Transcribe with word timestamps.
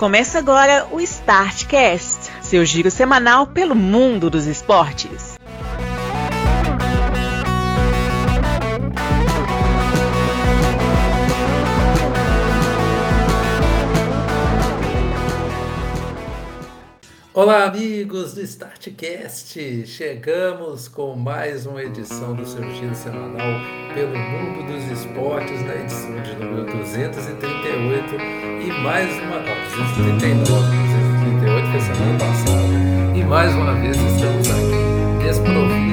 Começa 0.00 0.38
agora 0.38 0.86
o 0.90 0.98
Startcast, 0.98 2.32
seu 2.40 2.64
giro 2.64 2.90
semanal 2.90 3.46
pelo 3.46 3.74
mundo 3.74 4.30
dos 4.30 4.46
esportes. 4.46 5.29
Olá, 17.42 17.64
amigos 17.64 18.34
do 18.34 18.42
Startcast! 18.42 19.86
Chegamos 19.86 20.88
com 20.88 21.16
mais 21.16 21.64
uma 21.64 21.82
edição 21.82 22.36
do 22.36 22.44
seu 22.44 22.62
giro 22.74 22.94
semanal 22.94 23.62
pelo 23.94 24.14
mundo 24.14 24.70
dos 24.70 25.00
esportes, 25.00 25.58
na 25.64 25.74
edição 25.76 26.20
de 26.20 26.34
número 26.34 26.66
238 26.66 28.14
e 28.62 28.82
mais 28.82 29.10
uma. 29.22 29.36
Ó, 29.36 29.54
239, 29.74 30.44
238 30.44 31.70
foi 31.70 31.80
semana 31.80 32.18
passada. 32.18 33.18
E 33.18 33.24
mais 33.24 33.54
uma 33.54 33.72
vez 33.72 33.96
estamos 33.96 34.50
aqui, 34.50 35.24
desprovidos 35.24 35.89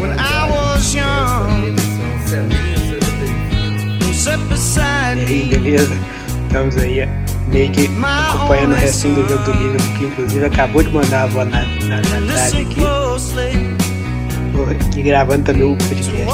when 0.00 0.18
I 0.18 0.50
was 0.50 0.92
desta 0.92 0.98
young, 0.98 1.66
edição. 1.66 2.06
Celinho, 2.26 2.78
seja 2.78 3.10
bem-vindo. 3.18 4.14
sit 4.14 4.38
beside 4.48 5.18
E 5.20 5.26
aí, 5.26 5.44
me. 5.46 5.58
beleza? 5.58 5.94
Estamos 6.46 6.76
aí 6.76 7.08
meio 7.48 7.70
que 7.72 7.88
acompanhando 8.28 8.72
o 8.72 8.76
restinho 8.76 9.14
do 9.22 9.28
jogo 9.28 9.44
do 9.44 9.52
Liverpool, 9.52 9.98
que 9.98 10.04
inclusive 10.04 10.44
acabou 10.46 10.82
de 10.82 10.90
mandar 10.90 11.20
a 11.20 11.22
avó 11.24 11.44
na, 11.44 11.62
na, 11.64 11.96
na 11.96 12.34
tarde 12.34 12.60
aqui, 12.62 12.80
Tô 14.54 14.62
aqui 14.70 15.02
gravando 15.02 15.44
também 15.44 15.64
o 15.64 15.76
podcast. 15.76 16.24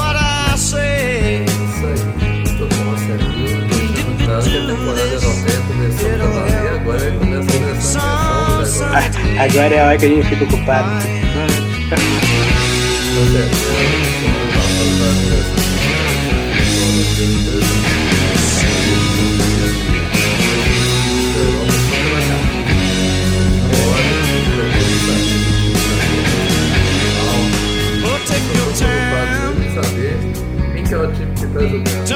Agora 9.39 9.73
é 9.73 9.81
a 9.81 9.87
hora 9.87 9.97
que 9.97 10.05
a 10.05 10.09
gente 10.09 10.27
fica 10.27 10.43
ocupado. 10.43 10.89
Saber 29.73 30.17
quem 30.73 30.83
que 30.83 30.93
é 30.93 30.97
o 30.97 31.11
time 31.11 31.33
que 31.33 31.47
tá 31.47 31.59
jogando. 31.61 32.07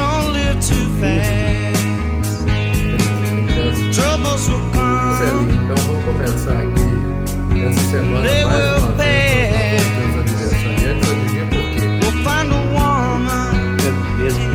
Essa 7.68 7.80
semana 7.92 8.28
They 8.28 8.44
mais 8.46 8.56
will 8.56 8.78
uma 8.78 8.92
vez 8.94 9.84
com 9.84 10.02
os 10.02 10.16
aniversariantes. 10.20 11.10
Adivinha 11.10 11.46
por 11.46 11.64
quê? 11.74 11.84
We'll 12.02 12.16
find 12.24 12.50
a 12.52 12.60
woman. 12.74 13.52
Mesmo, 14.18 14.48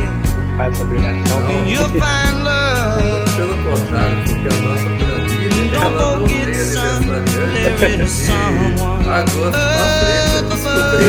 faz 0.57 0.73
essa 0.73 0.83
obrigação. 0.83 1.39
Não. 1.41 1.67
You'll 1.67 1.89
find 1.89 2.35
love. 2.43 3.03
Pelo 3.35 3.55
contrário, 3.63 4.17
porque 4.25 4.47
a 4.47 4.61
nossa 4.61 4.89
planilha 4.89 5.77
ela 5.77 5.89
Don't 5.99 6.19
não 6.19 6.27
tem 6.27 6.35
aniversariante. 6.43 7.03
There 7.79 8.03
is 8.03 8.11
someone. 8.11 9.09
Agosto 9.09 9.51
pra 9.51 9.59
frente, 9.99 10.37
eu 10.37 10.43
descobri 10.49 11.03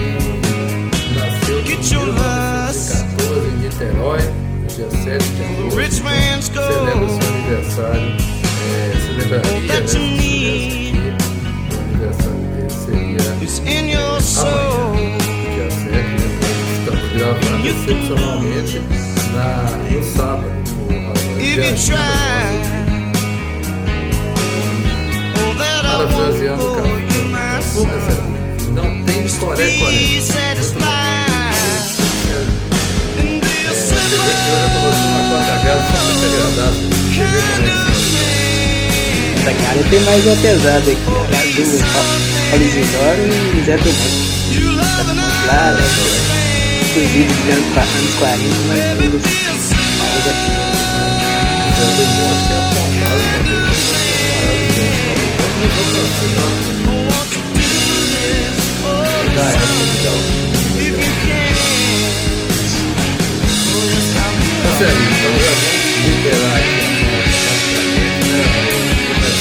nasceu 1.18 1.56
em 1.60 1.64
Get 1.66 1.90
your 1.92 2.06
1914 2.06 3.48
em 3.48 3.56
Niterói, 3.58 4.22
dia 4.68 4.88
7 4.90 5.24
de 5.30 5.42
agosto. 5.42 5.76
Celebra 6.56 7.08
seu 7.08 7.28
aniversário, 7.28 8.10
é, 8.66 8.68
celebraria, 9.06 9.86
seria 9.86 11.06
It's 13.42 13.58
in 13.60 13.88
your 13.90 14.20
soul. 14.20 14.94
dia 15.54 15.70
7? 15.70 15.86
Estamos 16.78 17.08
gravando 17.12 17.68
excepcionalmente 17.68 18.80
na, 19.32 19.48
no 19.90 20.02
sábado. 20.02 20.50
no- 20.90 21.00
no 21.00 21.12
If 21.40 21.54
dia 21.54 21.54
you 21.54 21.62
20 21.62 21.86
try. 21.86 21.96
That 25.58 25.84
I 25.84 25.86
won't 25.86 26.08
Parafraseando 26.08 26.62
o 26.62 26.64
cara. 26.74 26.88
Não 28.74 28.88
tem 29.04 29.20
coré 29.38 29.64
Be 29.64 29.70
coré. 29.78 30.20
satisfied. 30.20 31.26
And 33.18 33.40
be 33.40 33.54
a 33.66 33.68
Você 33.72 33.94
vê 33.94 34.00
que 34.08 34.14
eu 34.16 34.20
já 34.52 34.64
coloquei 34.74 35.08
uma 35.08 35.22
quarta 35.30 35.56
gás 35.64 35.80
só 35.86 35.96
pra 35.96 36.04
Essa 39.46 39.54
cara 39.62 39.78
tem 39.88 40.00
mais 40.00 40.26
uma 40.26 40.34
pesada 40.42 40.90
aqui. 40.90 40.98
As 40.98 41.54
duas, 41.54 41.80
Paulo 42.50 42.64
Isidoro 42.64 43.22
e 43.54 43.64
Zé 43.64 43.76
Tomás. 43.76 44.26
Love 44.74 45.10
and 45.12 45.22
Lá, 45.46 45.70
né? 45.70 45.84
Inclusive 46.90 47.32
de 47.32 47.50
anos 47.52 47.68
qua- 47.72 47.82
anos 47.84 48.14
40, 48.18 48.42
mas 48.66 48.80
a 48.80 48.94
mais 49.98 50.26
aqui. 50.26 50.50
Monte 51.78 51.94
que 51.94 52.50
é 52.50 52.56
vou 52.56 52.56
do 52.56 52.86
Tá 64.62 64.72
então 64.72 65.32
já 65.38 65.52
vamos 65.54 66.04
liberar 66.04 66.56
aqui 66.56 66.86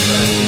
a 0.05 0.17
nossa 0.17 0.45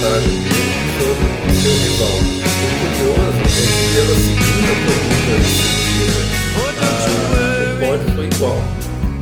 Dele 0.00 0.32
sobre 0.96 1.28
o 1.44 1.54
seu 1.60 1.76
rival. 1.76 2.16
O 2.16 2.72
curioso 2.80 3.36
é 3.36 3.60
que 3.60 3.84
pela 3.94 4.16
segunda 4.16 4.72
pódio 7.80 8.08
foi 8.14 8.26
igual. 8.26 8.58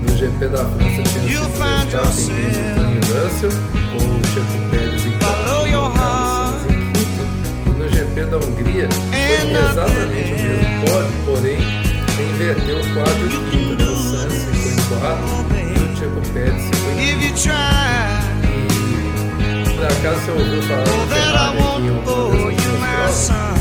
No 0.06 0.16
GP 0.16 0.48
da 0.48 0.58
França 0.58 1.02
tinha 1.02 1.22
sido 1.26 1.48
Verstappen 1.58 2.30
e 2.94 3.00
Russell, 3.10 3.50
com 3.90 3.98
o 3.98 4.22
Checo 4.32 4.56
Pérez 4.70 5.02
em 5.04 5.10
your 5.68 5.90
colocado, 5.90 5.98
heart. 5.98 6.68
da 8.30 8.36
Hungria 8.36 8.88
foi 9.10 9.70
exatamente 9.70 10.30
o 10.30 10.36
mesmo 10.44 10.78
pódio, 10.86 11.14
porém 11.26 11.58
inverteu 12.34 12.78
o 12.78 12.86
quadro 12.94 13.28
de 13.28 13.38
quinto, 13.50 13.74
né? 13.74 13.90
O 13.90 13.96
Sainz 13.96 14.44
ficou 14.44 14.70
em 14.70 15.00
quarto 15.00 15.26
e 15.56 15.74
o 15.82 15.96
Checo 15.96 16.20
Pérez 16.32 16.62
ficou 16.62 16.90
em 16.92 16.94
quinto. 16.96 18.27
E 19.78 19.80
por 19.80 19.86
acaso 19.86 20.20
você 20.22 20.30
ouviu 20.32 20.60
falar 20.62 20.82
do 20.82 21.06
Ferrari 21.06 21.58
son. 23.12 23.54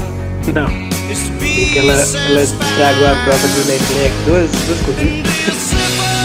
Não. 0.51 0.65
Porque 0.65 1.77
ela, 1.77 1.93
ela 1.93 2.41
estragou 2.41 3.07
a 3.07 3.15
prova 3.23 3.47
do 3.47 3.67
Leclerc 3.67 4.15
duas, 4.25 4.49
duas 4.49 4.79
corridas. 4.81 5.31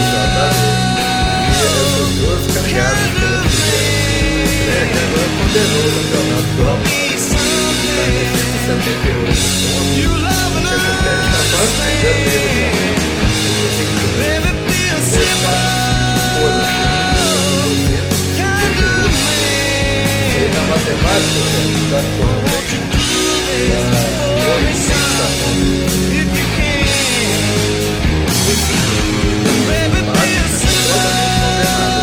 Exatamente. 0.01 0.73
Essas 1.61 2.09
duas 2.17 2.41
cagadas 2.55 3.05
que 3.13 3.21
ela 3.21 3.43
fizeram 3.43 3.85
o 3.85 4.41
Leclerc, 4.41 4.97
agora 4.97 5.29
condenou 5.37 5.85
o 5.85 5.93
campeonato 5.93 6.49
próprio. 6.57 6.89
Está 7.13 7.37
em 8.09 8.25
178 8.73 9.37
pontos. 9.61 9.93
You 9.95 10.09
love 10.09 10.57
O 10.57 10.65
Checo 10.65 10.93
Pérez 11.03 11.25
está 11.27 11.41
quase 11.53 11.73
chegando 11.77 12.17
nele 12.33 12.49
já. 12.49 12.73
Ele 13.61 13.69
tem 13.77 13.85
que 13.85 14.09
Baby, 14.17 14.51
be 14.65 14.81
a 14.89 15.01
simple 15.03 15.73
Na 20.33 20.61
matemática, 20.63 21.39
gente, 21.53 21.83
dá 21.91 22.01
quanto? 22.17 22.49
hein? 22.49 23.69
Dá 23.91 24.49
800 24.55 25.29
pontos. 25.39 25.93
if 26.09 26.29
you 26.37 26.47
can. 26.57 26.83
Baby, 29.67 30.01
be 30.01 30.33
a 30.33 30.47
simple 30.49 31.93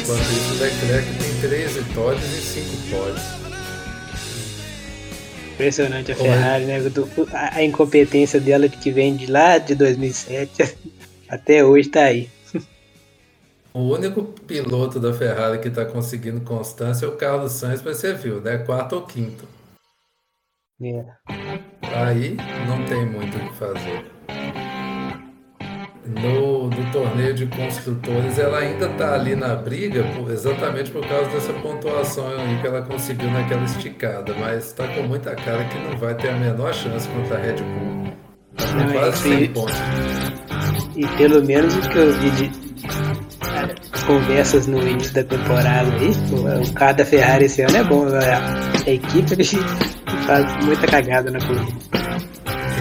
Enquanto 0.00 0.28
isso, 0.32 0.50
o 0.52 0.58
Leclerc 0.58 1.06
tem 1.14 1.32
3 1.48 1.72
vitórias 1.72 2.24
e 2.24 2.40
5 2.42 2.66
pódios. 2.90 3.22
Impressionante 5.54 6.10
a. 6.12 6.16
Ferrari, 6.16 6.64
né? 6.64 6.80
A, 7.32 7.62
incompetência 7.62 8.40
dela 8.40 8.68
de 8.68 8.76
que 8.76 8.90
vem 8.90 9.14
de 9.14 9.26
lá 9.26 9.58
de 9.58 9.74
2007 9.74 10.74
até 11.30 11.64
hoje 11.64 11.88
tá 11.90 12.04
aí. 12.04 12.28
O 13.72 13.80
único 13.94 14.24
piloto 14.46 14.98
da 15.00 15.12
Ferrari 15.12 15.58
que 15.60 15.68
está 15.68 15.84
conseguindo 15.84 16.40
constância 16.40 17.06
é 17.06 17.08
o 17.08 17.16
Carlos 17.16 17.52
Sainz, 17.52 17.82
mas 17.82 17.98
você 17.98 18.14
viu, 18.14 18.40
né? 18.40 18.58
Quarto 18.58 18.94
ou 18.96 19.06
quinto. 19.06 19.46
É. 20.82 21.04
Aí 21.82 22.36
não 22.66 22.84
tem 22.86 23.06
muito 23.06 23.36
o 23.36 23.40
que 23.40 23.54
fazer. 23.56 24.10
No, 26.04 26.68
no 26.68 26.90
torneio 26.90 27.34
de 27.34 27.46
construtores, 27.46 28.38
ela 28.38 28.58
ainda 28.58 28.86
está 28.90 29.14
ali 29.14 29.36
na 29.36 29.54
briga 29.54 30.02
por- 30.14 30.30
exatamente 30.30 30.90
por 30.90 31.06
causa 31.06 31.30
dessa 31.30 31.52
pontuação 31.52 32.26
aí 32.28 32.60
que 32.60 32.66
ela 32.66 32.82
conseguiu 32.82 33.30
naquela 33.30 33.64
esticada, 33.64 34.34
mas 34.34 34.66
está 34.66 34.88
com 34.88 35.02
muita 35.02 35.36
cara 35.36 35.68
que 35.68 35.78
não 35.78 35.96
vai 35.98 36.14
ter 36.16 36.30
a 36.30 36.36
menor 36.36 36.72
chance 36.74 37.08
contra 37.08 37.36
a 37.36 37.40
Red 37.40 37.62
Bull. 37.62 38.16
Tá 38.56 38.66
com 38.72 38.80
é 38.80 38.86
quase 38.90 39.18
isso 39.18 39.28
100 39.28 39.32
aí. 39.34 39.48
pontos. 39.48 39.94
E 40.96 41.06
pelo 41.16 41.44
menos 41.44 41.74
o 41.76 41.80
que 41.80 41.96
eu 41.96 42.12
vi 42.14 42.30
de 42.30 42.50
conversas 44.06 44.66
no 44.66 44.86
início 44.86 45.14
da 45.14 45.24
temporada 45.24 45.90
aí, 45.94 46.10
o, 46.68 46.72
carro 46.74 46.96
da 46.96 47.04
Ferrari 47.04 47.44
esse 47.44 47.62
ano 47.62 47.76
é 47.76 47.84
bom, 47.84 48.06
a, 48.06 48.86
a 48.86 48.90
equipe 48.90 49.34
ele 49.34 49.44
faz 50.26 50.64
muita 50.64 50.86
cagada 50.86 51.30
na 51.30 51.38
corrida. 51.38 51.72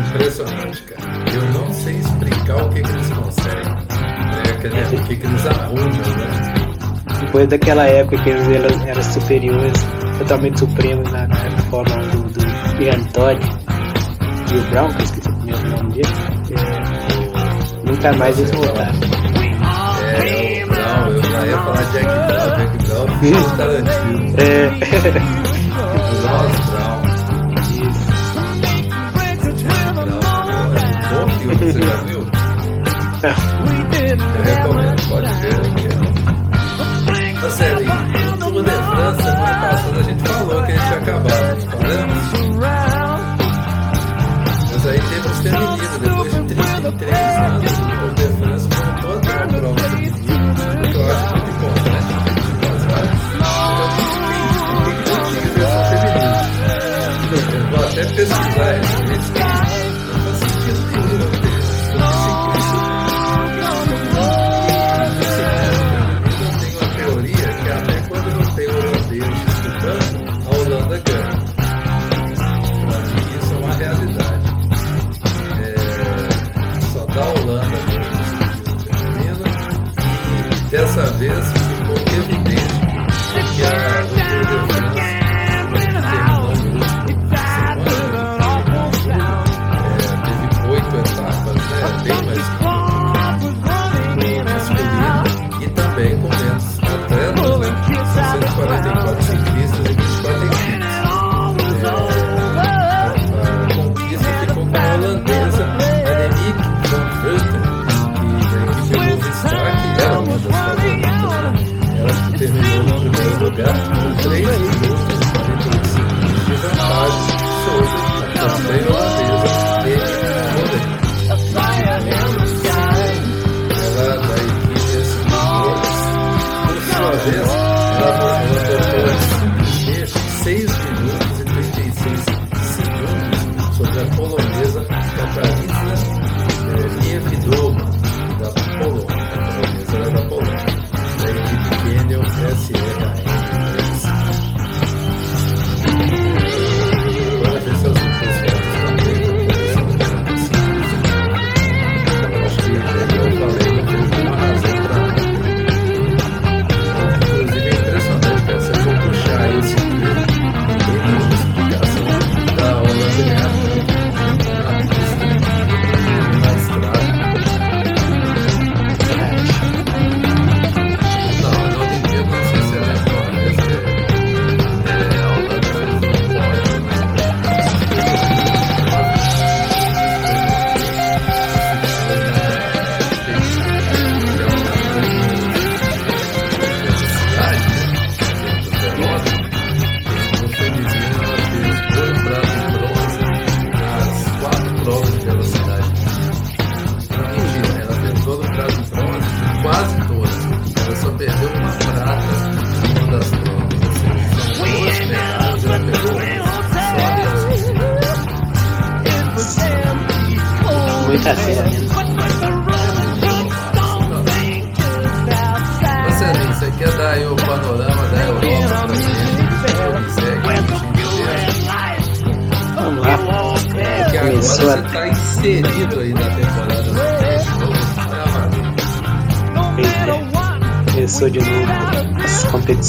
Impressionante, 0.10 0.82
cara. 0.84 1.02
Eu 1.34 1.54
não 1.54 1.74
sei 1.74 1.96
explicar 1.98 2.66
o 2.66 2.70
que, 2.70 2.82
que 2.82 2.90
eles 2.90 3.10
conseguem. 3.10 3.64
Né? 3.64 4.58
Quer 4.62 4.70
dizer, 4.70 5.00
o 5.00 5.04
que, 5.04 5.16
que 5.16 5.28
eles 5.28 5.46
arrumam, 5.46 5.88
né? 5.88 6.60
Depois 7.20 7.48
daquela 7.48 7.86
época 7.86 8.18
que 8.24 8.30
eles 8.30 8.48
eram, 8.48 8.88
eram 8.88 9.04
superiores, 9.04 9.86
totalmente 10.18 10.60
supremos 10.60 11.12
na, 11.12 11.28
na 11.28 11.58
Fórmula 11.70 12.02
1 12.02 12.10
do, 12.10 12.30
do 12.30 12.84
Ian 12.84 13.04
Todd 13.14 13.40
e 14.52 14.58
o 14.58 14.62
Brown, 14.72 14.88
que 14.90 15.02
eu 15.02 15.06
esqueci 15.06 15.30
o 15.30 15.36
primeiro 15.36 15.70
nome 15.70 15.94
dele, 15.94 16.10
é, 16.52 16.89
nunca 18.00 18.13
mais 18.13 18.40
eles 18.40 18.51
voltaram. 18.51 18.94
É, 20.24 20.63
o 20.63 20.66
Brown, 20.66 21.07
eu 21.12 21.24
já 21.24 21.46
ia 21.46 21.57
falar 21.57 21.84
Jack 21.92 22.06
Brown, 22.06 22.56
Jack 22.56 22.78
Brown, 22.88 23.06
do 23.06 23.57
Tarantino. 23.57 24.36
É, 24.38 24.68
Ross 26.25 26.60
Brown. 26.69 27.01
Brown, 30.06 30.75
é 30.75 31.13
um 31.13 31.19
bom 31.19 31.28
filme, 31.40 31.56
você 31.56 31.81
já 31.81 31.96
viu? 32.06 32.22
Eu 34.00 34.44
recomendo, 34.44 35.02
pode 35.10 35.28
ver. 35.42 35.57
né? 35.57 35.68
Ô, 37.44 37.99
de 47.00 48.19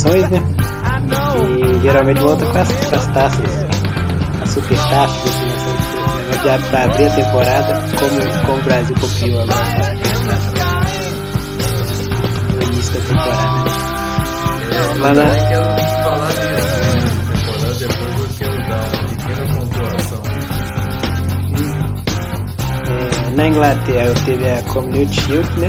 né? 0.04 0.42
E 1.76 1.80
geralmente 1.82 2.20
volta 2.20 2.44
com 2.46 2.58
as, 2.58 2.68
com 2.72 2.96
as 2.96 3.06
taças, 3.08 3.66
as 4.42 4.50
super 4.50 4.78
taças, 4.78 5.30
assim, 5.30 5.44
né? 5.46 6.40
já 6.44 6.58
pra 6.70 6.84
abrir 6.84 7.06
a 7.06 7.10
temporada, 7.10 7.82
como, 7.98 8.46
como 8.46 8.58
o 8.58 8.62
Brasil 8.62 8.96
copiou 9.00 9.42
agora. 9.42 9.94
No 12.54 12.62
início 12.62 12.94
da 12.94 13.00
temporada. 13.00 13.70
Lá 15.00 15.14
na- 15.14 15.24
né? 15.24 16.50
É, 22.88 23.30
na 23.36 23.46
Inglaterra 23.48 24.12
teve 24.24 24.50
a 24.50 24.62
Community 24.62 25.20
Shield, 25.20 25.60
né? 25.60 25.68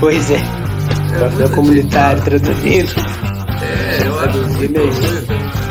Pois 0.00 0.30
é, 0.30 0.36
É 0.36 1.28
muito 1.28 1.50
comunitário 1.54 2.22
traduzido. 2.22 2.92
É, 3.60 4.06
eu 4.06 4.20
acho 4.20 4.38
horrível. 4.38 4.90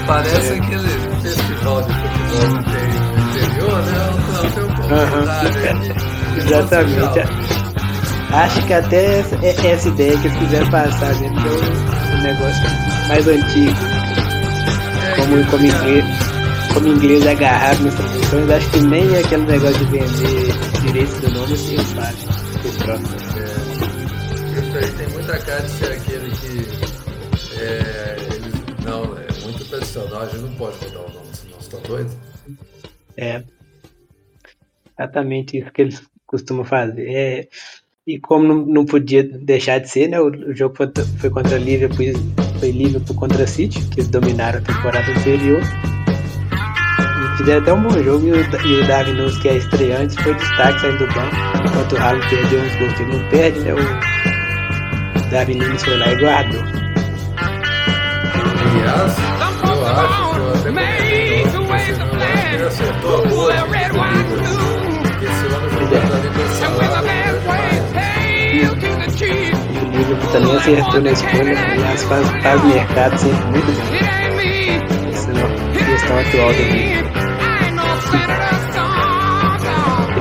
Parece 0.05 0.53
aquele 0.53 0.89
festival 1.21 1.81
de 1.83 1.93
futebol 1.93 2.63
que 2.63 2.71
tem 2.71 2.87
no 2.87 3.19
interior, 3.29 3.81
né? 3.83 4.09
Um 4.09 4.39
troféu 4.39 4.67
comunitário. 4.67 5.01
Aham. 5.03 6.37
Exatamente. 6.37 7.47
Acho 8.31 8.61
que 8.65 8.73
até 8.73 9.19
essa, 9.19 9.35
é- 9.41 9.71
essa 9.71 9.87
ideia 9.87 10.17
que 10.17 10.27
eles 10.27 10.37
quiseram 10.39 10.69
passar, 10.69 11.13
né? 11.15 11.29
Que 11.29 11.47
é 11.47 12.17
um, 12.17 12.21
negócio 12.21 12.63
mais 13.07 13.27
antigo. 13.27 13.75
Como, 15.15 15.45
como, 15.47 15.65
inglês, 15.65 16.05
como 16.73 16.87
inglês 16.89 17.25
é 17.25 17.31
agarrado 17.31 17.79
nas 17.83 17.93
traduções, 17.95 18.49
acho 18.51 18.69
que 18.69 18.79
nem 18.81 19.17
aquele 19.17 19.45
negócio 19.45 19.77
de 19.77 19.85
vender 19.85 20.53
direitos 20.83 21.19
do 21.21 21.31
nome 21.31 21.53
assim 21.53 21.73
eles 21.73 21.93
de 25.35 25.69
ser 25.71 25.91
aquele 25.91 26.31
que. 26.31 27.59
É, 27.59 28.15
eles, 28.33 28.85
não, 28.85 29.03
é 29.17 29.27
muito 29.43 29.65
tradicional, 29.65 30.21
a 30.21 30.25
gente 30.25 30.37
não 30.37 30.53
pode 30.55 30.77
mudar 30.85 30.99
o 30.99 31.13
nome, 31.13 31.27
senão 31.33 31.59
você 31.59 31.69
tá 31.69 31.77
doido. 31.85 32.11
É 33.17 33.43
exatamente 34.97 35.57
isso 35.57 35.71
que 35.71 35.81
eles 35.81 36.01
costumam 36.25 36.63
fazer. 36.63 37.09
É, 37.09 37.47
e 38.05 38.17
como 38.19 38.47
não, 38.47 38.65
não 38.65 38.85
podia 38.85 39.21
deixar 39.21 39.79
de 39.79 39.89
ser, 39.89 40.07
né? 40.07 40.19
O, 40.19 40.27
o 40.27 40.55
jogo 40.55 40.75
foi, 40.77 40.89
foi 41.19 41.29
contra 41.29 41.57
Liverpool, 41.57 42.05
foi 42.59 42.71
Liverpool 42.71 43.15
contra 43.17 43.45
City, 43.45 43.85
que 43.89 43.99
eles 43.99 44.09
dominaram 44.09 44.59
a 44.59 44.61
temporada 44.61 45.11
anterior. 45.11 45.61
E 47.33 47.37
fizeram 47.37 47.61
até 47.61 47.73
um 47.73 47.83
bom 47.83 48.01
jogo 48.01 48.25
e 48.27 48.31
o, 48.31 48.65
e 48.65 48.81
o 48.81 48.87
Davi 48.87 49.11
Nunes, 49.11 49.37
que 49.39 49.49
é 49.49 49.57
estreante, 49.57 50.15
foi 50.23 50.33
destaque 50.35 50.79
saindo 50.79 50.99
do 50.99 51.07
banco. 51.07 51.35
Enquanto 51.67 51.91
o 51.93 51.97
Haaland 51.97 52.29
perdeu 52.29 52.61
uns 52.61 52.75
gols 52.77 52.93
que 52.93 53.03
ele 53.03 53.17
não 53.17 53.29
perde, 53.29 53.59
né? 53.59 53.73
O 53.73 54.36
Davi 55.29 55.55
Nunes 55.55 55.83
foi 55.83 55.97
lá 55.97 56.11
e 56.11 56.15
guardou. 56.15 56.61
Aliás, 58.59 59.17
eu 59.19 59.43
acho 59.43 59.59
que 59.59 59.67
eu 59.67 60.53
até 60.53 60.77
E 68.49 69.79
o 69.79 69.97
Liverpool 69.97 70.31
também 70.31 70.55
acertou 70.55 71.01
na 71.01 71.11
escolha, 71.11 71.59
aliás, 71.71 72.03
faz, 72.03 72.27
faz 72.41 72.63
mercado 72.63 73.17
sempre 73.17 73.45
muito 73.47 73.71
bom. 73.71 73.81
Essa 75.09 75.31
é 75.31 75.83
questão 75.83 76.19
atual 76.19 76.53
do 76.53 76.61
Liverpool. 76.63 77.17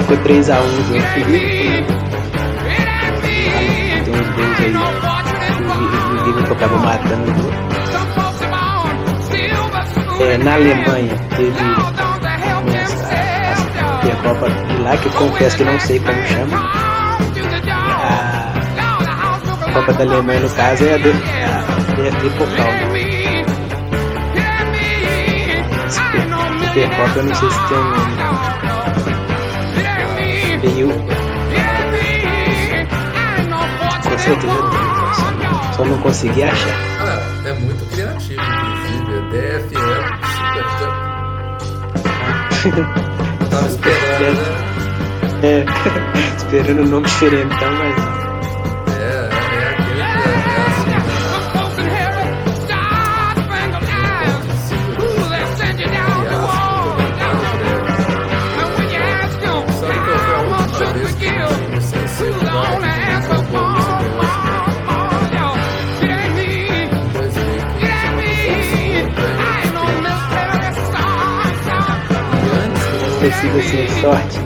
Foi 0.07 0.17
3x1 0.17 0.63
no 0.63 0.85
jogo 0.85 1.96
gols 4.37 4.61
aí. 4.61 4.75
O 4.77 6.25
Liverpool 6.27 6.57
acabou 6.57 6.79
matando. 6.79 7.33
É, 10.19 10.39
na 10.39 10.55
Alemanha 10.55 11.15
teve 11.37 11.65
essa, 12.75 13.07
essa 13.15 13.67
Supercopa 14.01 14.49
de 14.51 14.77
lá, 14.83 14.97
que 14.97 15.07
eu 15.07 15.13
confesso 15.13 15.57
que 15.59 15.65
não 15.65 15.79
sei 15.81 15.99
como 16.01 16.23
chama. 16.27 16.57
A 19.69 19.73
Copa 19.73 19.93
da 19.93 20.05
Alemanha, 20.05 20.41
no 20.41 20.51
caso, 20.51 20.85
é 20.87 20.93
a, 20.95 20.97
a 20.97 20.99
DFB 21.97 22.31
Pokal. 22.39 22.67
Né? 22.67 23.45
Super- 25.91 26.27
Supercopa, 26.69 27.19
eu 27.19 27.25
não 27.25 27.35
sei 27.35 27.51
se 27.51 27.69
tem 27.69 27.79
um 27.79 27.91
nome. 27.91 28.17
Veio, 30.63 30.96
com 34.17 34.23
certeza 34.23 34.63
tem, 34.71 35.75
só 35.75 35.85
não- 35.85 35.99
consegui 35.99 36.43
achar. 36.45 36.75
Cara, 36.99 37.23
é 37.45 37.53
muito 37.53 37.85
criativo, 37.91 38.41
inclusive. 38.41 39.17
É 39.17 39.21
DFL 39.31 40.05
Super 40.33 40.79
Cup. 40.79 40.97
Tava 43.51 43.67
esperando, 43.69 44.41
né? 44.41 44.51
É, 45.43 45.65
esperando 46.37 46.83
um 46.83 46.87
nome 46.87 47.07
diferentão, 47.07 47.73
mas 47.73 48.26
sido 73.47 73.59
assim, 73.59 74.01
sorte. 74.01 74.39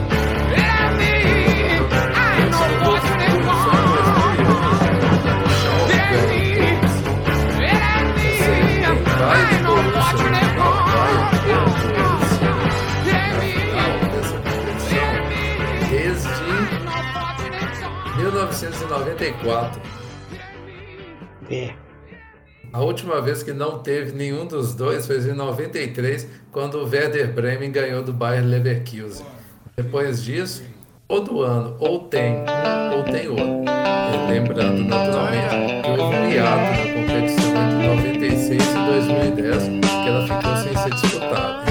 Desde 15.89 16.29
1994. 18.17 19.90
Última 22.91 23.21
vez 23.21 23.41
que 23.41 23.53
não 23.53 23.79
teve 23.79 24.11
nenhum 24.11 24.45
dos 24.45 24.75
dois 24.75 25.07
foi 25.07 25.17
em 25.17 25.33
93, 25.33 26.27
quando 26.51 26.75
o 26.75 26.83
Werder 26.83 27.31
Bremen 27.33 27.71
ganhou 27.71 28.03
do 28.03 28.11
Bayer 28.11 28.43
Leverkusen. 28.45 29.25
Depois 29.77 30.21
disso, 30.21 30.63
todo 31.07 31.41
ano 31.41 31.77
ou 31.79 31.99
tem 31.99 32.43
ou 32.93 33.03
tem 33.03 33.29
outro. 33.29 33.45
E 33.45 34.31
lembrando, 34.31 34.83
naturalmente, 34.83 35.81
que 35.81 35.89
houve 35.89 36.15
um 36.17 36.29
hiato 36.29 36.71
na 36.71 36.93
competição 36.93 37.51
entre 37.63 37.87
96 37.87 38.61
e 38.61 38.73
2010, 38.75 39.67
que 39.67 40.09
ela 40.09 40.27
ficou 40.27 40.57
sem 40.57 40.77
ser 40.77 40.89
disputada. 40.89 41.70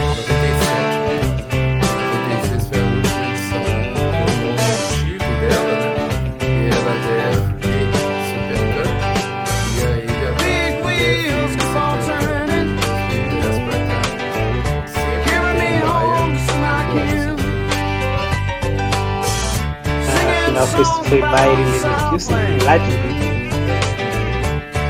Final 20.61 20.67
foi, 20.67 20.85
foi 21.05 21.21
Bayern 21.21 21.63
e 21.63 21.67
Leverkusen, 21.71 22.37
lá 22.65 22.77
de 22.77 22.91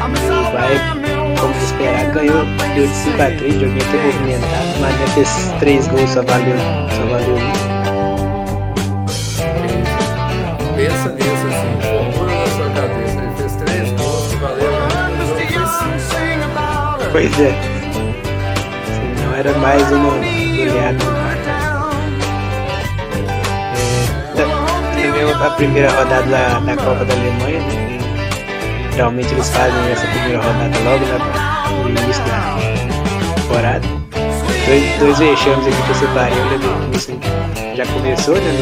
E 0.00 0.30
o 0.30 0.52
Bayern, 0.52 1.00
como 1.38 1.52
de 1.52 1.64
esperar, 1.64 2.10
ganhou, 2.12 2.44
deu 2.74 2.86
de 2.86 2.94
5 2.94 3.22
a 3.22 3.26
3, 3.26 3.54
joguinho 3.54 3.76
até 3.76 3.98
movimentado, 4.02 4.78
mas 4.80 4.94
né, 4.96 5.04
esses 5.20 5.52
3 5.60 5.88
gols 5.88 6.10
só 6.10 6.22
valeu, 6.22 6.56
só 6.90 7.04
valeu 7.06 7.36
um. 7.36 7.50
Pensa 10.76 11.08
nisso 11.10 11.46
assim, 11.46 11.80
formula 11.82 12.32
na 12.34 12.46
sua 12.46 12.70
cabeça. 12.70 13.18
Ele 13.20 13.32
fez 13.36 13.56
três 13.56 13.92
gols, 13.92 14.32
valeu. 14.34 14.70
About 16.42 17.02
her. 17.02 17.10
Pois 17.12 17.40
é. 17.40 17.52
Senão 18.86 19.34
era 19.36 19.52
mais 19.58 19.92
uma 19.92 20.10
goleada. 20.10 21.29
Também 25.20 25.46
a 25.46 25.50
primeira 25.50 25.90
rodada 25.90 26.22
da, 26.22 26.60
da 26.60 26.76
Copa 26.76 27.04
da 27.04 27.12
Alemanha, 27.12 27.60
né? 27.60 27.98
Geralmente 28.92 29.34
eles 29.34 29.50
fazem 29.50 29.92
essa 29.92 30.06
primeira 30.06 30.38
rodada 30.38 30.78
logo 30.78 31.04
né, 31.04 31.18
no 31.82 31.90
início 31.90 32.24
da, 32.24 32.56
temporada. 33.34 33.86
Dois, 34.66 34.98
dois 34.98 35.18
vexames 35.18 35.66
aqui 35.66 35.82
que 35.82 35.90
eu 35.90 35.94
separei. 35.94 36.38
O 36.38 36.48
Leverkusen 36.48 37.20
já 37.76 37.84
começou, 37.86 38.34
né? 38.36 38.52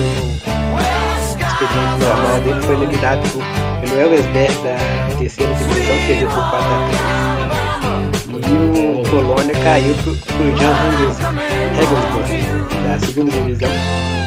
No 1.39 1.47
expediente 1.47 2.05
normal 2.05 2.41
dele 2.41 2.61
foi 2.63 2.75
eliminado 2.75 3.23
por, 3.31 3.45
pelo 3.81 4.01
Elversberg 4.01 4.55
da 4.65 5.17
terceira 5.17 5.55
divisão, 5.55 5.97
perdeu 6.09 6.29
por 6.29 6.51
4 6.51 6.59
a 6.59 6.89
3. 8.27 8.47
E 8.49 8.99
o 8.99 9.11
Colônia 9.11 9.55
caiu 9.63 9.95
pro, 9.95 10.13
pro 10.17 10.57
Jan 10.57 10.75
Regensburg, 11.77 12.43
da 12.83 12.99
segunda 12.99 13.31
divisão. 13.31 14.18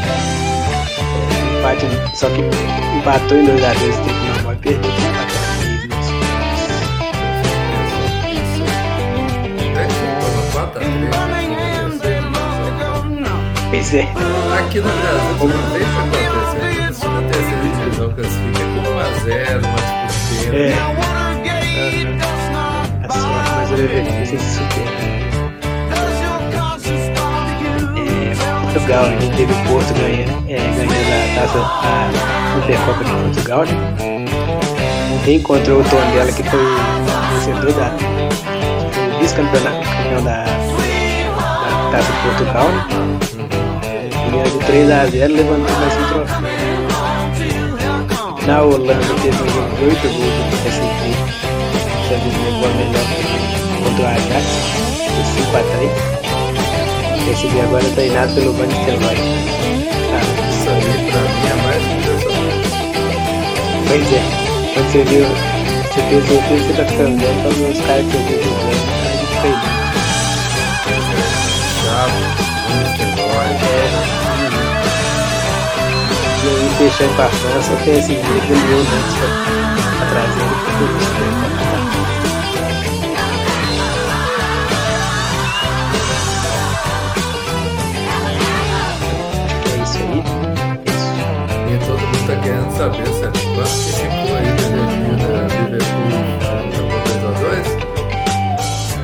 Empate, 1.62 1.86
só 2.16 2.28
que 2.30 2.42
empatou 2.98 3.38
em 3.38 3.46
2x2 3.46 3.54
o 3.54 4.04
tempo 4.04 4.20
normal 4.26 4.54
e 4.54 4.58
perdeu 4.58 4.82
por 4.82 5.02
4 5.12 5.22
a 5.22 5.60
3 5.62 5.86
nos 8.58 8.80
Né? 9.76 9.86
Quando 10.20 10.42
4 10.54 10.80
a 10.80 10.82
3, 10.82 11.22
Pois 13.70 13.94
é. 13.94 14.02
Aqui 14.58 14.80
no 14.80 14.90
Brasil, 14.90 15.38
uma 15.40 15.70
vez 15.70 15.86
que 15.86 15.98
aconteceu, 16.00 16.94
se 16.94 17.06
na 17.08 17.22
terceira 17.30 17.62
divisão 17.62 18.10
classifica 18.12 18.64
com 18.66 18.82
1x0, 18.82 19.62
uma 19.64 19.80
disputeira. 20.08 20.58
É. 20.58 20.74
A 23.04 23.10
sorte, 23.14 23.50
mas 23.56 23.70
o 23.70 23.76
Leverkusen 23.76 24.40
se 24.40 24.50
supera. 24.58 25.11
Portugal, 28.72 29.04
a 29.04 29.10
gente 29.10 29.36
teve 29.36 29.52
o 29.52 29.56
Porto 29.68 29.94
ganha, 29.96 30.26
é, 30.48 30.56
ganhando 30.56 31.12
a 31.12 31.42
taça 31.42 31.60
a 31.60 32.10
Supercopa 32.54 33.04
de 33.04 33.12
Portugal, 33.12 33.66
né? 33.66 33.74
Reencontrou 35.26 35.82
o 35.82 35.84
Tondela, 35.84 36.32
que 36.32 36.42
foi 36.44 36.58
o 36.58 36.78
vencedor 37.34 37.74
da. 37.74 37.92
foi 38.94 39.08
o 39.08 39.20
vice-campeão 39.20 39.62
campeão 39.62 40.24
da, 40.24 40.46
da 40.46 41.92
taça 41.92 42.14
de 42.14 42.20
Portugal, 42.22 42.70
né? 42.70 42.88
Ganhou 44.32 44.46
de 44.46 44.58
3x0, 44.66 45.28
levantou 45.36 45.76
mais 45.76 45.94
um 45.98 46.08
troféu. 46.08 46.42
Na 48.48 48.62
Holanda 48.62 49.14
teve 49.22 49.36
um 49.36 49.50
jogo 49.50 49.76
de 49.76 49.84
8 49.84 50.02
gols 50.02 50.36
do 50.50 50.64
PSG. 50.64 50.88
Sabe, 52.08 52.28
levou 52.42 52.66
a 52.66 52.74
melhor 52.78 53.06
contra 53.84 54.02
o 54.02 54.08
Ajax, 54.08 54.46
de 55.12 55.24
5 55.44 55.58
a 55.58 55.60
3. 55.60 56.31
O 57.22 57.24
PSG 57.24 57.62
agora 57.62 57.86
é 57.86 57.90
treinado 57.92 58.34
pelo 58.34 58.52
Van 58.54 58.66
Nistelrooy. 58.66 59.16
Ah, 60.12 60.22
aí, 60.72 60.82
pra 61.12 61.22
mim, 61.22 61.46
é 61.46 61.54
mais 61.62 61.84
impressionante. 61.86 62.66
pois 63.88 64.08
é, 64.12 64.22
quando 64.74 64.88
você 64.92 65.04
viu, 65.04 65.26
você 65.86 66.02
fez 66.02 66.24
o 66.24 66.28
que 66.28 66.58
você 66.58 66.74
tá 66.74 66.84
ficando 66.86 67.16
bem, 67.20 67.32
então 67.38 67.52
os 67.70 67.80
caras 67.86 68.06
que 68.08 68.16
eu 68.16 68.22
vi 68.24 68.34
jogando, 68.42 68.82
cara 68.90 69.16
de 69.18 69.26
feio. 69.42 69.62
Já, 71.86 72.02
Nistelrooy, 72.90 73.52
E 76.44 76.48
aí 76.50 76.70
fechando 76.80 77.14
com 77.14 77.22
a 77.22 77.30
França, 77.30 77.72
o 77.72 77.78
PSG 77.78 78.16
ganhou 78.16 78.82
antes 78.82 79.14
pra 79.20 80.10
trazer 80.10 80.42
ele 80.42 80.56
pro 80.66 81.71
saber, 92.82 93.06
sabe? 93.14 93.38
Quanto 93.54 93.70
que 93.70 93.94
ficou 93.94 94.36
aí 94.36 94.50
da 94.58 94.66
energia 94.66 95.28
da 95.28 95.42
Liverpool? 95.54 96.10
Jogou 96.74 97.00
2x2? 97.04 97.54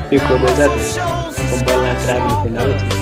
Ficou 0.08 0.36
2x2. 0.40 0.98
Com 1.50 1.58
bola 1.64 1.82
na 1.82 1.94
trave 1.94 2.26
no 2.26 2.36
final. 2.42 2.97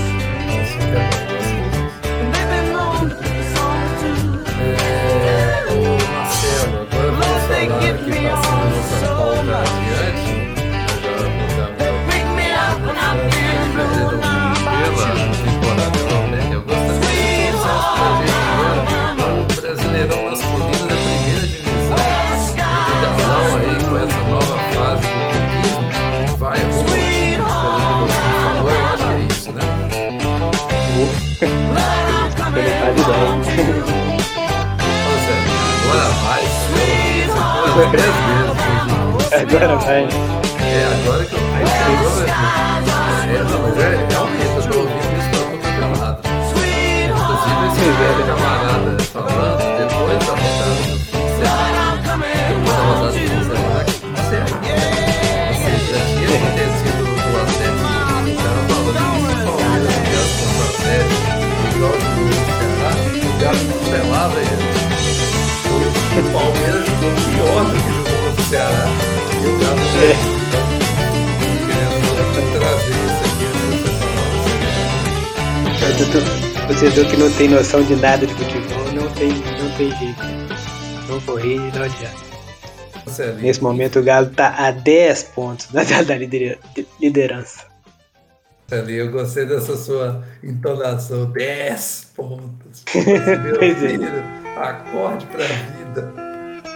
É, 33.06 33.12
agora 35.80 36.08
vai. 36.24 36.42
Agora 39.40 39.76
vai. 39.76 40.02
É, 40.02 40.84
agora 40.92 41.24
que 41.24 41.34
eu 41.34 41.40
agora, 41.40 42.26
é, 43.28 43.42
não, 43.44 43.58
mas 43.62 43.78
é 43.78 43.80
realmente, 44.10 44.56
eu 44.56 44.62
tô 44.62 44.78
ouvindo 44.78 45.10
isso 45.18 45.28
pra 45.30 45.38
todo 45.38 45.62
camarada. 45.80 46.20
Inclusive 47.06 47.62
esse 47.68 47.86
velho 47.90 48.22
camarada 48.26 48.90
falando 49.04 49.64
depois 49.78 50.20
da 50.26 50.55
cancelava 64.26 64.40
ele. 64.40 64.66
O 66.18 66.20
Palmeiras 66.32 66.86
jogou 66.86 67.10
pior 67.12 67.64
do 67.64 67.72
que 67.72 67.92
jogou 67.92 68.16
contra 68.26 68.42
o 68.42 68.44
Ceará. 68.48 68.86
E 69.32 69.34
o 69.46 69.48
Galo 69.58 69.80
É. 70.02 70.04
querendo 71.66 72.52
trazer 72.58 72.96
isso 73.06 73.24
aqui 76.06 76.66
Torcedor 76.66 77.04
que 77.06 77.16
não 77.16 77.30
tem 77.32 77.48
noção 77.48 77.82
de 77.82 77.94
nada 77.96 78.26
de 78.26 78.34
futebol 78.34 78.84
não 78.92 79.08
tem, 79.12 79.28
não 79.28 79.70
tem 79.76 79.90
jeito. 79.98 80.22
Não 81.08 81.20
correr 81.20 81.58
não 81.74 81.82
adianta. 81.84 82.26
Marcelinho. 83.06 83.40
Nesse 83.42 83.62
momento 83.62 83.98
o 84.00 84.02
Galo 84.02 84.26
tá 84.30 84.54
a 84.58 84.70
10 84.72 85.22
pontos 85.34 85.66
da, 85.70 85.84
da 85.84 86.16
lidera- 86.16 86.58
liderança. 87.00 87.65
Ali, 88.70 88.96
eu 88.96 89.10
gostei 89.12 89.46
dessa 89.46 89.76
sua 89.76 90.24
entonação. 90.42 91.30
10 91.30 92.12
pontos. 92.16 92.84
Meu 92.94 93.62
é. 93.62 93.74
filho, 93.74 94.24
acorde 94.56 95.26
pra 95.26 95.44
vida. 95.44 96.12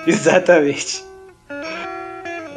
Exatamente. 0.07 1.05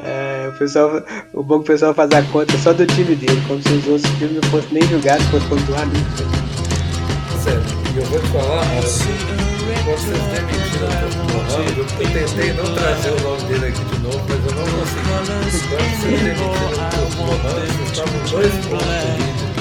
É, 0.05 0.49
o, 0.49 0.57
pessoal, 0.57 1.03
o 1.33 1.41
bom 1.41 1.59
que 1.59 1.63
o 1.63 1.67
pessoal 1.73 1.93
faz 1.93 2.11
a 2.11 2.21
conta 2.23 2.57
só 2.57 2.73
do 2.73 2.85
time 2.85 3.15
dele, 3.15 3.41
como 3.47 3.61
se 3.63 3.73
os 3.73 3.87
outros 3.87 4.17
times 4.17 4.35
não 4.35 4.43
fossem 4.51 4.73
nem 4.73 4.83
jogados, 4.83 5.25
fossem 5.27 5.49
pontuar 5.49 5.85
nunca. 5.87 6.43
Sério, 7.41 7.61
e 7.95 7.97
eu 7.97 8.05
vou 8.05 8.19
te 8.19 8.27
falar, 8.27 8.65
quando 8.67 9.52
Mohamed, 11.33 11.77
eu 11.77 11.85
tentei 11.85 12.53
não 12.53 12.73
trazer 12.73 13.11
o 13.11 13.19
nome 13.21 13.43
dele 13.43 13.67
aqui 13.67 13.85
de 13.85 13.97
novo, 13.99 14.25
mas 14.27 14.43
eu 14.45 14.51
não 14.55 14.63
o 14.63 14.67
dois 18.29 18.53
pontos 18.65 18.87
líder. 19.17 19.53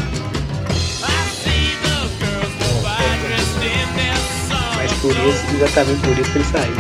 Mas 4.77 4.93
por 4.95 5.13
isso, 5.13 5.45
exatamente 5.55 6.01
por 6.01 6.19
isso 6.19 6.31
que 6.31 6.39
ele 6.39 6.45
saiu. 6.45 6.77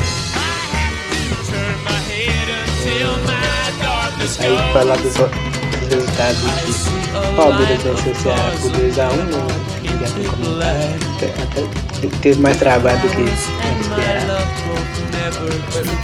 Aí 4.40 4.56
falar 4.72 4.96
dos 4.96 5.14
dos 5.14 5.30
resultados 5.88 6.42
o 7.14 7.36
Palmeiras 7.36 7.82
venceu 7.82 8.12
o 8.12 8.16
Ceará 8.16 8.50
por 8.60 8.70
2x1, 8.72 9.81
Até, 10.04 11.26
até 11.26 11.62
teve 12.20 12.40
mais 12.40 12.56
trabalho 12.56 13.00
do 13.00 13.08
que 13.08 13.22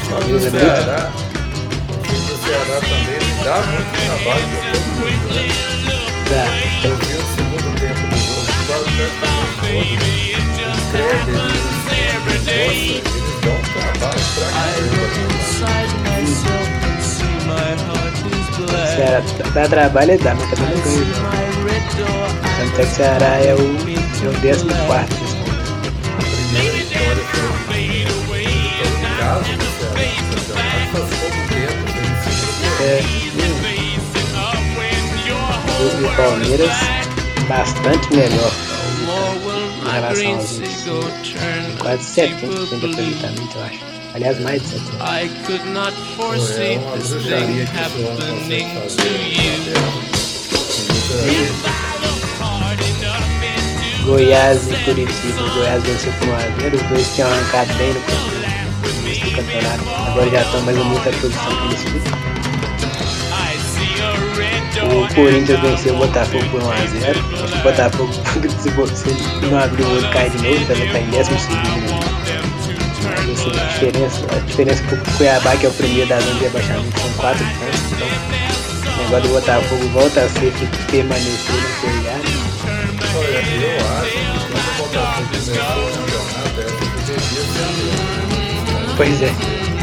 time 0.01 0.39
do 0.39 0.51
Ceará, 0.51 1.11
o 1.11 2.37
Ceará 2.45 2.77
também, 2.81 3.21
dá 3.45 3.57
muito 3.63 3.91
trabalho 4.07 4.47
pra 4.49 4.61
todo 4.73 4.89
mundo, 4.99 5.27
né? 5.35 5.47
Dá. 6.31 6.45
Eu 6.87 6.95
vi 6.97 7.15
o 7.15 7.25
segundo 7.35 7.69
tempo 7.81 8.05
do 8.07 8.17
jogo, 8.17 8.51
quase 8.67 8.89
praticamente 9.19 9.99
todo. 10.61 10.79
Escreve, 10.79 11.33
eles, 12.51 12.97
nossa. 15.61 16.08
Ceará 18.67 19.23
dá 19.55 19.69
trabalho, 19.69 20.13
ele 20.13 20.23
dá, 20.23 20.35
mas 20.35 20.51
também 20.51 20.75
não 20.75 20.83
ganha. 20.83 21.07
Tanto 22.59 22.81
é 22.81 22.85
que 22.85 22.95
Ceará 22.95 23.37
é 23.45 23.55
o, 23.55 23.59
é 23.59 24.29
o 24.29 24.33
14 24.33 24.65
nesse 24.65 24.65
momento. 24.65 25.69
A 26.09 26.23
primeira 26.23 26.73
vitória 26.77 27.25
foi 27.67 27.83
em 27.83 28.07
casa 29.19 29.53
do 29.53 29.67
Ceará, 29.79 30.01
campeonato 30.31 30.87
faz 30.93 31.09
pouco 31.19 31.41
tempo, 31.49 31.83
eles 31.99 32.21
se 32.25 32.83
É, 32.83 32.85
o 35.79 36.17
Palmeiras 36.17 36.77
bastante 37.49 38.15
melhor 38.15 38.53
em 39.83 39.91
relação 39.91 40.35
aos 40.35 40.53
outros. 40.89 41.35
Quase 41.79 42.05
70% 42.21 42.69
de 42.69 42.87
aproveitamento, 42.87 43.57
eu 43.57 43.65
acho. 43.65 43.98
Aliás, 44.15 44.41
mais 44.41 44.63
de 44.63 44.69
70%. 44.69 44.81
I 45.01 45.29
could 45.47 45.65
not 45.71 45.93
foresee 46.17 46.75
é 46.75 46.79
this 46.97 47.11
thing 47.11 47.67
happening 47.77 48.17
to 48.17 49.05
you. 49.05 49.89
fazer. 51.09 51.49
Goiás 54.05 54.71
e 54.71 54.77
Curitiba. 54.85 55.43
O 55.43 55.51
Goiás 55.55 55.83
venceu 55.83 56.13
por 56.13 56.29
1x0. 56.29 56.75
Os 56.75 56.83
dois 56.83 57.15
tinham 57.15 57.31
arrancado 57.31 57.75
bem 57.75 57.93
no 57.93 58.01
começo 58.01 59.25
do 59.25 59.31
campeonato. 59.37 59.85
Agora 60.11 60.31
já 60.31 60.41
estão 60.43 60.63
mais 60.63 60.79
ou 60.79 60.85
menos 60.85 61.07
a 61.07 61.11
posição 61.11 61.57
que 61.57 61.65
eles 61.67 61.83
ficam. 61.83 62.19
O 64.89 65.15
Corinthians 65.15 65.61
venceu 65.61 65.95
o 65.95 65.99
Botafogo 65.99 66.45
por 66.51 66.63
1x0. 66.63 67.59
O 67.59 67.63
Botafogo, 67.63 68.13
se 68.63 68.71
você 68.71 69.17
não 69.51 69.59
abrir 69.59 69.83
o 69.83 69.91
olho, 69.91 70.11
cai 70.11 70.31
de 70.31 70.37
novo. 70.39 70.67
Também 70.67 70.87
está 70.87 71.01
em 71.01 71.11
décimo 71.11 71.39
segundo. 71.39 72.38
Assim, 73.39 73.51
a 73.51 73.65
diferença, 73.67 74.27
a 74.35 74.39
diferença 74.41 74.83
pro 74.83 74.99
Cuiabá, 75.17 75.57
que 75.57 75.67
é 75.67 75.69
o 75.69 75.73
primeiro 75.73 76.09
da 76.09 76.19
zona 76.19 76.35
de 76.35 76.41
rebaixamento, 76.41 77.01
são 77.01 77.13
4 77.13 77.45
pontos. 77.45 77.81
Então, 77.93 78.09
o 78.93 78.99
negócio 78.99 79.23
do 79.23 79.29
Botafogo 79.29 79.89
volta 79.91 80.21
a 80.23 80.29
ser 80.29 80.53
que 80.53 80.67
permanecer 80.91 81.55
na 81.55 81.69
Série 81.81 82.09
A. 82.09 82.19
Olha, 83.17 83.39
eu 83.63 83.79
acho. 84.03 84.19
Pois 88.97 89.23
é, 89.23 89.33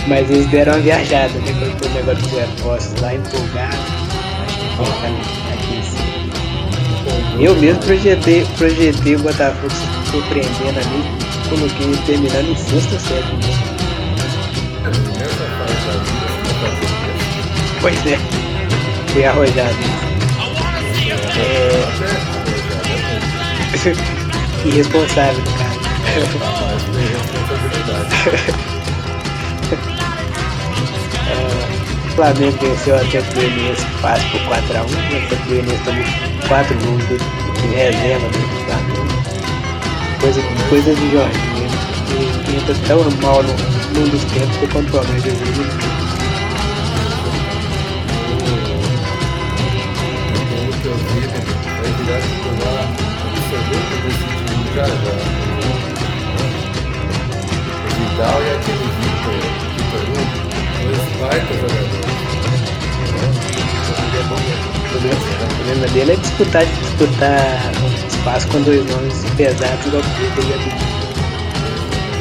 mas 0.08 0.30
eles 0.30 0.48
deram 0.48 0.74
uma 0.74 0.82
viajada, 0.82 1.40
né? 1.40 1.54
Quando 1.80 1.86
o 1.86 1.90
negócio 1.94 2.22
dos 2.24 2.32
reforços 2.34 3.00
lá, 3.00 3.14
empolgado. 3.16 3.78
Acho 4.44 4.58
que 4.58 4.66
ficar 4.68 5.54
aqui 5.54 5.74
em 5.76 5.82
cima. 5.82 6.06
Eu 7.40 7.56
mesmo 7.56 7.80
projetei, 7.80 8.46
projetei 8.58 9.16
o 9.16 9.20
Botafogo 9.20 9.70
se 9.72 10.12
surpreendendo 10.12 10.80
ali, 10.80 11.25
coloquei 11.50 11.96
terminando 12.06 12.50
em 12.50 12.56
sexta 12.56 13.00
série. 13.00 13.26
Botafogo 16.44 17.06
Pois 17.82 18.06
é, 18.08 18.18
fui 19.12 19.26
arrojado. 19.26 19.76
É, 21.38 21.86
irresponsável, 24.66 25.44
cara. 25.58 25.76
O 32.06 32.10
Flamengo 32.16 32.58
venceu 32.62 32.96
Atlético 32.96 33.36
Goianiense 33.36 33.86
fácil 34.02 34.30
por 34.32 34.40
4x1. 34.42 34.86
O 34.86 35.26
Atlético 35.26 35.50
Goianiense 35.50 35.84
tomou 35.84 36.06
4 36.48 36.76
gols 36.80 37.04
de, 37.08 37.18
reserva 37.76 38.28
do 38.30 38.40
Flamengo. 38.66 39.15
Coisa, 40.26 40.42
coisa 40.70 40.90
de 40.96 41.12
Jorginho. 41.12 41.70
Ele 42.48 42.58
entra 42.58 42.74
tão 42.88 42.98
mal 43.22 43.44
no, 43.44 43.54
num 43.94 44.10
dos 44.10 44.24
tempos 44.24 44.58
que 44.58 44.66
o 44.66 44.68
que 44.68 44.74
eu 44.74 44.82
absoluto 53.22 53.94
desse 54.02 54.26
time 54.48 54.66
já 54.74 54.86
já. 54.88 55.14
O 57.76 57.90
Vidal 57.94 58.42
e 58.42 58.50
aquele 58.56 58.88
Vitor, 58.98 59.38
Vitor 59.78 60.04
Hugo, 60.10 60.38
dois 60.82 61.06
baita 61.20 61.54
jogadores. 61.54 62.16
O 64.90 64.98
o 65.44 65.56
problema 65.56 65.86
dele 65.90 66.14
é 66.14 66.16
disputar, 66.16 66.66
disputar 66.66 68.05
espaço 68.26 68.48
com 68.48 68.62
dois 68.64 68.84
nomes 68.90 69.24
pesados 69.38 69.86
igual 69.86 70.02
Pedro 70.18 70.50
e 70.50 70.54
a 70.54 70.58
Bibi. 70.58 70.82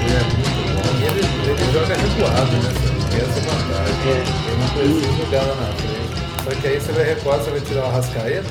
Ele 0.04 0.12
é 0.12 0.22
muito 0.36 0.52
bom. 0.74 0.92
E 1.00 1.04
ele, 1.08 1.22
ele 1.50 1.72
joga 1.72 1.94
recuado, 1.94 2.52
né? 2.52 2.68
Essa 3.16 3.40
vantagem. 3.40 4.10
É. 4.10 4.20
Ele 4.46 4.60
não 4.60 4.68
precisa 4.68 5.24
jogar 5.24 5.42
lá 5.46 5.54
na 5.54 5.72
frente. 5.72 6.44
Só 6.44 6.60
que 6.60 6.66
aí 6.68 6.78
você 6.78 6.92
vai 6.92 7.04
recuar, 7.04 7.38
você 7.38 7.50
vai 7.50 7.60
tirar 7.60 7.84
o 7.86 7.90
Rascaeta, 7.90 8.48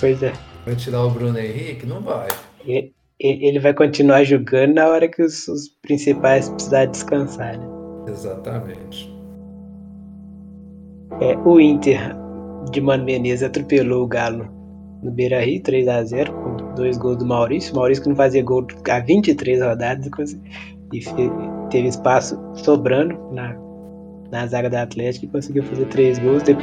Pois 0.00 0.22
é. 0.22 0.32
vai 0.64 0.74
tirar 0.76 1.04
o 1.04 1.10
Bruno 1.10 1.38
Henrique, 1.38 1.84
não 1.84 2.00
vai. 2.00 2.28
Ele 2.66 2.94
ele 3.22 3.58
vai 3.58 3.74
continuar 3.74 4.24
jogando 4.24 4.76
na 4.76 4.88
hora 4.88 5.06
que 5.06 5.22
os, 5.22 5.46
os 5.46 5.68
principais 5.82 6.48
precisarem 6.48 6.90
descansar, 6.90 7.58
né? 7.58 7.66
Exatamente. 8.08 9.14
É, 11.20 11.36
o 11.36 11.60
Inter 11.60 12.16
de 12.70 12.80
Mano 12.80 13.04
Menezes 13.04 13.42
atropelou 13.42 14.04
o 14.04 14.06
Galo 14.06 14.59
no 15.02 15.10
Beira 15.10 15.40
Rio, 15.40 15.60
3x0, 15.62 16.30
com 16.30 16.74
dois 16.74 16.96
gols 16.98 17.16
do 17.18 17.26
Maurício. 17.26 17.74
Maurício 17.74 18.02
que 18.02 18.08
não 18.08 18.16
fazia 18.16 18.42
gol 18.42 18.66
há 18.88 19.00
23 19.00 19.62
rodadas 19.62 20.06
e 20.92 21.00
teve 21.70 21.88
espaço 21.88 22.38
sobrando 22.54 23.16
na, 23.32 23.54
na 24.30 24.46
zaga 24.46 24.68
do 24.68 24.76
Atlético 24.76 25.24
e 25.26 25.28
conseguiu 25.28 25.62
fazer 25.62 25.84
três 25.86 26.18
gols. 26.18 26.42
De- 26.42 26.56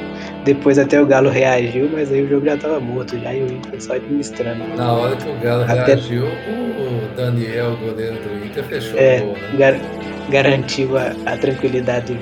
depois 0.46 0.78
até 0.78 1.02
o 1.02 1.06
Galo 1.06 1.30
reagiu, 1.30 1.90
mas 1.92 2.12
aí 2.12 2.22
o 2.24 2.28
jogo 2.30 2.46
já 2.46 2.56
estava 2.56 2.80
morto 2.80 3.18
já 3.20 3.34
e 3.34 3.42
o 3.44 3.52
Inter 3.52 3.82
só 3.82 3.94
administrando. 3.94 4.64
Na 4.76 4.94
hora 4.94 5.16
que 5.16 5.30
o 5.30 5.40
Galo 5.40 5.64
Até- 5.64 5.86
reagiu, 5.86 6.26
o 6.26 7.16
Daniel, 7.16 7.72
o 7.74 7.78
goleiro 7.78 8.16
do 8.22 8.46
Inter, 8.46 8.64
fechou 8.66 9.00
É, 9.00 9.22
o 9.22 9.26
gol, 9.26 9.34
né? 9.34 9.58
gar- 9.58 9.80
garantiu 10.30 10.98
a, 10.98 11.14
a 11.26 11.38
tranquilidade 11.38 12.14
do 12.14 12.20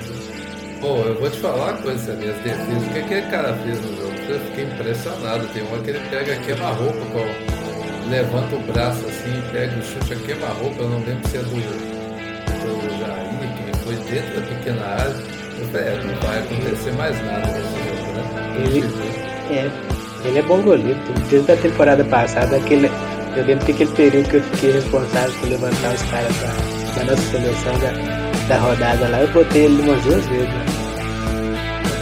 Pô, 0.86 0.98
eu 0.98 1.20
vou 1.20 1.28
te 1.32 1.40
falar 1.40 1.72
uma 1.72 1.74
coisa, 1.82 1.98
Samir, 2.14 2.30
as 2.30 2.36
defesas, 2.44 2.84
o 2.86 2.90
que 2.94 3.00
aquele 3.00 3.22
cara 3.24 3.54
fez 3.64 3.82
no 3.82 3.98
jogo? 3.98 4.14
Eu 4.30 4.40
fiquei 4.42 4.66
impressionado. 4.66 5.48
Tem 5.48 5.64
uma 5.64 5.80
que 5.80 5.90
ele 5.90 6.00
pega 6.12 6.36
queima-roupa, 6.36 7.00
com- 7.12 8.10
levanta 8.12 8.56
o 8.56 8.60
braço 8.72 9.00
assim, 9.08 9.42
pega 9.52 9.76
o 9.80 9.82
chute 9.84 10.14
a 10.14 10.16
queima-roupa, 10.16 10.84
eu 10.84 10.90
não 10.90 11.00
lembro 11.00 11.28
se 11.28 11.38
é 11.38 11.40
do, 11.40 11.50
do 11.50 13.00
Jair, 13.00 13.72
que 13.72 13.78
foi 13.80 13.96
dentro 13.96 14.40
da 14.40 14.48
pequena 14.48 14.86
área. 14.86 15.16
Eu 15.58 15.66
falei, 15.70 15.88
é, 15.88 16.04
não 16.04 16.28
vai 16.28 16.38
acontecer 16.40 16.92
mais 16.92 17.26
nada 17.26 17.48
nesse 17.48 17.78
jogo, 17.90 18.12
né? 18.14 18.24
Ele- 18.64 19.56
É, 19.58 20.28
ele 20.28 20.38
é 20.38 20.42
bom 20.44 20.62
goleiro. 20.62 21.00
Desde 21.32 21.52
a 21.52 21.58
temporada 21.58 22.04
passada, 22.06 22.58
aquele, 22.58 22.92
eu 23.36 23.44
lembro 23.44 23.66
que 23.66 23.72
aquele 23.72 23.92
período 23.94 24.30
que 24.30 24.36
eu 24.36 24.44
fiquei 24.44 24.72
responsável 24.74 25.34
por 25.40 25.50
levantar 25.50 25.96
os 25.96 26.04
caras 26.04 26.36
da, 26.42 27.04
nossa 27.06 27.24
seleção 27.32 27.74
da, 27.80 28.25
da 28.48 28.60
rodada 28.60 29.08
lá, 29.10 29.22
eu 29.22 29.28
botei 29.30 29.66
ele 29.66 29.82
umas 29.82 30.04
duas 30.04 30.24
vezes 30.28 30.48
né? 30.48 30.66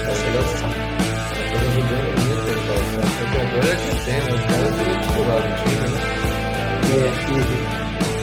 na 0.06 0.14
seleção. 0.14 0.70
Agora 3.34 3.68
é 3.68 3.76
que 3.76 3.92
tem, 4.04 4.20
né? 4.20 4.32
Os 4.34 4.42
caras 4.44 4.74
viram 4.76 4.98
titular 5.02 5.40
do 5.42 5.52
time, 5.64 5.88
né? 5.88 6.00
É, 6.92 6.96
uhum. 7.32 7.48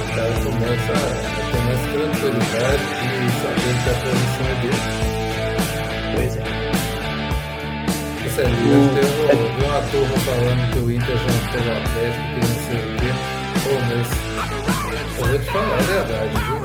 O 0.00 0.12
cara 0.14 0.34
começa 0.44 0.92
a 0.92 0.96
ter 1.50 1.62
mais 1.64 1.80
tranquilidade 1.80 2.84
e 3.00 3.30
saber 3.40 3.74
que 3.80 3.88
a 3.88 3.94
posição 3.94 4.46
é 4.46 4.54
dele. 4.60 4.82
pois 6.14 6.34
é. 6.36 6.38
Isso 8.26 8.40
ali, 8.40 8.64
eu 8.68 8.82
vi 9.48 9.64
uma 9.64 9.80
turma 9.90 10.16
falando 10.18 10.62
que 10.72 10.78
o 10.78 10.90
Inter 10.90 11.16
jantou 11.16 11.60
o 11.60 11.72
Atlético, 11.72 12.26
que 12.34 12.40
não 12.40 12.54
sei 12.66 12.76
o 12.76 12.96
quê. 12.98 13.10
Pô, 13.64 13.72
mas 13.88 14.08
eu 15.18 15.24
vou 15.26 15.38
te 15.38 15.46
falar 15.46 15.74
a 15.74 15.82
verdade, 15.82 16.34
viu? 16.46 16.59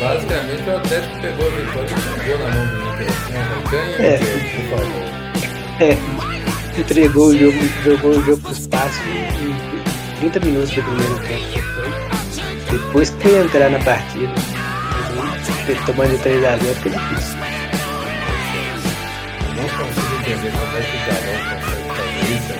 Basicamente 0.00 0.62
o 0.68 0.76
Atlético 0.76 1.20
pegou 1.20 1.46
a 1.46 1.50
vitória 1.50 1.94
e 1.94 2.28
jogou 2.30 2.48
na 2.48 2.54
mão 2.54 2.66
do 2.66 3.02
Inter. 3.02 3.12
Ó, 3.36 3.70
ganha 3.70 3.96
É. 3.98 4.18
o. 5.06 5.10
É, 5.80 5.96
entregou 6.78 7.28
o 7.28 7.38
jogo, 7.38 7.58
jogou 7.82 8.10
o 8.10 8.22
jogo 8.22 8.42
pro 8.42 8.52
espaço 8.52 9.00
em 9.08 10.20
30 10.20 10.40
minutos 10.40 10.70
do 10.72 10.82
primeiro 10.82 11.18
tempo. 11.20 11.70
Depois, 12.70 13.08
que 13.10 13.28
entrar 13.28 13.70
na 13.70 13.78
partida. 13.78 14.34
Tomando 15.86 16.10
de 16.10 16.18
3x0 16.18 16.74
fica 16.82 16.98
difícil. 16.98 17.38
Eu 19.48 19.54
não 19.54 19.68
consigo 19.70 20.14
entender 20.20 20.52
como 20.52 20.76
é 20.76 20.82
que 20.82 20.96
o 20.96 21.00
Galão 21.06 21.38
consegue 21.48 21.84
fazer 21.96 22.34
isso. 22.34 22.54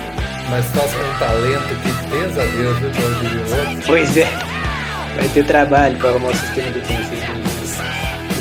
Mas 0.49 0.65
tá 0.71 0.81
com 0.81 1.03
um 1.03 1.19
talento 1.19 1.71
que, 1.81 1.91
pesa 2.09 2.41
a 2.41 2.45
Deus, 2.45 2.79
viu. 2.79 3.81
Pois 3.85 4.17
é. 4.17 4.27
Vai 5.15 5.27
ter 5.29 5.45
trabalho 5.45 5.97
para 5.97 6.09
arrumar 6.09 6.29
o 6.29 6.35
sistema 6.35 6.71
defensivo 6.71 7.30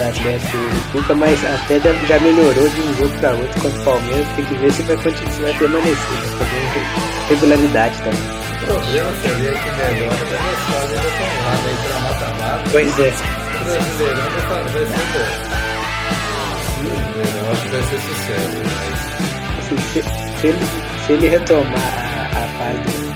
do, 0.00 0.04
do 0.04 0.08
Atlético 0.08 0.56
do 0.56 0.92
Cuca, 0.92 1.14
mas 1.14 1.44
até 1.44 1.80
já, 1.80 2.18
melhorou 2.20 2.68
de 2.68 2.80
um 2.80 2.96
jogo 2.96 3.18
para 3.18 3.30
outro 3.32 3.60
contra 3.60 3.80
o 3.80 3.84
Palmeiras. 3.84 4.26
Tem 4.36 4.44
que 4.44 4.54
ver 4.54 4.72
se 4.72 4.82
vai 4.82 4.96
continuar 4.96 5.32
se 5.32 5.42
vai 5.42 5.54
permanecer. 5.54 5.96
Mas 6.20 6.38
também 6.38 7.28
regularidade 7.28 7.98
também. 7.98 8.40
O 8.62 8.66
problema 8.66 9.12
seria 9.22 9.52
que 9.52 9.70
melhora, 9.70 10.14
as 10.14 10.58
fases 10.70 10.98
ainda 10.98 11.10
né? 11.10 11.70
E 11.70 11.76
pra 11.88 12.00
mata-mata. 12.00 12.64
Pois 12.70 12.98
é. 12.98 13.08
O 13.10 13.64
Brasileirão 13.64 14.30
vai 14.30 14.62
vai 14.62 14.86
ser 14.86 15.04
bom. 15.12 15.28
Eu 16.82 17.52
acho 17.52 17.62
que 17.62 17.68
vai 17.68 17.82
ser 17.82 18.00
sucesso. 18.00 18.58
Mas... 18.64 18.98
Assim, 19.58 19.76
se, 19.92 20.40
se 20.40 20.46
ele, 20.46 20.64
se 21.06 21.12
ele 21.12 21.28
retomar 21.28 21.74
a, 21.74 22.38
a 22.38 22.48
fase 22.58 23.10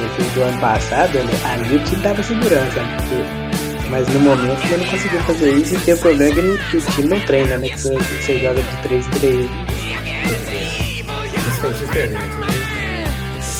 defesa 0.00 0.30
do 0.34 0.42
ano 0.42 0.60
passado, 0.60 1.18
né, 1.18 1.32
ali 1.44 1.78
time 1.80 2.02
dava 2.02 2.22
segurança. 2.22 2.80
né, 2.80 2.96
Porque, 2.96 3.39
mas 3.90 4.08
no 4.08 4.20
momento 4.20 4.64
ele 4.66 4.76
não 4.84 4.86
conseguiu 4.90 5.20
fazer 5.20 5.50
isso 5.54 5.74
e 5.74 5.78
tem 5.80 5.94
o 5.94 5.98
problema 5.98 6.32
que, 6.32 6.38
ele- 6.40 6.58
que 6.70 6.76
o 6.76 6.80
time 6.80 7.08
não 7.08 7.20
treina, 7.20 7.58
né? 7.58 7.68
Que 7.68 7.80
você, 7.80 7.94
você 7.96 8.38
joga 8.38 8.62
de 8.62 8.76
3 8.82 9.06
em 9.06 9.10
3. 9.10 9.34
Isso 11.36 11.60
foi 11.60 11.72
diferente. 11.74 12.12
né? 12.14 12.46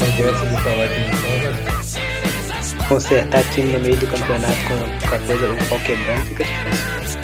não 0.00 0.10
gosta 0.16 0.46
de 0.46 0.56
falar 0.62 0.88
que 0.88 1.00
não 1.00 2.88
Consertar 2.88 3.42
time 3.52 3.72
no 3.72 3.80
meio 3.80 3.96
do 3.96 4.06
campeonato 4.06 4.56
com, 4.66 5.08
com 5.08 5.14
a 5.14 5.18
coisa, 5.18 5.46
o 5.50 5.56
pau 5.68 5.78
quebrando 5.80 6.24
fica 6.26 6.44
difícil. 6.44 7.20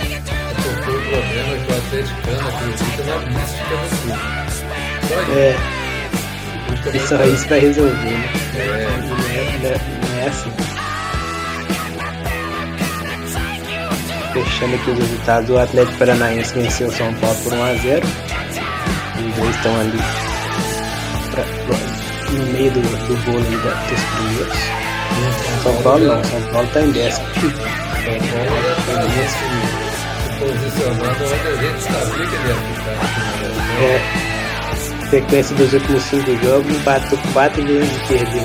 porque 0.62 0.90
o 0.90 0.92
problema 1.01 1.53
é 1.53 1.59
que 1.66 1.73
o 1.73 1.77
atleticano 1.77 2.49
acredita 2.49 3.03
na 3.05 3.16
mística 3.27 3.75
do 3.77 3.87
clube. 4.03 4.21
É, 5.37 5.57
e 6.95 6.99
só 7.01 7.25
isso 7.25 7.49
vai 7.49 7.59
resolver, 7.61 7.92
né? 7.95 8.31
É, 8.55 8.59
é, 8.61 8.64
não 9.59 9.71
é- 9.71 9.81
não 10.09 10.19
é 10.23 10.29
assim. 10.29 10.51
Fechando 14.44 14.75
aqui 14.75 14.90
os 14.90 14.99
resultados, 14.99 15.49
o 15.51 15.59
Atlético 15.59 15.96
Paranaense 15.99 16.53
venceu 16.55 16.88
o 16.88 16.92
São 16.92 17.12
Paulo 17.14 17.37
por 17.42 17.53
1x0. 17.53 18.05
Os 18.05 19.35
dois 19.37 19.57
estão 19.57 19.81
ali 19.81 19.99
pra- 21.31 21.44
no 22.33 22.46
meio 22.53 22.70
do, 22.70 22.81
do 22.81 23.16
bolo 23.25 23.40
da, 23.62 23.70
dos 23.88 24.03
primeiros. 24.03 24.59
São 25.62 25.75
Paulo 25.83 26.05
não, 26.07 26.25
São 26.25 26.42
Paulo 26.53 26.66
está 26.66 26.81
em 26.83 26.90
décimo. 26.90 27.27
São 27.33 27.40
Paulo 27.49 28.77
tá 28.87 29.01
ali 29.01 29.27
se, 29.27 29.37
se 29.38 30.38
posicionando 30.38 31.25
onde 31.25 31.49
a 31.49 31.57
gente 31.62 31.81
sabia 31.83 32.27
que 32.27 32.35
ele 32.35 32.49
ia 32.49 32.57
ficar. 32.75 32.96
É, 33.83 35.07
sequência 35.11 35.57
dos 35.57 35.72
últimos 35.72 36.03
cinco 36.03 36.44
jogos, 36.44 36.77
empatou 36.77 37.18
quatro 37.33 37.64
vezes 37.64 37.90
e 37.90 38.01
perdeu. 38.09 38.44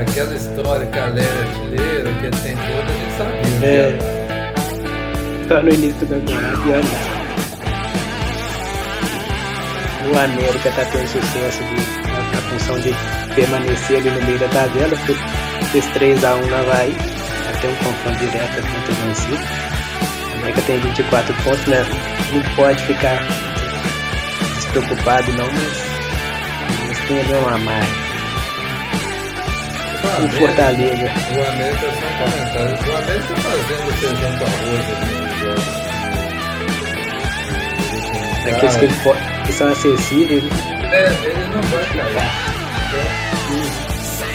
Aquela 0.00 0.34
história 0.34 0.86
que 0.86 0.98
a 0.98 1.06
Lélia 1.06 1.22
é 1.28 1.42
artilheira, 1.42 2.10
que 2.14 2.30
tem 2.42 2.56
toda, 2.56 2.88
a 2.88 2.96
gente 2.96 3.16
sabia. 3.18 3.58
né? 3.60 4.13
Só 5.48 5.62
no 5.62 5.68
início 5.68 6.08
e 6.08 6.70
olha 6.72 6.78
lá. 6.78 7.24
O 10.10 10.18
América 10.18 10.68
está 10.68 10.84
tendo 10.86 11.06
sucesso 11.08 11.62
de, 11.64 11.74
na, 12.10 12.40
função 12.50 12.78
de 12.78 12.94
permanecer 13.34 13.98
ali 13.98 14.10
no 14.10 14.22
meio 14.22 14.38
da 14.38 14.48
tabela, 14.48 14.96
fez, 14.96 15.18
fez 15.72 15.84
3x1 15.86 16.50
na 16.50 16.58
Havaí, 16.60 16.96
até 17.48 17.68
um 17.68 17.74
confronto 17.76 18.18
direto 18.18 18.54
contra 18.54 18.92
o 18.92 18.96
vencido. 19.06 19.44
A 20.30 20.38
América 20.38 20.62
tem 20.62 20.78
24 20.80 21.34
pontos, 21.42 21.66
né? 21.66 21.84
Não 22.32 22.54
pode 22.56 22.82
ficar 22.84 23.18
despreocupado 24.54 25.32
não, 25.32 25.46
mas, 25.46 25.72
mas 26.88 26.98
tem 27.06 27.20
ali 27.20 27.32
uma 27.34 27.58
margem. 27.58 28.04
O 30.04 30.24
O 30.24 30.28
Fortaleza. 30.30 31.04
O 31.04 31.50
América 31.52 31.86
só 31.90 32.06
um 32.06 32.16
comentário. 32.18 32.76
O 32.76 32.96
América 32.96 33.34
fazendo 33.36 33.92
feijão 33.98 34.38
com 34.38 34.44
arroz 34.44 34.86
ali 35.02 35.23
jogos. 35.44 35.64
Aqueles 38.46 38.76
que, 38.76 38.84
ele 38.84 38.94
po- 39.02 39.16
que 39.46 39.52
são 39.52 39.68
acessíveis, 39.72 40.42
né? 40.44 40.50
É, 40.92 40.96
ele 41.26 41.44
não 41.54 41.62
vai 41.62 41.84
cair. 41.86 42.30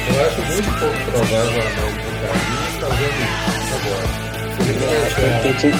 Eu 0.09 0.15
acho 0.25 0.41
muito 0.41 0.69
pouco 0.79 0.97
provável 1.11 1.49
o 1.49 1.61
América 1.61 2.09
cair 2.21 2.69
fazendo 2.79 3.19
isso 3.59 3.73
agora. 3.75 4.07
Tem, 5.41 5.53
time, 5.53 5.77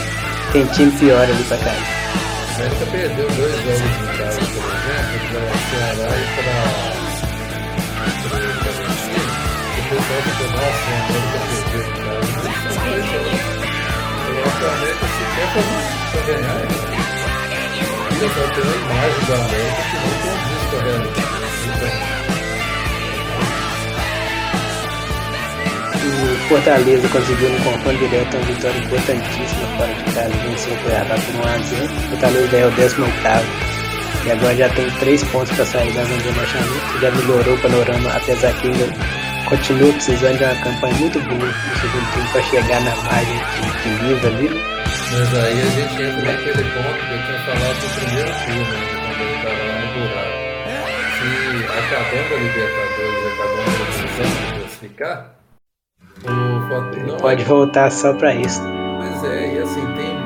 tem 0.54 0.66
time 0.68 0.92
pior 1.00 1.24
ali 1.24 1.44
pra 1.44 1.58
cair. 1.58 1.86
A 2.50 2.56
América 2.56 2.86
perdeu 2.92 3.28
dois 3.30 3.56
jogos 3.56 3.82
em 3.82 4.18
casa, 4.18 4.40
por 4.40 4.48
exemplo, 4.48 5.20
para 5.32 5.42
o 5.42 5.58
Ceará 5.70 6.10
e 6.16 6.26
para 6.36 6.54
o 8.16 8.30
Bragantino. 8.30 9.32
O 9.78 9.82
pessoal 9.90 10.22
ficou, 10.24 10.50
nossa, 10.52 10.88
a 10.90 10.98
América 11.10 11.40
perdeu 11.50 11.82
em 11.82 11.92
casa. 12.00 13.59
Mas 14.30 14.38
são 14.38 14.38
dois 14.38 14.38
jogos. 14.38 14.38
Eu 14.38 14.46
acho 14.46 14.58
que 14.58 14.66
a 14.66 14.70
América 14.70 15.06
sequer 15.08 15.48
para 16.12 16.22
ganhar. 16.22 16.62
E 18.12 18.22
eu 18.22 18.30
só 18.30 18.44
tenho 18.54 18.70
a 18.70 18.76
imagem 18.76 19.24
da 19.28 19.36
América 19.36 19.82
que 19.90 19.96
não 19.96 20.14
condiz 20.24 20.64
com 20.70 21.30
O 26.10 26.50
Fortaleza 26.50 27.08
conseguiu 27.10 27.50
no 27.50 27.60
confronto 27.64 27.98
direto 28.00 28.38
uma 28.38 28.46
vitória 28.46 28.80
importantíssima 28.80 29.68
fora 29.78 29.94
de 29.94 30.04
casa, 30.14 30.30
venceu 30.30 30.74
o 30.74 30.78
Cuiabá 30.78 31.16
por 31.16 31.36
1x0. 31.46 31.86
O 31.86 32.10
Fortaleza 32.10 32.58
é 32.58 32.66
o 32.66 32.72
18 32.72 33.00
e 34.26 34.32
agora 34.32 34.56
já 34.56 34.70
tem 34.70 34.90
3 34.90 35.24
pontos 35.26 35.56
para 35.56 35.66
sair 35.66 35.94
da 35.94 36.04
zona 36.04 36.18
de 36.18 36.30
rebaixamento. 36.30 37.00
Já 37.00 37.12
melhorou 37.12 37.54
o 37.54 37.62
panorama, 37.62 38.10
apesar 38.16 38.54
que 38.54 38.68
ainda 38.68 39.19
continua 39.48 39.94
precisando 39.94 40.38
de 40.38 40.44
uma 40.44 40.56
campanha 40.56 40.96
muito 40.96 41.20
boa 41.22 41.46
no 41.46 41.78
segundo 41.80 42.14
turno 42.14 42.30
para 42.32 42.42
chegar 42.44 42.82
na 42.82 42.96
margem 42.96 43.38
de 43.38 43.68
equilíbrio 43.70 44.28
ali. 44.28 44.50
Mas 45.12 45.36
aí 45.36 45.62
a 45.62 45.66
gente 45.66 46.02
entra 46.02 46.22
naquele 46.32 46.64
ponto 46.72 47.00
que 47.00 47.14
eu 47.14 47.20
tinha 47.26 47.40
falado 47.46 47.78
do 47.80 47.88
primeiro 48.00 48.32
turno, 48.46 48.66
né, 48.70 48.82
quando 49.06 49.22
ele 49.22 49.36
estava 49.38 49.62
lá 49.66 49.76
no 49.80 49.88
buraco. 50.00 50.40
Se 51.20 51.28
acabando 51.80 52.30
a 52.34 52.40
Libertadores, 52.40 53.22
acabando 53.34 53.70
a 53.70 53.86
decisão 53.86 54.30
de 54.30 54.60
classificar, 54.60 55.18
o 56.24 56.68
Fortaleza 56.68 57.18
Pode 57.18 57.44
voltar 57.46 57.92
só 57.92 58.14
para 58.14 58.36
isso. 58.36 58.62
Pois 58.62 59.24
é, 59.32 59.56
e 59.56 59.60
assim, 59.60 59.86
tem 59.96 60.19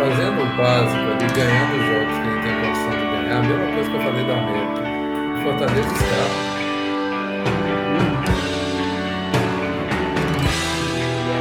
fazendo 0.00 0.40
o 0.40 0.56
básico 0.56 0.96
ali, 0.96 1.26
ganhando 1.34 1.76
os 1.76 1.84
jogos 1.84 2.16
que 2.16 2.28
ele 2.28 2.40
tem 2.40 2.54
condição 2.56 2.90
de 2.90 3.04
ganhar, 3.12 3.36
a 3.36 3.42
mesma 3.42 3.66
coisa 3.74 3.90
que 3.90 3.96
eu 3.96 4.00
falei 4.00 4.24
da 4.24 4.32
América. 4.32 4.80
Fortaleza 5.42 5.92
está. 5.92 6.22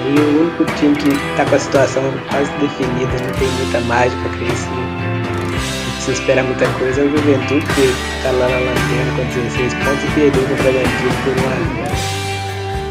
E 0.07 0.19
o 0.19 0.41
único 0.41 0.65
time 0.75 0.95
que 0.95 1.09
está 1.09 1.45
com 1.45 1.55
a 1.55 1.59
situação 1.59 2.03
quase 2.29 2.51
definida, 2.53 3.11
não 3.23 3.33
tem 3.39 3.47
muita 3.47 3.79
mágica 3.81 4.29
crescer, 4.29 4.69
não 4.69 5.91
precisa 5.93 6.11
esperar 6.11 6.43
muita 6.43 6.67
coisa, 6.79 7.01
é 7.01 7.03
o 7.05 7.09
Juventude, 7.11 7.65
que 7.75 7.93
está 8.17 8.31
lá 8.31 8.49
na 8.49 8.59
lanterna 8.59 9.11
com 9.15 9.23
16 9.39 9.73
pontos 9.75 10.03
e 10.03 10.07
perdeu 10.15 10.43
com 10.43 10.53
o 10.53 10.57
Bragantino 10.57 11.15
por 11.23 11.31
1 11.31 11.47
a 11.47 11.59
0 11.85 11.99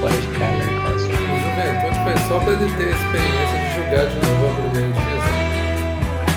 Fora 0.00 0.16
de 0.16 0.28
casa, 0.38 0.64
no 0.64 0.80
caso. 0.82 1.08
O 1.08 1.16
Juventude 1.44 1.98
foi 2.04 2.16
só 2.28 2.38
para 2.38 2.52
ele 2.52 2.72
ter 2.76 2.84
a 2.84 2.96
experiência 2.96 3.58
de 3.58 3.74
jogar 3.76 4.06
de 4.06 4.16
novo 4.16 4.46
a 4.46 4.70
primeira 4.70 4.92
divisão. 4.92 5.37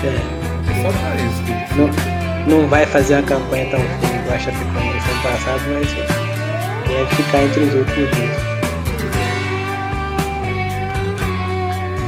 É, 0.04 0.82
Só 0.82 0.90
para 0.90 1.14
isso. 1.16 1.42
que- 1.44 1.74
não, 1.78 2.58
não 2.60 2.68
vai 2.68 2.84
fazer 2.86 3.14
uma 3.14 3.22
campanha 3.22 3.66
tão 3.70 3.78
ruim 3.80 4.18
igual 4.20 4.34
a 4.34 4.38
Chapecoense 4.38 5.10
ano 5.10 5.22
passado, 5.22 5.60
mas 5.72 5.88
deve 6.88 7.14
ficar 7.16 7.42
entre 7.42 7.60
os 7.60 7.74
últimos 7.74 8.10
dois. 8.10 8.52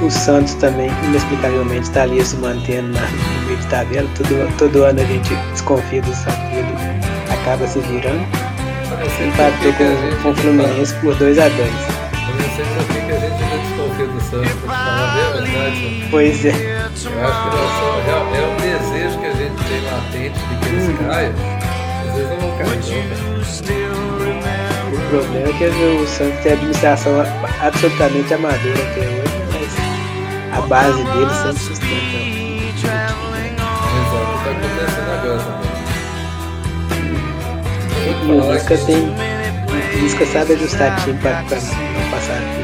O 0.03 0.11
Santos 0.11 0.55
também, 0.55 0.91
inexplicavelmente, 1.05 1.83
está 1.83 2.03
ali 2.03 2.23
se 2.25 2.37
mantendo 2.37 2.89
na, 2.89 3.01
no 3.01 3.47
meio 3.47 3.57
de 3.59 3.67
tabela. 3.69 4.09
Todo, 4.17 4.57
todo 4.59 4.83
ano 4.85 5.01
a 5.01 5.05
gente 5.05 5.35
desconfia 5.53 6.03
do 6.03 6.13
Santos 6.15 6.43
e 6.53 6.57
ele 6.57 6.75
acaba 7.33 7.67
se 7.67 7.79
virando. 7.81 8.21
Empatou 9.25 9.73
com, 9.75 10.23
com 10.23 10.31
o 10.31 10.35
Fluminense 10.35 10.95
por 10.97 11.15
2 11.17 11.39
a 11.39 11.49
2 11.49 11.59
Eu 11.59 11.67
não 11.67 12.57
sei 12.57 12.65
por 12.65 12.87
que 12.87 12.99
a 13.13 13.19
gente 13.19 13.43
ainda 13.43 13.57
desconfia 13.59 14.07
do 14.07 14.21
Santos, 14.21 14.61
pra 14.65 14.75
verdade. 15.41 16.09
Pois 16.11 16.45
é, 16.45 16.49
Eu 16.51 16.55
acho 16.55 16.95
que 16.95 17.07
só, 17.07 17.89
é, 18.07 18.11
é 18.39 18.47
um 18.47 18.57
desejo 18.57 19.19
que 19.19 19.27
a 19.27 19.33
gente 19.33 19.65
tem 19.65 19.81
latente 19.85 20.39
de 20.39 20.55
que 20.57 20.67
eles 20.69 20.99
caiam. 20.99 21.35
Às 22.07 22.15
vezes 22.15 22.31
eu 22.31 22.39
não 22.41 22.51
caio, 22.57 22.71
não, 22.71 22.83
cara. 23.09 23.35
o 24.93 24.97
problema 25.11 25.49
é 25.49 25.53
que 25.53 25.65
o 25.65 26.07
Santos 26.07 26.41
tem 26.43 26.53
administração 26.53 27.13
absolutamente 27.61 28.35
amadora 28.35 28.61
até 28.63 29.01
hoje, 29.01 29.37
mas 29.53 29.73
a 30.59 30.61
base 30.67 31.03
dele 31.05 31.35
sempre 31.35 31.59
sustenta. 31.59 32.35
Exato, 33.97 34.35
tá 34.45 34.51
acontecendo 34.51 35.11
agora 35.13 35.43
também. 35.43 35.75
E 38.07 38.27
vou 38.27 38.41
o 38.41 38.53
Lisca 38.53 38.77
tem. 38.79 39.03
O 39.95 39.99
Lisca 40.01 40.27
sabe 40.27 40.53
ajustar 40.55 40.97
time 41.03 41.19
pra, 41.19 41.43
pra 41.49 41.57
não 41.57 42.11
passar 42.11 42.39
tempo. 42.57 42.64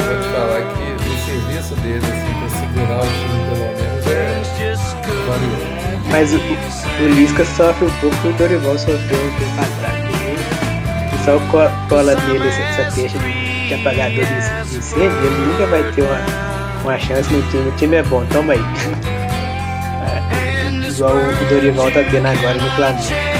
vou 0.00 0.16
te 0.20 0.28
falar 0.28 0.60
que 0.74 0.84
o 1.04 1.16
serviço 1.24 1.74
dele, 1.76 1.98
assim, 2.04 2.32
pra 2.38 2.48
segurar 2.48 3.00
o 3.00 3.06
time 3.06 3.38
pelo 3.48 3.66
menos 3.76 4.06
é. 4.06 4.18
Mas 6.10 6.32
o, 6.32 6.36
o 6.38 7.08
Lisca 7.14 7.44
sofre 7.44 7.84
um 7.86 7.90
pouco 8.00 8.16
que 8.16 8.28
o 8.28 8.32
Dorival 8.32 8.78
sofreu 8.78 8.98
um 8.98 9.30
tempo 9.38 9.60
atrás. 9.60 10.04
E 11.14 11.24
só 11.24 11.36
o 11.36 11.40
co- 11.48 11.70
cola 11.88 12.16
dele 12.16 12.48
essa, 12.48 12.62
essa 12.82 12.94
peixe 12.94 13.18
de, 13.18 13.68
de 13.68 13.74
apagador 13.74 14.24
de, 14.24 14.70
de 14.70 14.76
incêndio, 14.78 15.18
ele 15.22 15.46
nunca 15.46 15.66
vai 15.66 15.82
ter 15.92 16.02
uma, 16.02 16.20
uma 16.82 16.98
chance 16.98 17.32
no 17.32 17.42
time. 17.50 17.68
O 17.68 17.72
time 17.72 17.96
é 17.96 18.02
bom, 18.02 18.24
toma 18.32 18.54
aí. 18.54 18.64
É, 20.02 20.88
igual 20.88 21.14
o 21.14 21.44
Dorival 21.48 21.90
tá 21.90 22.02
tendo 22.10 22.26
agora 22.26 22.54
no 22.54 22.70
Flamengo. 22.70 23.37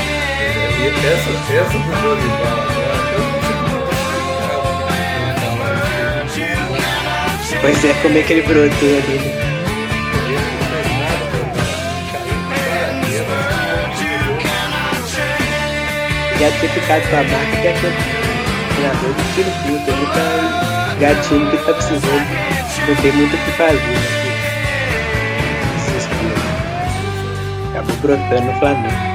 Essa, 0.88 1.31
essa 1.53 1.79
do 1.79 2.01
Dorival 2.01 2.68
como 7.59 7.68
é 7.68 7.74
fala 7.74 7.79
Pois 7.79 7.85
é, 7.85 7.92
como 8.03 8.16
é 8.16 8.22
que 8.22 8.33
ele 8.33 8.42
brotou 8.42 8.88
ali, 8.88 9.18
né? 9.18 9.48
Já 16.38 16.51
tinha 16.53 16.70
ficado 16.70 17.03
com 17.11 17.16
a 17.16 17.22
marca 17.24 17.57
que 17.61 17.68
aquele 17.68 17.96
treinador 18.74 19.12
de 19.12 19.22
tiro 19.35 19.51
curto, 19.51 19.90
ele 19.90 20.07
tá 20.07 20.29
gatinho 21.01 21.51
que 21.51 21.57
tá 21.59 21.72
precisando, 21.74 22.27
não 22.87 22.94
tem 22.96 23.12
muito 23.12 23.35
o 23.35 23.38
que 23.38 23.51
fazer. 23.53 23.77
Né? 23.77 24.18
Acabou 27.70 27.96
brotando 27.96 28.42
no 28.42 28.59
Flamengo. 28.61 29.07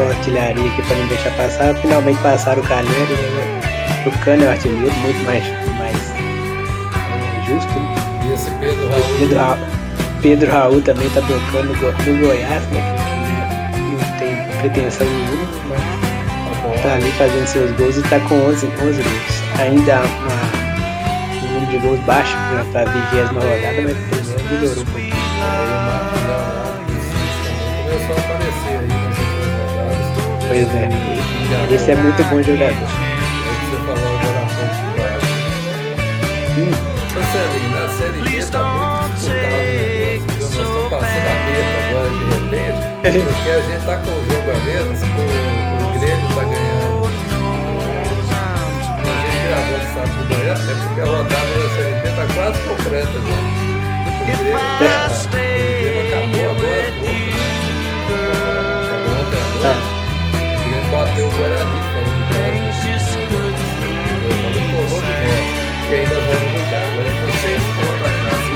Só 0.00 0.08
artilharia 0.08 0.70
aqui 0.70 0.82
para 0.82 0.96
não 0.96 1.06
deixar 1.06 1.30
passar. 1.36 1.74
Finalmente 1.76 2.20
passaram 2.22 2.62
o 2.62 2.66
Calheiro. 2.66 3.12
Né? 3.12 3.60
O 4.06 4.10
Cano 4.24 4.44
é 4.44 4.46
o 4.46 4.50
artilheiro, 4.50 4.94
muito 4.96 5.24
mais, 5.24 5.44
mais 5.78 6.10
é, 6.12 7.46
justo. 7.46 7.72
E 8.24 8.32
esse 8.32 8.50
Pedro 8.52 8.88
Raul. 8.88 9.18
Pedro 9.18 9.38
Raul, 9.38 9.58
Pedro 10.22 10.50
Raul 10.50 10.82
também 10.82 11.06
está 11.06 11.20
tocando 11.20 11.68
no, 11.68 12.18
Goiás, 12.18 12.66
né? 12.68 12.96
Não 13.76 14.18
tem 14.18 14.58
pretensão 14.60 15.06
nenhuma, 15.06 15.76
mas 16.68 16.82
tá 16.82 16.94
ali 16.94 17.10
fazendo 17.12 17.46
seus 17.46 17.70
gols 17.72 17.96
e 17.96 18.00
está 18.00 18.20
com 18.20 18.34
11, 18.46 18.66
11 18.66 19.02
gols. 19.02 19.60
Ainda 19.60 20.00
uma, 20.00 21.44
um 21.44 21.52
número 21.52 21.66
de 21.66 21.78
gols 21.78 22.00
baixo 22.00 22.36
para 22.72 22.82
a 22.82 22.84
vigésima 22.84 23.40
rodada, 23.40 23.82
mas 23.82 23.96
pelo 23.96 24.24
menos 24.24 24.50
melhorou 24.50 24.82
um 24.82 24.86
pouquinho. 24.86 25.79
Pois 30.50 30.66
é, 30.74 30.88
esse 31.72 31.92
é 31.92 31.94
muito 31.94 32.24
bom 32.24 32.42
jogador. 32.42 32.74
Você 32.74 33.76
falou 33.86 34.18
Série? 39.16 40.18
Nós 40.18 40.42
estamos 40.42 40.90
passando 40.90 41.06
a 41.06 41.38
agora 41.88 42.10
de 42.10 42.24
repente, 42.34 42.82
porque 43.32 43.48
a 43.48 43.60
gente 43.60 43.86
tá 43.86 43.94
com 43.98 44.10
o 44.10 44.26
jogo 44.26 44.50
a 44.50 44.58
menos, 44.64 44.98
o, 45.02 45.06
o 45.06 45.94
Grêmio 46.00 46.28
tá 46.34 46.42
ganhando. 46.42 47.06
A 49.06 49.14
gente 49.22 49.38
gravou 49.46 49.78
sábado 49.94 50.18
de 50.18 50.34
manhã, 50.34 50.50
é 50.50 50.54
porque 50.82 51.00
a 51.00 51.04
rodada 51.04 51.52
da 51.54 51.68
Série 51.76 51.94
B 51.94 52.10
tá 52.10 52.26
quase 52.34 52.58
completa 52.66 53.14
já. 53.14 53.38
O 54.10 54.26
Grêmio, 54.26 54.58
tá, 54.58 55.14
o 55.14 55.30
Grêmio 55.30 56.02
acabou 56.08 56.44
agora, 56.50 56.90
pouco, 56.98 57.30
ontem 59.20 59.38
à 59.38 59.74
noite. 59.74 59.89
Bateu 61.00 61.26
o 61.26 61.30
Guarani, 61.30 61.80
ainda 65.96 66.20
vai. 66.20 66.44
Agora 66.92 67.10
vão 67.16 67.96
pra 68.00 68.10
casa. 68.28 68.50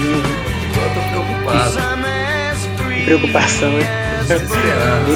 Eu 0.77 0.89
tô 0.93 1.01
preocupado. 1.09 1.79
Preocupação, 3.07 3.73
né? 3.73 3.85
Desesperado. 4.21 5.13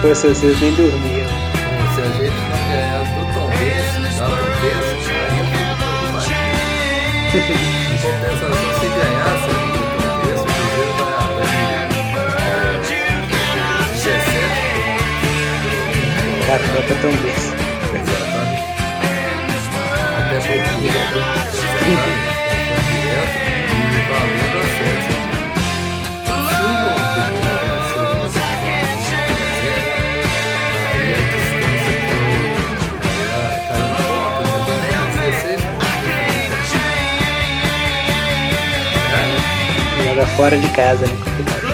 Se 0.00 0.06
vocês 0.08 0.58
nem 0.62 0.72
dormiam. 0.72 1.25
Um 16.46 17.16
ponto, 17.16 17.24
né? 17.24 17.34
16 20.30 20.62
pontos. 20.70 21.66
É, 39.12 40.04
Joga 40.04 40.26
fora 40.36 40.56
de 40.56 40.68
casa, 40.68 41.06
né? 41.06 41.16
Complicado. 41.24 41.66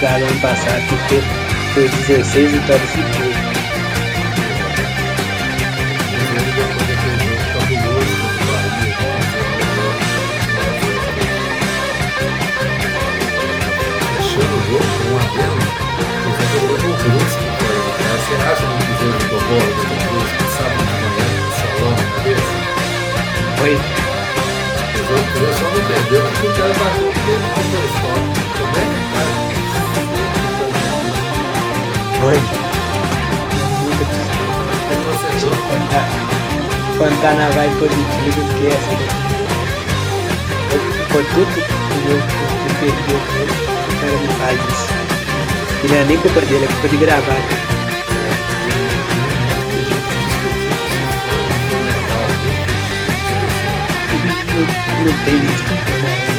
Galo 0.00 0.24
ano 0.24 0.40
passado 0.40 0.80
que 1.08 1.20
fez 1.74 1.90
16 2.06 2.52
vitórias 2.52 2.88
seguidas. 2.88 3.29
Tá 37.20 37.34
na 37.34 37.50
vibe 37.50 37.74
positiva, 37.76 38.40
esquece. 38.46 38.90
né? 38.96 39.08
Ficou 41.06 41.22
tudo 41.24 41.50
o 41.50 41.98
jogo 42.08 42.24
que 42.66 42.74
perdeu. 42.80 43.18
O 43.18 44.00
cara 44.00 44.16
não 44.16 44.32
faz 44.38 44.58
isso. 44.70 44.88
E 45.84 45.88
não 45.88 45.96
é 45.96 46.04
nem 46.04 46.16
culpa 46.16 46.40
dele, 46.40 46.64
é 46.64 46.68
culpa 46.68 46.88
de 46.88 46.96
gravar. 46.96 47.40
Não 55.04 55.24
tem 55.24 55.36
isso. 55.36 56.29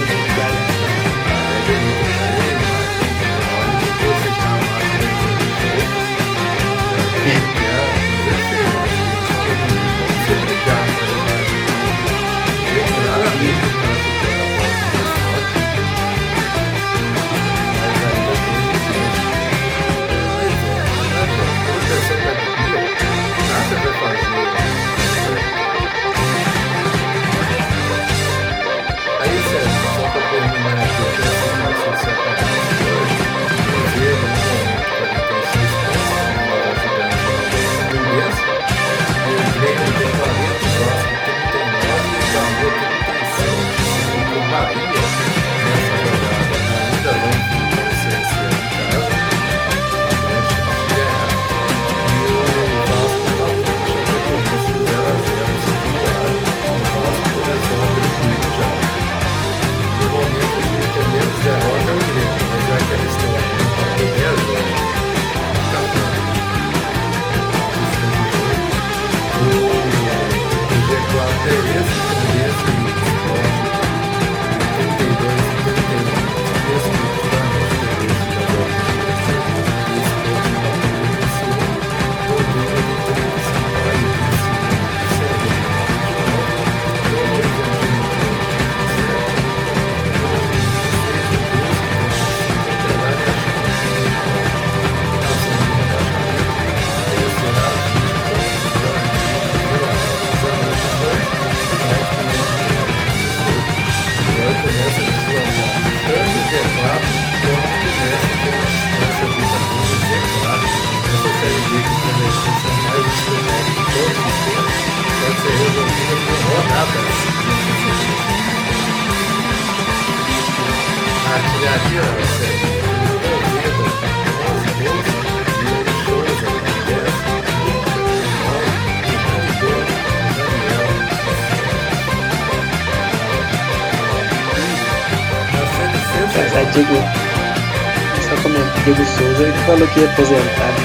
Diego 138.83 139.05
Souza, 139.05 139.43
ele 139.43 139.57
falou 139.65 139.87
que 139.89 139.99
ia 139.99 140.11
aposentar. 140.11 140.39
né? 140.39 140.75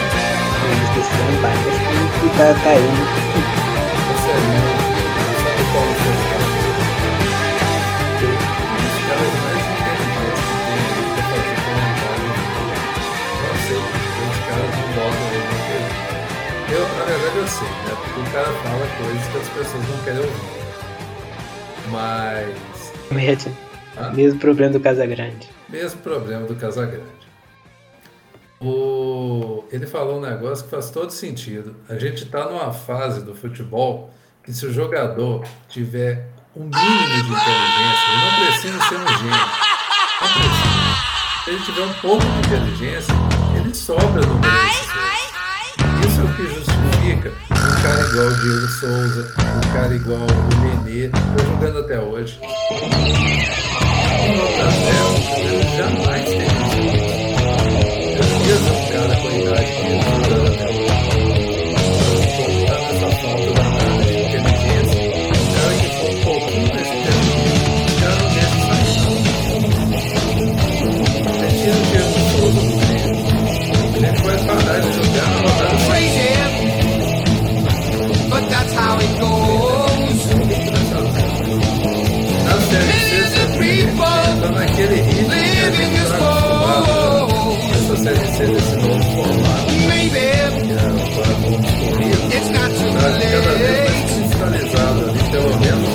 Ele 0.69 0.87
que 0.93 1.01
não 1.17 1.41
vai, 1.41 1.57
mas 1.65 1.77
que 2.21 2.29
tá, 2.37 2.53
tá 2.63 2.71
é 2.71 2.77
que. 2.77 3.27
Eu, 16.69 16.83
na 16.99 17.05
verdade, 17.05 17.37
eu 17.37 17.47
sei, 17.47 17.69
né? 17.69 17.97
Porque 18.05 18.21
o 18.21 18.33
cara 18.33 18.53
fala 18.53 18.87
coisas 18.99 19.27
que 19.29 19.39
as 19.39 19.49
pessoas 19.49 19.89
não 19.89 19.99
querem 20.05 20.21
ouvir. 20.21 20.33
Mas. 21.91 22.93
Mete. 23.11 23.51
Ah. 23.97 24.11
Mesmo 24.11 24.39
problema 24.39 24.73
do 24.75 24.81
Casagrande. 24.81 25.49
Mesmo 25.71 26.01
problema 26.03 26.47
do 26.47 26.55
Casagrande. 26.57 27.16
Negócio 30.27 30.65
que 30.65 30.71
faz 30.71 30.91
todo 30.91 31.11
sentido. 31.11 31.77
A 31.89 31.95
gente 31.95 32.25
está 32.25 32.49
numa 32.49 32.73
fase 32.73 33.25
do 33.25 33.35
futebol 33.35 34.13
que 34.43 34.53
se 34.53 34.67
o 34.67 34.73
jogador 34.73 35.45
tiver 35.69 36.29
um 36.55 36.65
mínimo 36.65 36.73
de 36.73 37.21
inteligência, 37.21 38.07
ele 38.13 38.21
não 38.25 38.33
precisa 38.47 38.79
ser 38.89 38.97
um 38.97 39.09
gênio. 39.19 39.47
Não 40.21 40.29
precisa. 40.33 40.77
Se 41.45 41.51
ele 41.51 41.61
tiver 41.61 41.85
um 41.85 41.93
pouco 41.95 42.25
de 42.25 42.39
inteligência, 42.39 43.15
ele 43.57 43.75
sobra 43.75 44.21
no 44.27 44.35
meio. 44.39 44.53
Isso 46.07 46.21
é 46.21 46.25
o 46.25 46.35
que 46.35 46.47
justifica 46.47 47.33
um 47.51 47.83
cara 47.83 48.01
igual 48.09 48.27
o 48.27 48.35
Diego 48.41 48.69
Souza, 48.69 49.35
um 49.39 49.73
cara 49.73 49.95
igual 49.95 50.21
o 50.21 50.85
Nenê, 50.85 51.09
tá 51.09 51.19
jogando 51.45 51.79
até 51.79 52.01
hoje. 52.01 52.41
Um 54.23 54.37
Notadel, 54.37 55.09
ele 55.37 55.77
jamais 55.77 56.25
teve 56.25 56.45
isso. 56.45 57.17
Eu 58.17 58.27
mesmo 58.47 58.73
um 58.73 58.89
cara 58.91 59.15
com 59.17 59.29
a 59.29 59.31
idade 59.33 59.76
está 84.37 84.51
naquele 84.51 85.01
ritmo 85.01 85.31
que 85.31 85.35
a 85.35 85.71
gente 85.71 86.03
está 86.03 86.19
né? 86.19 86.27
essa 87.75 87.97
série 87.97 88.27
C 88.37 88.47
desse 88.47 88.77
novo 88.77 89.03
formato. 89.03 89.67
Que 89.67 90.73
é 90.73 90.79
agora 90.79 91.35
muito 91.39 91.71
corrido. 91.79 92.25
Tá 92.53 93.11
cada 93.41 93.55
vez 93.55 93.79
mais 93.91 94.11
fiscalizado 94.13 95.01
ali, 95.11 95.23
pelo 95.31 95.61
menos. 95.61 95.86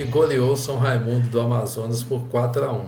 que 0.00 0.04
goleou 0.06 0.56
São 0.56 0.78
Raimundo 0.78 1.28
do 1.28 1.38
Amazonas 1.38 2.02
por 2.02 2.26
4 2.28 2.64
a 2.64 2.72
1 2.72 2.86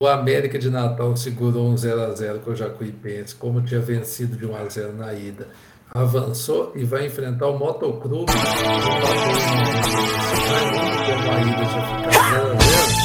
O 0.00 0.06
América 0.06 0.58
de 0.58 0.70
Natal 0.70 1.14
segurou 1.14 1.68
um 1.68 1.74
0x0 1.74 2.40
com 2.40 2.52
o 2.52 2.56
Jacuipense, 2.56 3.34
como 3.34 3.60
tinha 3.60 3.80
vencido 3.80 4.34
de 4.34 4.46
1x0 4.46 4.92
na 4.94 5.12
ida. 5.12 5.46
Avançou 5.90 6.72
e 6.74 6.84
vai 6.84 7.04
enfrentar 7.04 7.48
o 7.48 7.58
Motoclube. 7.58 8.32
Como 8.32 8.42
a 11.32 11.40
ida 11.42 11.64
já 11.64 11.82
fica 11.86 12.10
0 12.10 12.52
a 12.52 12.58
0 12.60 12.95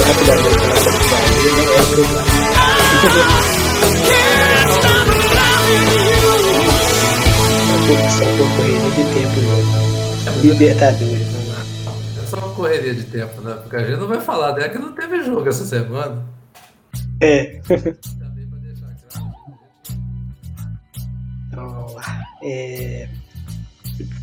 rapidamente 0.00 0.66
na 0.66 0.74
produção. 0.74 1.18
Ele 1.38 1.52
não 1.52 1.72
é. 1.72 2.36
Só 8.10 8.24
por 8.24 8.48
correria 8.56 8.90
de 8.90 9.04
tempo, 9.14 9.40
jogo. 9.40 10.42
Libertadores, 10.42 11.28
vamos 11.28 11.48
lá. 11.48 11.64
É 12.22 12.26
só 12.26 12.36
uma 12.38 12.54
correria 12.54 12.94
de 12.94 13.04
tempo, 13.04 13.40
né? 13.42 13.54
Porque 13.62 13.76
a 13.76 13.84
gente 13.84 13.98
não 14.00 14.08
vai 14.08 14.20
falar 14.20 14.54
né? 14.54 14.68
que 14.68 14.78
não 14.78 14.92
teve 14.92 15.22
jogo 15.22 15.48
essa 15.48 15.64
semana. 15.64 16.24
É. 17.20 17.60
então, 21.46 21.68
vamos 21.68 21.94
lá. 21.94 22.24
É... 22.42 23.08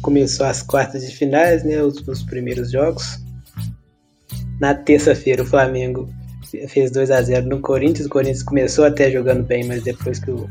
Começou 0.02 0.46
as 0.46 0.62
quartas 0.62 1.06
de 1.06 1.16
finais, 1.16 1.64
né? 1.64 1.82
Os, 1.82 2.06
os 2.08 2.22
primeiros 2.24 2.72
jogos 2.72 3.23
na 4.64 4.74
terça-feira 4.74 5.44
o 5.44 5.46
Flamengo 5.46 6.08
fez 6.70 6.90
2 6.90 7.12
a 7.12 7.22
0 7.22 7.50
no 7.50 7.60
Corinthians. 7.60 8.06
O 8.06 8.10
Corinthians 8.10 8.44
começou 8.44 8.86
até 8.86 9.12
jogando 9.12 9.44
bem, 9.44 9.68
mas 9.68 9.84
depois 9.84 10.20
que 10.20 10.32
o, 10.32 10.50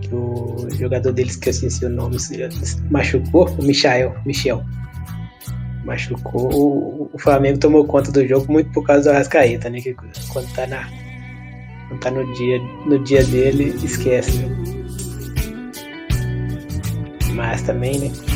que 0.00 0.14
o 0.14 0.66
jogador 0.70 1.12
deles, 1.12 1.36
que 1.36 1.50
eu 1.50 1.50
esqueci 1.50 1.84
o 1.84 1.90
nome, 1.90 2.16
machucou, 2.90 3.46
o 3.58 3.62
Michael, 3.62 4.14
Michel. 4.24 4.64
Machucou. 5.84 6.50
O, 6.50 7.10
o 7.12 7.18
Flamengo 7.18 7.58
tomou 7.58 7.84
conta 7.84 8.10
do 8.10 8.26
jogo 8.26 8.50
muito 8.50 8.72
por 8.72 8.86
causa 8.86 9.10
do 9.10 9.14
Arrascaeta, 9.14 9.68
né? 9.68 9.82
Que 9.82 9.94
quando 10.32 10.50
tá, 10.54 10.66
na, 10.66 10.88
quando 11.88 12.00
tá 12.00 12.10
no, 12.10 12.32
dia, 12.32 12.58
no 12.86 13.04
dia 13.04 13.22
dele, 13.26 13.78
esquece. 13.84 14.38
Né? 14.38 14.56
Mas 17.34 17.60
também, 17.60 17.98
né? 17.98 18.29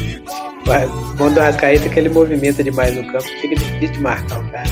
O 0.67 1.15
bom 1.17 1.31
do 1.31 1.41
Arrascaeta 1.41 1.87
é 1.87 1.89
que 1.89 1.99
ele 1.99 2.09
movimenta 2.09 2.65
demais 2.65 2.97
no 2.97 3.05
campo, 3.13 3.25
fica 3.41 3.55
difícil 3.55 3.93
de 3.93 4.01
marcar 4.01 4.41
o 4.41 4.51
cara. 4.51 4.69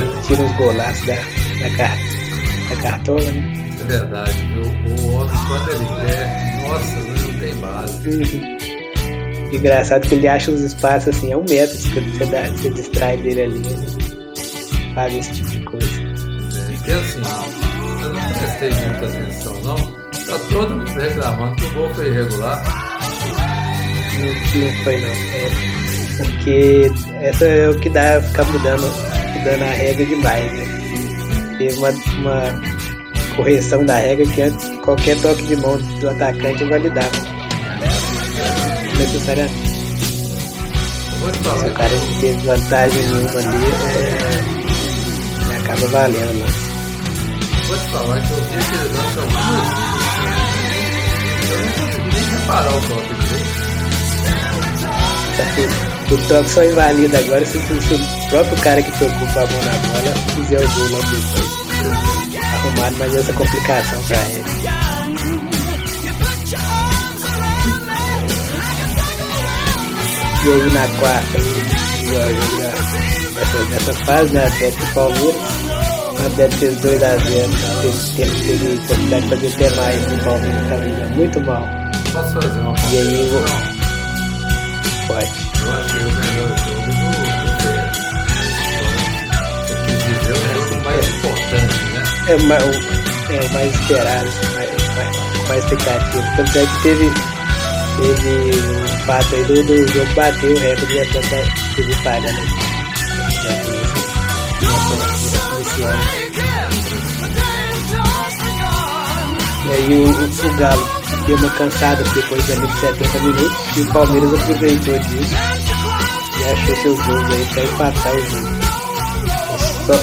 Ele 0.00 0.22
tira 0.26 0.42
uns 0.42 0.56
golaços 0.56 1.06
da, 1.06 1.14
da, 1.14 1.76
car, 1.76 1.96
da 2.68 2.82
cartola, 2.82 3.22
né? 3.32 3.60
É 3.80 3.84
verdade. 3.84 4.32
O, 4.56 5.02
o 5.02 5.14
homem, 5.14 5.38
quando 5.46 5.70
ele 5.70 5.86
quer, 6.06 6.68
nossa, 6.68 6.96
não 6.96 7.40
tem 7.40 7.54
base. 7.56 8.08
Uhum. 8.08 8.60
Engraçado 9.52 10.06
que 10.06 10.14
ele 10.14 10.28
acha 10.28 10.50
os 10.50 10.60
espaços 10.60 11.16
assim, 11.16 11.32
é 11.32 11.36
um 11.36 11.44
metro 11.48 11.76
que 11.76 12.00
você, 12.00 12.26
dá, 12.26 12.42
você 12.50 12.70
distrai 12.70 13.16
dele 13.18 13.42
ali. 13.42 13.58
Né? 13.58 13.86
Faz 14.94 15.14
esse 15.14 15.32
tipo 15.32 15.50
de 15.50 15.60
coisa. 15.64 15.86
É, 15.86 16.76
porque 16.76 16.90
assim, 16.92 17.22
eu 18.02 18.12
não 18.12 18.32
prestei 18.32 18.70
muita 18.70 19.06
atenção, 19.06 19.60
não. 19.62 19.76
Tá 19.76 20.38
todo 20.50 20.76
mundo 20.76 20.90
reclamando 20.90 21.56
que 21.56 21.64
o 21.64 21.74
gol 21.74 21.94
foi 21.94 22.08
irregular. 22.08 22.99
Não, 24.20 24.84
foi 24.84 25.00
não. 25.00 25.08
É 25.08 25.80
porque 26.18 26.90
essa 27.22 27.44
é 27.44 27.68
o 27.70 27.78
que 27.78 27.88
dá 27.88 28.20
ficar 28.20 28.44
mudando, 28.44 28.82
mudando 29.38 29.62
a 29.62 29.72
regra 29.72 30.04
demais, 30.04 30.52
né? 30.52 31.56
Teve 31.58 31.78
uma, 31.78 31.90
uma 31.90 32.60
correção 33.36 33.84
da 33.84 33.96
regra 33.96 34.26
que 34.26 34.42
antes 34.42 34.68
qualquer 34.84 35.20
toque 35.20 35.42
de 35.44 35.56
mão 35.56 35.78
do 35.78 36.10
atacante 36.10 36.64
invalidava. 36.64 37.10
Necessariamente. 38.98 39.70
Se 41.20 41.66
o 41.66 41.72
cara 41.74 41.94
não 41.94 42.20
teve 42.20 42.46
vantagem 42.46 43.02
nenhuma 43.02 43.38
ali, 43.38 43.66
é, 45.52 45.56
acaba 45.58 45.86
valendo. 45.88 46.34
Né? 46.34 46.46
Falar 47.92 48.20
que 48.20 48.30
eu 48.32 48.36
vi. 48.44 48.54
Eu 51.50 51.58
não 51.58 51.68
consegui 51.72 52.08
nem 52.14 52.24
reparar 52.30 52.74
o 52.74 52.80
direito. 55.44 55.90
Só 56.00 56.06
que 56.08 56.14
o 56.14 56.28
toque 56.28 56.50
só 56.50 56.64
invalida 56.64 57.18
agora 57.18 57.46
se, 57.46 57.52
se- 57.58 57.94
o 57.94 58.28
próprio 58.30 58.56
cara 58.62 58.82
que 58.82 58.90
tocou 58.92 59.08
com 59.10 59.38
a 59.40 59.46
mão 59.46 59.62
na 59.64 59.72
bola 59.88 60.14
fizer 60.34 60.60
o 60.64 60.68
gol 60.70 60.88
logo 60.90 61.04
depois. 61.10 62.44
Arrumaram 62.54 62.96
mais 62.98 63.14
essa 63.16 63.32
complicação 63.32 64.02
pra 64.04 64.16
ele. 64.16 64.44
E 70.42 70.48
aí 70.48 70.72
na 70.72 70.88
quarta, 70.98 71.38
jogo 71.38 72.62
nessa, 73.34 73.64
nessa 73.70 73.92
fase, 74.06 74.32
né? 74.32 74.46
Atlético 74.46 74.82
e 74.84 74.94
Palmeiras. 74.94 75.36
O 76.20 76.26
Atlético 76.26 76.60
fez 76.60 76.76
2x0. 76.80 77.30
Teve, 77.82 77.98
teve, 78.16 78.58
teve 78.58 78.76
possibilidade 78.86 79.22
de 79.22 79.28
fazer 79.28 79.46
até 79.66 79.76
mais. 79.76 80.12
O 80.12 80.24
Palmeiras 80.24 80.68
tá 80.68 80.76
muito 81.14 81.40
mal. 81.42 81.68
E 82.90 82.98
aí, 82.98 83.79
Pode. 85.10 85.26
Eu 85.26 85.72
achei 85.72 86.02
o 86.02 86.12
melhor 86.12 86.54
jogo 86.56 86.86
do 86.86 87.00
o 90.70 90.84
mais 90.84 91.08
importante, 91.08 91.78
né? 91.90 92.02
É 92.28 92.36
o 92.36 92.42
mais, 92.44 92.62
é 92.62 93.40
o 93.40 93.50
mais 93.52 93.74
esperado, 93.74 94.30
mais, 94.54 94.70
mais, 94.94 95.48
mais 95.48 95.64
expectativa. 95.64 96.22
Tanto 96.36 96.58
é 96.58 96.64
que 96.64 96.82
teve, 96.82 97.10
teve 97.96 98.30
um 98.70 98.86
fato 99.04 99.34
aí 99.34 99.44
do, 99.46 99.64
do 99.64 99.88
jogo 99.88 100.14
bater 100.14 100.52
o 100.52 100.58
recorde 100.60 100.92
de 100.92 101.00
Atlanta 101.00 101.42
de 101.74 101.82
vitória, 101.82 102.32
né? 102.32 102.44
Nesse 105.58 105.82
ano. 105.82 106.04
E 109.66 109.72
aí 109.72 109.92
o, 109.92 110.04
o 110.06 110.56
Galo 110.56 110.99
deu 111.26 111.36
uma 111.36 111.50
cansada 111.50 112.02
depois 112.14 112.44
de 112.46 112.52
70 112.52 113.18
minutos 113.20 113.76
e 113.76 113.80
o 113.82 113.92
Palmeiras 113.92 114.34
aproveitou 114.34 114.98
disso 114.98 115.34
e 116.40 116.44
achou 116.52 116.76
seus 116.76 117.06
gols 117.06 117.30
aí 117.30 117.46
pra 117.52 117.64
empatar 117.64 118.14
o 118.14 118.20
jogo. 118.26 118.60
Só, 119.86 119.94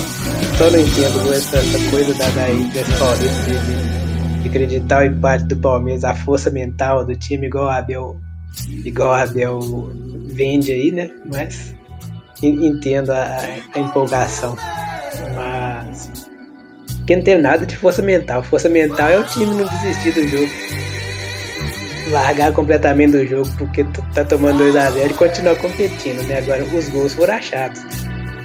só 0.58 0.72
não 0.72 0.80
entendo 0.80 1.34
essa, 1.34 1.58
essa 1.58 1.90
coisa 1.90 2.14
da 2.16 2.30
daí 2.30 2.70
Paulista 3.00 3.44
de, 3.52 4.42
de 4.44 4.50
acreditar 4.50 5.02
o 5.02 5.06
empate 5.06 5.44
do 5.46 5.56
Palmeiras, 5.58 6.04
a 6.04 6.16
força 6.16 6.50
mental 6.50 7.06
do 7.06 7.16
time, 7.16 7.48
igual 7.48 7.66
o 7.66 7.70
Abel, 7.70 8.18
igual 8.86 9.14
Abel 9.14 9.60
vende 10.28 10.72
aí, 10.72 10.92
né? 10.92 11.10
Mas 11.26 11.74
en- 12.44 12.66
entendo 12.68 13.12
a, 13.12 13.40
a 13.74 13.80
empolgação. 13.80 14.56
Mas 15.36 16.12
porque 16.98 17.16
não 17.16 17.24
tem 17.24 17.42
nada 17.42 17.66
de 17.66 17.78
força 17.78 18.02
mental. 18.02 18.44
Força 18.44 18.68
mental 18.68 19.08
é 19.10 19.18
o 19.20 19.24
time 19.24 19.46
não 19.46 19.66
desistir 19.66 20.12
do 20.12 20.28
jogo. 20.28 20.52
Largar 22.12 22.54
completamente 22.54 23.12
do 23.12 23.28
jogo 23.28 23.50
porque 23.58 23.84
tá 24.14 24.24
tomando 24.24 24.64
2x0 24.64 25.12
e 25.12 25.14
continuar 25.14 25.56
competindo, 25.56 26.26
né? 26.28 26.38
Agora 26.38 26.64
os 26.64 26.90
gols 26.90 27.14
foram 27.14 27.34
achados. 27.34 27.82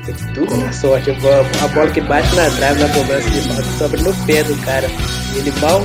É 0.09 0.35
tudo 0.35 0.57
na 0.57 0.73
sorte. 0.73 1.11
A 1.11 1.69
bola, 1.69 1.91
que 1.91 2.01
bate 2.01 2.35
na 2.35 2.51
trave 2.51 2.83
na 2.83 2.89
cobrança 2.89 3.31
de 3.31 3.41
falta 3.43 3.63
sobra 3.79 4.03
no 4.03 4.27
pé 4.27 4.43
do 4.43 4.57
cara. 4.65 4.89
Ele 5.37 5.53
mal 5.61 5.81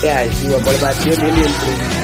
reagiu, 0.00 0.56
a 0.56 0.58
bola 0.60 0.78
bateu 0.78 1.16
nele 1.18 1.40
e 1.40 1.46
entrou. 1.46 2.00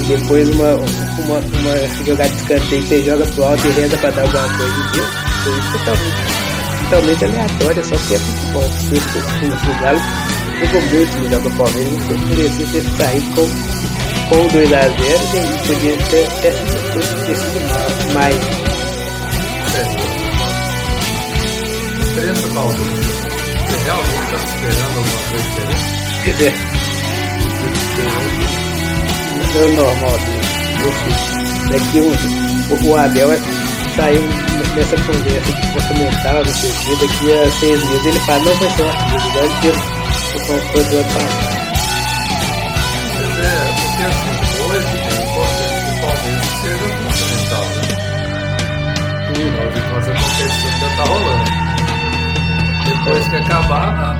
E 0.00 0.04
depois 0.04 0.48
uma, 0.50 0.74
uma, 0.74 1.38
uma 1.38 2.04
jogada 2.04 2.28
de 2.28 2.36
escanteio 2.36 2.82
que 2.82 2.88
você 2.88 3.02
joga 3.04 3.26
pro 3.26 3.44
alto 3.44 3.66
e 3.66 3.70
reza 3.70 3.96
pra 3.98 4.10
dar 4.10 4.22
alguma 4.22 4.58
coisa. 4.58 4.90
Viu? 4.92 5.04
Foi 5.44 5.78
totalmente, 5.78 6.16
totalmente 6.90 7.24
aleatório, 7.24 7.84
só 7.84 7.96
porque 7.96 8.14
é 8.14 8.18
futebol. 8.18 8.70
Porque 8.88 9.18
o, 9.18 9.46
o, 9.46 9.76
o 9.76 9.80
Galo 9.80 10.00
jogou 10.58 10.82
muito 10.82 11.18
melhor 11.18 11.42
que 11.42 11.48
o 11.48 11.50
Palmeiras, 11.52 11.92
não 12.10 12.18
merecia 12.28 12.66
ter 12.72 12.82
saído 12.96 13.34
com, 13.34 13.95
com 14.28 14.36
o 14.36 14.48
2x0 14.48 14.74
e 15.34 15.66
podia 15.66 15.96
ter, 15.96 16.28
ter, 16.40 16.52
ter, 16.52 17.26
ter 17.26 17.36
sido 17.36 18.12
mais. 18.14 18.36
Diferença, 22.00 22.48
Paulo. 22.54 22.72
Você 22.72 23.76
realmente 23.84 24.22
está 24.24 24.36
esperando 24.36 24.82
alguma 24.96 25.18
coisa 25.30 25.44
diferente? 25.44 25.84
Quer 26.24 26.32
dizer, 26.32 26.54
é 29.56 29.76
normal. 29.76 30.18
Eu. 30.82 30.92
Daqui 31.70 31.98
o, 31.98 32.88
o 32.88 32.96
Abel 32.96 33.32
é- 33.32 33.40
saiu 33.96 34.22
nessa 34.76 34.96
conversa 34.96 35.52
de 35.52 35.66
força 35.72 35.94
mental, 35.94 36.44
não 36.44 36.52
sei 36.52 36.70
o 36.70 36.74
que, 36.74 37.06
daqui 37.06 37.32
a 37.32 37.50
seis 37.50 37.84
meses 37.84 38.06
ele 38.06 38.20
fala, 38.20 38.38
não 38.44 38.54
vai 38.56 38.70
ser 38.70 38.82
uma 38.82 38.92
coisa, 39.10 39.26
igual 39.26 39.44
ele 39.44 39.54
fez 39.62 39.76
o 39.76 40.46
confronto 40.46 40.90
do 40.90 40.96
ano 40.96 41.55
porque 43.96 44.08
assim, 44.08 44.28
hoje 44.62 44.92
que 44.92 45.08
o 45.08 46.00
Palmeiras 46.04 46.52
seja 46.60 46.86
fundamental, 47.00 47.64
né? 47.64 47.80
Afinal 49.30 49.68
de 49.72 49.80
contas, 49.80 50.08
a 50.08 50.12
competição 50.12 50.70
ainda 50.70 50.88
tá 50.96 51.04
rolando. 51.04 51.48
Depois 52.84 53.24
que 53.28 53.36
acabar, 53.36 53.88
tá. 53.96 54.10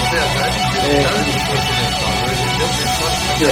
Na 0.00 0.10
verdade, 0.10 0.58
É. 0.84 1.02
que 3.38 3.44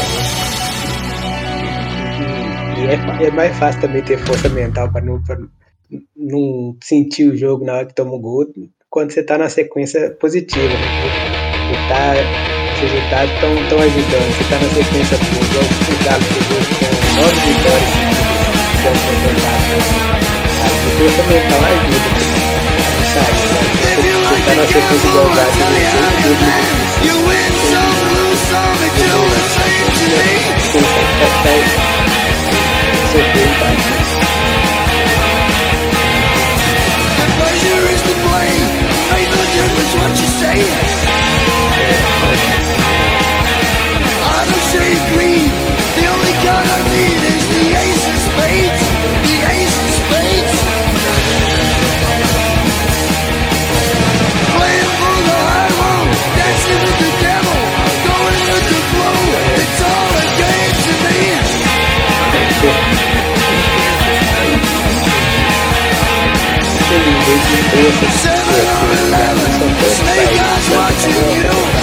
É. 2.82 2.98
E 3.20 3.24
é, 3.24 3.30
mais 3.30 3.56
fácil 3.58 3.80
também 3.82 4.02
ter 4.02 4.18
força 4.18 4.48
mental 4.48 4.90
para 4.90 5.04
não, 5.04 5.22
não 6.16 6.76
sentir 6.82 7.28
o 7.30 7.36
jogo 7.36 7.64
na 7.64 7.74
hora 7.74 7.86
que 7.86 7.94
toma 7.94 8.14
o 8.14 8.18
gol 8.18 8.46
quando 8.90 9.12
você 9.12 9.22
tá 9.22 9.38
na 9.38 9.48
sequência 9.48 10.10
positiva. 10.20 10.68
Né? 10.68 11.78
Tá, 11.88 12.61
os 12.84 12.90
resultados 12.90 13.32
estão 13.34 13.54
tão 13.68 13.78
ajudando. 13.78 14.26
Você 14.32 14.44
tá 14.44 14.58
na 14.58 14.68
sequência 14.68 15.16
boa, 15.18 15.44
igual 15.44 15.62
o 15.62 16.04
Galo 16.04 16.24
chegou 16.32 16.58
com 16.58 16.90
nove 17.20 17.40
vitórias 17.46 17.92
que 17.92 18.86
é 18.86 18.90
o 18.90 18.98
campeonato. 19.02 19.76
A 20.62 20.68
força 20.98 21.22
mental 21.22 21.62
ajuda 21.62 21.98
a 22.02 23.10
sair. 23.12 23.38
Né? 23.42 23.60
Você, 23.82 24.10
você 24.22 24.40
tá 24.42 24.52
na 24.54 24.66
sequência 24.66 25.08
igual 25.08 25.26
o 25.26 25.34
Galo, 25.34 25.52
você 25.52 25.62
o 25.62 25.72
jogo 25.72 26.32
do 26.32 26.34
the. 26.42 26.82
The 37.18 37.26
pleasure 37.36 37.84
is 37.92 38.02
to 38.02 38.14
blame. 38.22 38.66
Ain't 39.12 39.30
no 39.30 39.44
difference 39.52 39.92
what 39.94 40.12
you 40.18 40.28
say. 40.40 40.58
centuries 44.72 45.02
green. 45.12 45.48
The 45.96 46.06
only 46.08 46.32
card 46.44 46.64
I 46.64 46.80
need 46.88 47.20
is 47.28 47.44
the 47.52 47.64
ace 47.76 48.04
of 48.08 48.18
spades. 48.24 48.82
The 49.28 49.36
ace 49.52 49.76
of 49.84 49.90
spades. 50.00 50.56
Playing 54.56 54.92
for 54.96 55.18
the 55.28 55.38
high 55.44 55.72
road, 55.76 56.08
dancing 56.36 56.80
with 56.88 56.98
the 57.04 57.12
devil, 57.20 57.60
going 58.08 58.40
with 58.48 58.66
the 58.72 58.80
flow. 58.92 59.20
It's 59.60 59.80
all 59.92 60.12
a 60.16 60.26
game 60.40 60.76
to 60.86 60.92
me. 61.04 61.20
Seven 68.24 68.64
or 68.72 68.88
eleven, 69.04 69.52
snake 70.00 70.36
eyes 70.40 70.66
watching 70.72 71.20
you. 71.36 71.81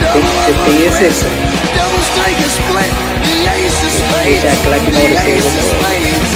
The 0.00 0.20
Mauro 0.20 0.76
ace 0.76 0.98
César 0.98 1.30
of 1.80 1.86
não 1.86 1.88
spades. 5.62 6.30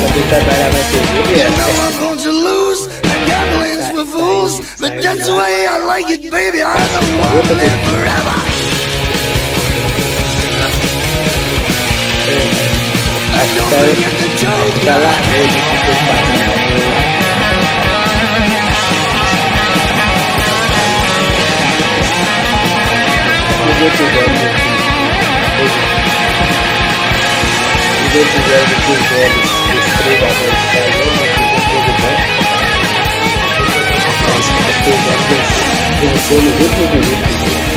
Quando 0.00 0.16
ele 0.16 0.28
trabalhava 0.28 0.78
na 0.78 0.84
TV, 0.84 1.18
ele 1.18 1.28
You 1.28 1.34
era 1.40 1.50
know 1.50 1.82
I'm 1.82 1.98
going 1.98 2.18
to 2.18 2.30
lose. 2.30 2.86
The 2.86 3.18
gambling's 3.26 3.88
for 3.90 4.06
fools, 4.06 4.60
but 4.80 4.92
that's 5.02 5.26
the 5.26 5.34
way 5.34 5.66
I 5.66 5.78
like 5.84 6.08
it, 6.10 6.30
baby. 6.30 6.62
I'm 6.62 6.88
the 6.92 7.00
one 7.18 7.42
to 7.48 7.54
live 7.54 7.80
forever. 7.88 8.34
acho 13.38 13.52
que 13.52 13.60
Don't 13.60 13.70
tá, 13.70 13.76
forget 13.78 14.12
the 14.18 14.28
acho 14.28 14.36
joke. 14.36 14.74
Os 23.68 23.82
outros 23.82 24.08
jogos 24.14 24.40
aqui, 24.44 24.68
os 28.04 28.14
outros 28.14 28.42
jogos 28.48 28.72
aqui, 28.72 28.92
os 28.92 29.06
velhos, 29.08 29.44
os 29.44 29.92
três 29.98 30.20
agora 30.22 30.50
que 30.50 30.66
tá 30.72 30.80
jogando, 30.88 31.22
aqui, 31.24 31.42
um 31.44 31.60
jogo 31.68 31.92
bom. 32.00 32.16
Acho 34.38 34.80
que 34.82 34.90
o 34.90 34.98
jogo 35.04 35.24
venceu 36.00 36.38
no 36.42 36.50
último 36.50 36.86
minuto. 36.94 37.67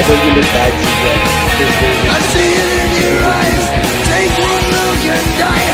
Tá 0.00 0.06
na 0.06 0.16
probabilidade 0.16 0.76
de 0.76 1.64
dos 1.64 1.74
I 2.00 2.16
dois 2.16 2.24
see 2.32 2.52
it 2.56 2.70
in 2.80 2.92
your 3.04 3.20
eyes. 3.20 3.64
Take 4.08 4.32
one 4.40 4.64
look 4.72 5.02
and 5.12 5.26
die. 5.36 5.68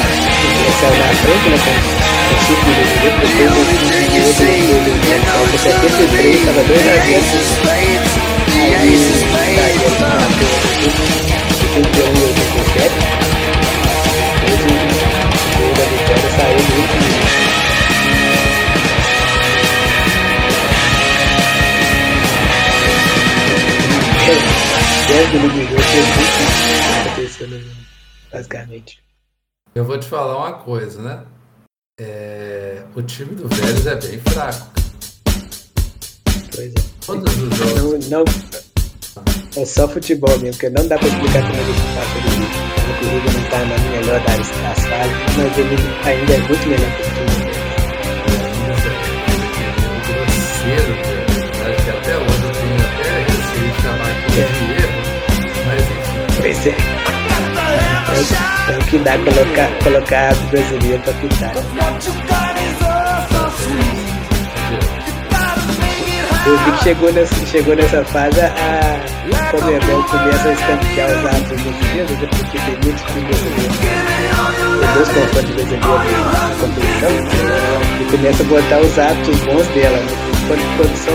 saiu 0.80 0.98
na 0.98 1.14
frente, 1.14 1.48
né? 1.48 1.58
Com 2.28 2.34
com 2.34 2.38
cinco 2.46 2.64
minutos 2.66 2.98
depois, 3.02 3.30
The 3.30 3.36
depois 3.36 3.56
only 3.56 3.76
do 3.78 3.86
thing 3.86 4.06
do 4.06 4.16
you 4.16 4.26
outro 4.26 4.34
see, 4.34 4.58
jogo, 4.66 4.90
you 4.90 4.96
né? 4.96 5.18
know 5.26 5.42
Saiu 5.58 5.78
com 5.78 5.86
it's 5.86 6.02
not 6.10 6.10
73, 6.10 6.44
tava 6.44 6.62
2 6.64 6.82
The 6.82 6.90
a 6.90 6.96
0. 6.96 7.16
ace 7.16 7.36
of 7.36 7.44
spades, 7.54 8.12
the 8.46 8.64
Aí 8.76 8.94
ace 8.94 9.10
of 9.10 9.18
daí 9.32 9.54
ele 9.56 9.78
spades. 9.78 9.98
bateu 10.00 10.54
81 11.76 12.26
e 16.92 16.95
Jogo 24.26 25.38
muito 25.38 25.74
acontecendo, 27.06 27.76
basicamente. 28.32 28.98
Eu 29.72 29.84
vou 29.84 29.98
te 29.98 30.06
falar 30.08 30.36
uma 30.36 30.54
coisa, 30.54 31.00
né? 31.00 31.24
É, 32.00 32.82
O 32.94 33.02
time 33.02 33.36
do 33.36 33.46
Vélez 33.48 33.86
é 33.86 33.94
bem 33.94 34.18
fraco. 34.20 34.66
Pois 36.54 36.72
é. 36.72 36.74
Todos 37.06 37.36
os 37.36 37.56
jogos. 37.56 38.08
Não, 38.08 38.24
não, 38.24 38.24
é 39.56 39.64
só 39.64 39.86
futebol 39.88 40.36
mesmo, 40.40 40.50
porque 40.60 40.70
não 40.70 40.88
dá 40.88 40.98
pra 40.98 41.06
explicar 41.06 41.42
como 41.42 41.60
ele 41.60 41.70
está 41.70 42.02
feliz. 42.12 42.66
O 42.82 42.98
Corinthians 42.98 43.34
não 43.34 43.50
tá 43.50 43.58
na 43.64 43.78
melhor 43.90 44.20
das, 44.24 44.50
das 44.50 44.86
fases, 44.86 45.36
mas 45.36 45.58
ele 45.58 45.76
ainda 46.04 46.32
é 46.34 46.38
muito 46.38 46.68
melhor 46.68 46.96
que 46.96 47.02
o 47.02 47.04
time. 47.04 47.55
Pois 56.74 58.32
é. 58.32 58.36
É, 58.68 58.74
é 58.74 58.78
o 58.78 58.84
que 58.86 58.98
dá 58.98 59.16
colocar, 59.18 59.68
colocar 59.84 60.30
a 60.30 60.34
brasileira 60.50 60.98
pra 61.00 61.12
pintar. 61.14 61.52
Eu 66.46 66.56
vi 66.58 66.70
que 66.72 66.84
chegou 66.84 67.12
nessa, 67.12 67.46
chegou 67.46 67.74
nessa 67.74 68.04
fase, 68.04 68.40
a 68.40 69.50
Comebol 69.50 70.02
começa 70.04 70.48
a 70.48 70.52
escantear 70.52 71.10
os 71.10 71.26
árbitros 71.26 71.60
brasileiros, 71.60 72.18
né, 72.18 72.28
porque 72.30 72.58
tem 72.58 72.78
muitos 72.84 73.02
times 73.02 73.24
brasileiros. 73.26 73.76
Tem 74.78 74.88
dois 74.94 75.08
confrontos 75.08 75.50
brasileiros 75.50 75.86
na 75.86 76.54
competição, 76.60 77.10
e 78.00 78.04
começa 78.10 78.42
a 78.42 78.46
botar 78.46 78.78
os 78.78 78.98
árbitros 78.98 79.38
bons 79.40 79.66
dela. 79.74 79.98
né? 79.98 80.06
Quando, 80.46 80.76
quando, 80.76 80.96
são, 80.96 81.14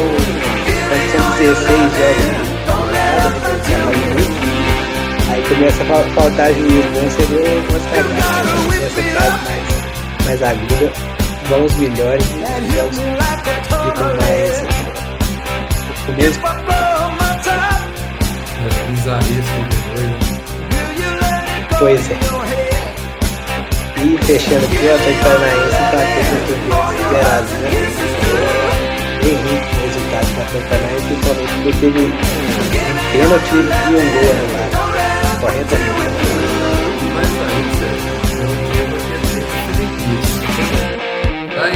quando 0.90 1.06
são 1.12 1.24
16 1.38 1.80
jogos 1.98 3.51
Aí 5.32 5.42
começa 5.48 5.82
a 5.84 5.86
fal- 5.86 6.04
faltar 6.16 6.52
bom, 6.54 7.10
você 7.10 7.24
vê 7.24 7.64
umas 7.70 7.84
cagadas. 7.86 8.50
né? 9.06 9.14
Mais, 9.16 10.26
mais 10.26 10.44
aguda, 10.44 10.92
vão 11.50 11.66
os 11.66 11.74
melhores 11.76 12.26
e 12.26 12.36
os 12.36 12.74
jogos 12.74 12.98
ficam 13.86 14.10
mais. 14.18 14.54
O 16.08 16.12
mesmo. 16.14 16.48
É 18.64 18.92
bizarríssimo 18.92 19.64
de 19.70 19.78
doido. 19.96 20.16
Pois 21.80 22.02
é. 22.12 22.14
E 24.04 24.06
fechando 24.26 24.66
aqui, 24.66 24.78
ó, 24.90 24.96
Atlético 24.96 25.24
Paranaense 25.24 25.82
bateu 25.92 26.56
com 26.58 26.74
o 26.74 27.10
zerado, 27.14 27.52
né? 27.62 27.70
Bem 29.22 29.36
ruim 29.36 29.58
o 29.58 29.82
resultado 29.86 30.28
do 30.34 30.42
Atlético 30.42 30.70
Paranaense, 30.70 31.06
principalmente 31.06 31.54
porque 31.64 31.80
teve 31.80 32.00
um 32.00 32.12
pênalti 33.12 33.54
e 33.54 33.56
um 33.58 33.96
gol 34.12 34.28
anulado. 34.32 34.61
Correto? 35.42 35.76
Mas 37.16 37.30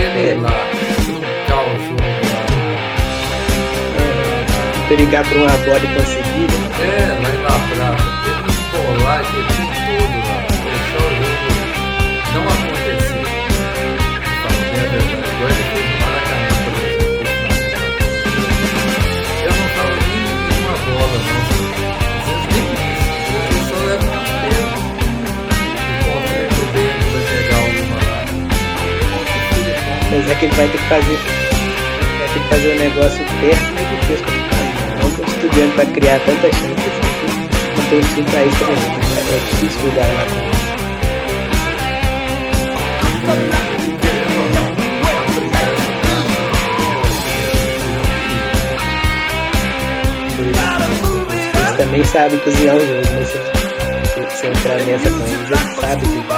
ele 0.01 0.36
lá, 0.36 0.41
lá. 0.41 0.51
Perigar 4.88 5.28
por 5.28 5.38
uma 5.38 5.47
bola 5.47 5.80
e 5.80 5.88
conseguir? 5.95 6.47
É, 6.80 7.07
lá 7.41 7.64
Mas 30.26 30.32
é 30.32 30.40
que 30.40 30.46
ele 30.46 30.56
vai 30.56 30.68
ter 30.68 30.78
que 30.80 30.90
fazer. 30.90 31.20
Vai 32.18 32.28
ter 32.34 32.40
que 32.40 32.48
fazer 32.50 32.74
um 32.74 32.80
negócio 32.80 33.24
técnico 33.42 33.80
e 33.80 33.86
difícil 33.96 34.26
pra 34.26 34.34
ficar. 34.34 34.66
Não 35.04 35.12
que 35.12 35.22
o 35.22 35.26
estudante 35.26 35.76
vai 35.76 35.86
criar 35.86 36.20
tanta 36.22 36.52
chance 36.52 36.82
assim. 36.82 37.46
Não 37.78 37.86
tem 37.92 38.02
time 38.02 38.24
pra 38.32 38.44
isso 38.44 38.58
também. 38.58 38.76
né? 38.76 38.98
É 39.30 39.40
difícil 39.52 39.82
jogar 39.82 40.08
lá. 40.08 40.26
Eles 51.60 51.78
também 51.78 52.04
sabem 52.04 52.40
cozinhar 52.40 52.76
o 52.76 52.80
jogo, 52.80 53.02
mas 53.14 53.28
se, 53.28 53.38
se, 54.08 54.38
se 54.38 54.48
entrar 54.48 54.80
nessa 54.86 55.08
eles, 55.08 55.52
eles 55.52 55.76
sabem 55.76 56.10
que 56.10 56.35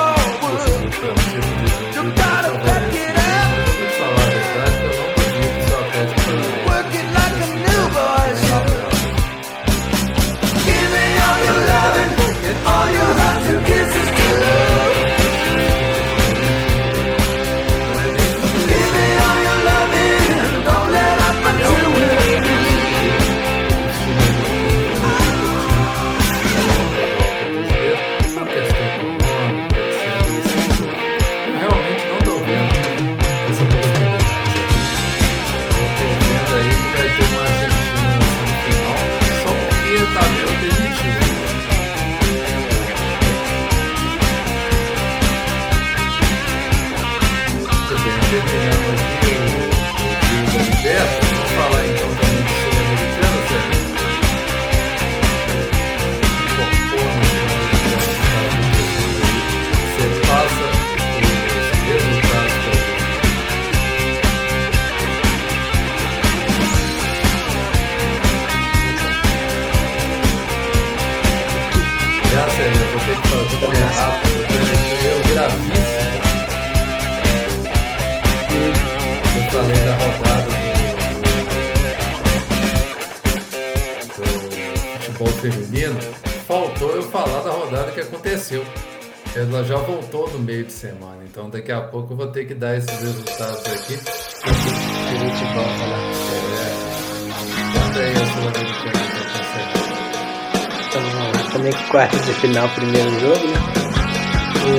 faltou 86.47 86.95
eu 86.95 87.03
falar 87.03 87.41
da 87.41 87.51
rodada 87.51 87.91
que 87.91 87.99
aconteceu. 87.99 88.65
Ela 89.35 89.63
já 89.63 89.77
voltou 89.77 90.27
no 90.31 90.39
meio 90.39 90.63
de 90.63 90.71
semana, 90.73 91.23
então 91.23 91.49
daqui 91.49 91.71
a 91.71 91.81
pouco 91.81 92.13
eu 92.13 92.17
vou 92.17 92.27
ter 92.27 92.45
que 92.45 92.55
dar 92.55 92.75
esses 92.75 92.99
resultados 92.99 93.63
aqui. 93.65 93.99
A 94.43 95.13
gente 95.13 95.43
volta 95.53 95.85
lá. 95.85 95.99
Quando 97.73 97.99
aí 97.99 98.11
a 98.11 98.25
Sul-Americana. 98.33 99.07
Também 101.51 101.73
quartas 101.91 102.25
de 102.25 102.33
final, 102.33 102.67
primeiro 102.69 103.19
jogo, 103.19 103.47
né? 103.47 103.59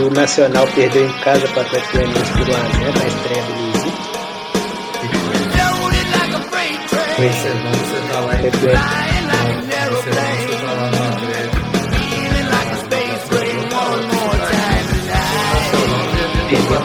O 0.00 0.10
Nacional 0.10 0.66
perdeu 0.74 1.06
em 1.06 1.12
casa 1.20 1.46
para 1.48 1.58
o 1.58 1.60
Atlético 1.66 1.96
Goianiense 1.96 2.32
por 2.32 2.46
1x0 2.46 2.98
na 2.98 3.06
estreia 3.06 3.42
do 3.42 3.52
Luizito. 3.52 4.08
Foi 7.16 7.32
Semana 7.32 7.76
você 7.76 8.00
tá 8.12 8.20
lá 8.20 8.34
em 8.34 8.50
você 9.90 10.47
a 16.74 16.80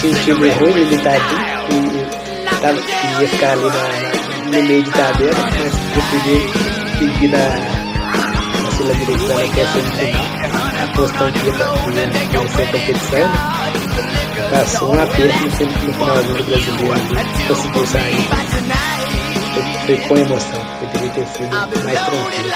Tinha 0.00 0.12
um 0.12 0.16
time 0.24 0.48
ruim, 0.50 0.72
limitadinho, 0.72 1.42
e, 1.70 1.72
e 2.02 2.56
tava, 2.60 2.78
ia 3.20 3.28
ficar 3.28 3.52
ali 3.52 3.62
na, 3.62 3.70
na- 3.70 4.21
no 4.52 4.62
meio 4.62 4.82
de 4.82 4.90
tabela, 4.90 5.32
mas 5.58 5.74
preferi 5.92 6.38
seguir 6.98 7.28
na, 7.28 7.38
na 8.62 8.70
Sul-Americana, 8.72 9.48
que 9.54 9.60
é 9.60 9.66
semifinal, 9.66 10.26
apostando 10.84 11.32
que 11.32 11.46
ia 11.46 11.52
vencer 12.30 12.64
a 12.64 12.72
competição. 12.72 13.18
né? 13.20 14.48
Passou 14.50 14.94
um 14.94 15.02
aperto 15.02 15.38
no, 15.44 15.50
fin- 15.52 15.64
no 15.64 15.92
finalzinho 15.94 16.36
do 16.36 16.44
brasileiro, 16.44 17.00
conseguiu 17.48 17.86
sair. 17.86 18.28
Foi, 19.54 19.62
foi 19.86 19.96
com 20.08 20.16
emoção, 20.16 20.60
poderia 20.80 21.10
ter 21.10 21.26
sido 21.26 21.50
mais 21.84 21.98
tranquilo. 22.00 22.52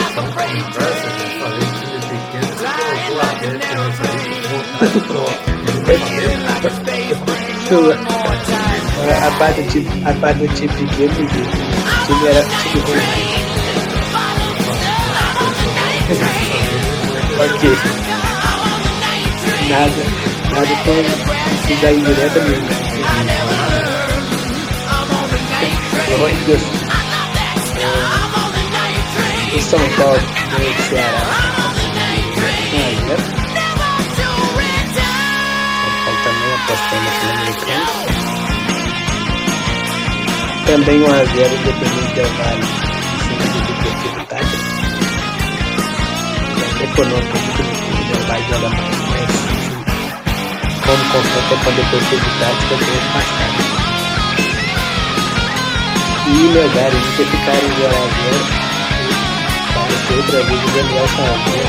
Eu 7.71 7.93
a 9.27 9.31
parte 9.39 9.63
do 9.63 9.69
time, 9.71 9.89
a 10.05 10.13
parte 10.15 10.39
o 12.07 12.15
time 12.15 12.29
era 12.29 12.43
time 12.43 12.81
ruim. 12.87 13.03
ok. 17.41 17.63
Nada, 19.69 20.01
nada 20.55 20.75
com 20.85 20.99
usar 21.75 21.93
indireta 21.93 22.41
mesmo. 22.41 22.69
Olha, 26.23 26.57
o 29.57 29.61
São 29.61 29.81
Paulo 29.97 30.21
ganhou 30.57 30.75
do 30.75 30.83
Ceará. 30.83 31.56
Também 40.77 41.01
1x0 41.01 41.09
Independente 41.09 42.13
Del 42.15 42.29
Vale 42.37 42.61
em 42.61 42.69
cima 43.25 44.13
do 44.13 44.27
Táchira. 44.27 44.65
Econômico 46.85 47.39
do 47.39 48.03
Del 48.13 48.23
Vale 48.29 48.45
joga 48.51 48.69
mais, 48.69 48.97
mas 49.09 49.33
como 50.85 51.03
confronto 51.13 51.51
é 51.51 51.57
com 51.65 51.73
Deportivo 51.73 52.29
Táchira, 52.41 52.77
ganhou 52.77 53.05
passado. 53.15 53.59
E 56.27 56.31
Melgar 56.53 56.93
e 56.93 56.97
Inter 56.99 57.25
ficaram 57.25 57.65
em 57.65 57.73
0x0. 57.73 58.37
Apareceu 59.71 60.17
outra 60.19 60.41
vez 60.43 60.61
o 60.63 60.69
Daniel 60.73 61.09
Salvador. 61.09 61.67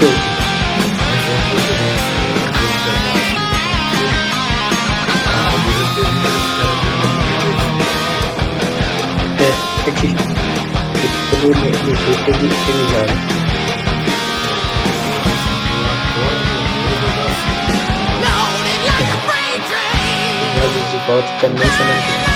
É, 0.00 0.44
Todo 11.44 11.54
no 11.56 11.84
no 11.84 11.94
jogo 11.94 12.30
ele 12.30 12.54
ele 12.70 12.88
joga. 12.88 13.14
Jogos 20.56 20.90
de 20.90 20.98
volta 21.06 21.32
também 21.42 21.68
semana 21.70 22.00
que 22.00 22.33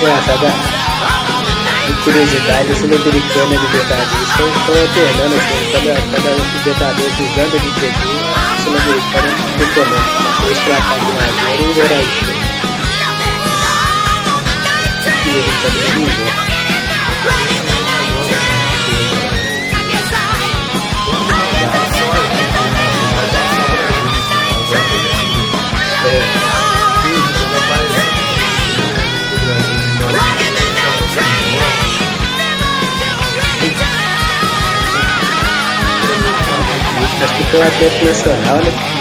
Engraçada 0.00 0.46
a 0.46 1.92
curiosidade, 2.02 2.72
a 2.72 2.74
Sul-Americana 2.74 3.54
Libertadores 3.54 4.28
estão 4.30 4.48
estão 4.48 4.74
alternando 4.80 5.36
assim, 5.36 5.60
cada, 5.72 5.92
cada 6.10 6.30
Libertadores 6.54 7.20
usando 7.20 7.60
de 7.60 7.70
TV, 7.80 8.00
Sul-Americana 8.64 9.30
retomando. 9.58 10.08
Dois 10.40 10.58
pra 10.60 10.76
cá 10.76 10.96
de 10.96 11.12
Madeira 11.12 11.60
e 11.60 11.64
um 11.66 11.74
Brasil. 11.74 12.40
E 37.52 37.56
a 37.56 37.64
Libertadores 37.64 38.24
não 38.24 38.99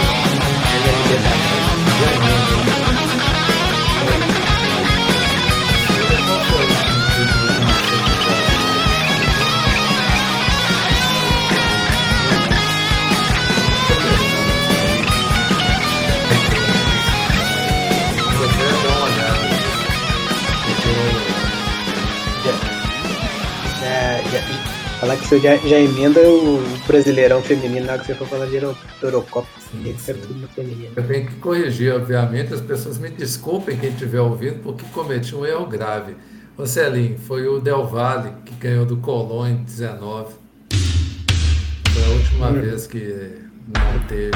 falar 25.10 25.18
que 25.18 25.28
você 25.28 25.40
já, 25.40 25.56
já 25.58 25.80
emenda 25.80 26.20
o 26.22 26.62
Brasileirão 26.86 27.42
Feminino 27.42 27.86
na 27.88 27.94
hora 27.94 28.02
que 28.02 28.08
você 28.08 28.14
for 28.16 28.28
falar 28.28 28.46
de 28.46 28.56
Euro- 28.58 28.78
Eurocopa. 29.02 29.48
Tem 29.84 29.94
que 29.94 30.02
ser 30.02 30.14
tudo 30.18 30.36
no 30.36 30.48
feminino. 30.50 30.92
Eu 30.96 31.04
tenho 31.08 31.26
que 31.28 31.34
corrigir, 31.36 31.94
obviamente, 31.96 32.54
as 32.54 32.62
pessoas 32.62 33.00
me 33.00 33.10
desculpem 33.10 33.76
quem 33.78 33.90
estiver 33.90 34.20
ouvindo, 34.22 34.60
porque 34.62 34.86
cometi 34.94 35.36
um 35.36 35.46
erro 35.46 35.66
grave. 35.66 36.16
Ô 36.58 36.66
Celinho, 36.68 37.18
foi 37.18 37.48
o 37.48 37.60
Del 37.60 37.86
Valle 37.88 38.34
que 38.46 38.54
ganhou 38.56 38.86
do 38.86 38.98
Colón 38.98 39.48
em 39.48 39.56
19. 39.64 40.34
Foi 40.72 42.04
a 42.04 42.10
última 42.10 42.52
vez 42.52 42.86
que 42.86 43.32
não 43.68 44.00
teve. 44.08 44.32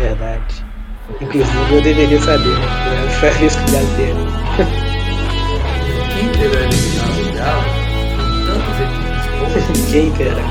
Verdade. 0.00 0.64
Inclusive 1.20 1.72
eu 1.74 1.82
deveria 1.82 2.20
saber, 2.20 2.48
né? 2.48 3.04
Eu 3.04 3.10
faria 3.20 3.46
isso 3.46 3.58
com 3.58 3.64
o 3.64 3.96
dele. 3.96 4.18
Quem 6.14 6.28
terá 6.32 6.60
eliminado 6.64 7.28
o 7.28 7.32
Galo? 7.34 7.77
Ninguém 9.90 10.10
cara. 10.12 10.44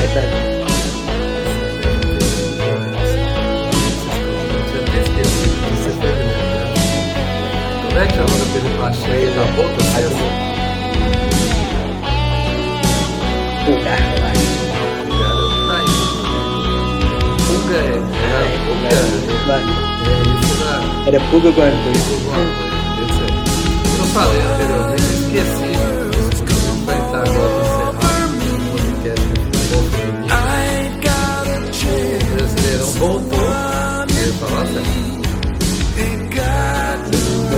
Aí 0.00 0.08
tá. 0.08 0.22
Como 7.82 7.96
é 7.96 8.06
que 8.06 8.14
chama 8.14 8.26
aquele 8.26 8.70
passeio 8.76 9.30
da 9.36 9.44
boca? 9.54 9.80
Aí 9.94 10.02
eu 10.02 10.10
Pulgar, 13.66 14.00
Puga, 14.16 14.26
acho. 14.26 14.42
Né? 15.16 15.80
Pulgar, 18.66 18.90
é. 18.90 19.06
Pulgar, 19.36 19.62
é. 21.04 21.08
Era 21.08 21.20
pulga 21.30 21.52
com 21.52 21.60
a 21.60 21.70
coisa. 21.70 22.16
Eu 23.98 24.06
falei 24.06 24.40
anteriormente, 24.40 25.02
esqueci. 25.02 25.65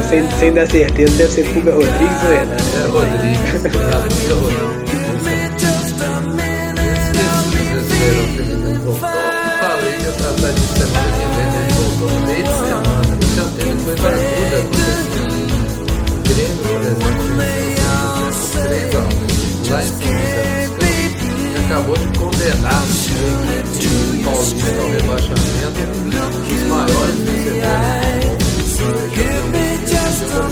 Sei, 0.08 0.24
sem 0.40 0.52
dar 0.54 0.66
certeza, 0.66 1.16
deve 1.18 1.30
ser 1.30 1.44
Pulga 1.52 1.72
Rodrigues 1.72 2.22
ou. 2.24 2.32
É. 4.84 4.87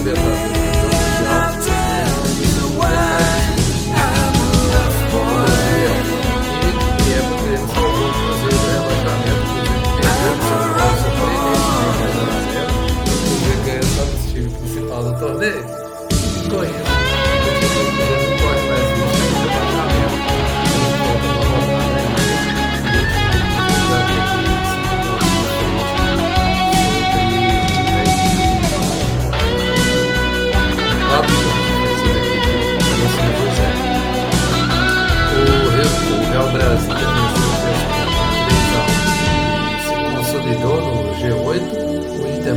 do 0.06 0.35
Libertadores. 0.35 0.35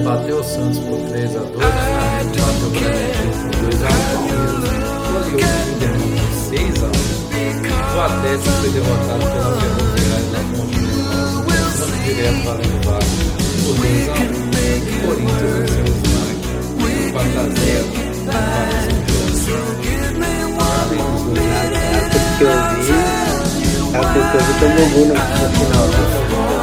Bateu 0.09 0.39
o 0.39 0.43
Santos 0.43 0.79
por 0.79 0.97
3 1.09 1.35
a 1.35 1.39
2 1.39 1.53
O 1.53 1.59
Flamengo 1.59 2.33
bateu 2.41 2.65
o 2.65 2.71
Bragantino 2.71 3.35
por 3.43 3.55
2 3.61 3.83
a 3.83 3.87
1 3.87 3.91
Palmeiras 4.09 4.53
goleou 4.57 5.29
o 5.29 6.09
por 6.09 6.33
6 6.49 6.83
a 6.83 6.87
1 6.87 6.97
O 7.95 8.01
Atlético 8.01 8.49
foi 8.49 8.69
derrotado 8.71 9.23
pela 9.29 9.51
Ferroviária 9.59 10.29
na 10.33 10.41
Ponte 10.49 10.81
Passando 11.45 11.97
direto 12.03 12.41
valendo 12.43 12.79
vaga 12.85 13.11
por 13.61 13.75
2 13.75 14.09
a 14.09 14.13
1 14.13 14.25
O 14.25 15.05
Corinthians 15.05 15.51
venceu 15.53 15.85
o 15.85 15.93
Smack 15.93 16.41
4 17.13 17.39
a 17.39 17.43
0 17.43 17.85
A 18.29 18.53
que 22.39 22.43
eu 22.45 22.55
vi, 22.83 22.99
a 23.93 24.01
que 24.09 24.17
eu 24.17 24.41
vi 24.41 24.53
tomou 24.59 24.87
gol 24.89 25.07
no 25.07 25.15
final. 25.59 26.58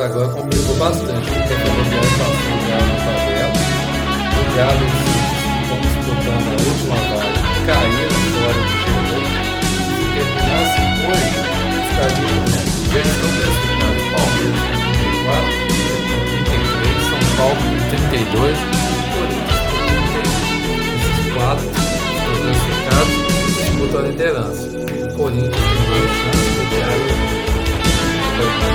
Agora 0.00 0.28
complicou 0.30 0.76
bastante, 0.76 1.28
porque 1.28 1.52
a 1.52 1.58
Ferroviária 1.58 2.08
passou 2.16 2.56
o 2.56 2.64
Galo 2.70 2.88
na 2.88 2.96
tabela. 3.04 3.52
O 4.32 4.48
Galo 4.56 4.80
o 4.80 4.96
Santos 4.96 5.28
estão 5.60 5.76
disputando 5.80 6.48
a 6.48 6.56
última 6.64 6.96
vaga, 6.96 7.36
caíram 7.66 8.20
fora 8.32 8.56
do 8.56 8.64
G8. 8.80 9.28
Se 9.84 10.04
terminasse 10.16 10.80
hoje, 11.04 11.36
estaria, 11.90 12.40
né? 12.48 12.60
Já 12.90 13.00
estão 13.00 13.28
classificados. 13.36 14.04
Palmeiras 14.16 14.64
com 14.64 14.88
34, 14.96 15.52
Inter 15.68 16.00
com 16.08 16.20
33, 16.40 17.04
São 17.10 17.20
Paulo 17.36 17.60
com 17.60 17.76
32, 17.90 18.56
Corinthians 19.12 19.60
quatro 21.34 21.68
estão 21.68 22.34
classificados 22.40 23.14
disputam 23.60 24.00
a 24.00 24.02
liderança. 24.08 24.64
Corinthians 25.14 25.54
tem 25.54 25.84
dois. 25.90 26.39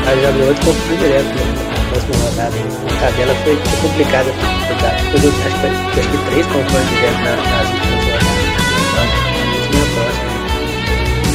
Ganhou 0.05 0.47
outro 0.47 0.65
confronto 0.65 0.97
direto 0.97 1.25
né? 1.25 1.43
na 1.65 1.81
próxima 1.89 2.15
rodada. 2.25 2.55
A 2.55 2.99
tabela 3.01 3.35
foi, 3.43 3.55
complicada 3.81 4.29
eu 4.29 4.35
acho, 4.35 5.57
que- 5.59 5.99
acho 5.99 6.09
que 6.09 6.17
três 6.29 6.45
confrontos 6.47 6.89
direto 6.89 7.19
na, 7.25 7.31
nas 7.35 7.67
últimas 7.73 8.03
rodadas. 8.05 9.11
Isso 9.55 9.71
na 9.75 9.85
próxima. 9.95 10.35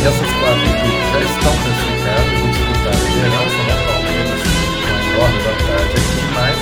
Essas 0.00 0.30
quatro 0.40 0.64
equipes 0.70 1.06
já 1.12 1.20
estão 1.20 1.52
classificadas, 1.60 2.30
vão 2.40 2.48
disputar 2.50 2.94
a 2.94 3.00
liderança, 3.00 3.60
né? 3.60 3.74
Palmeiras 3.90 4.40
com 4.40 4.90
a 4.90 4.98
enorme 5.10 5.38
vantagem 5.44 5.98
aqui, 6.00 6.20
mas 6.34 6.56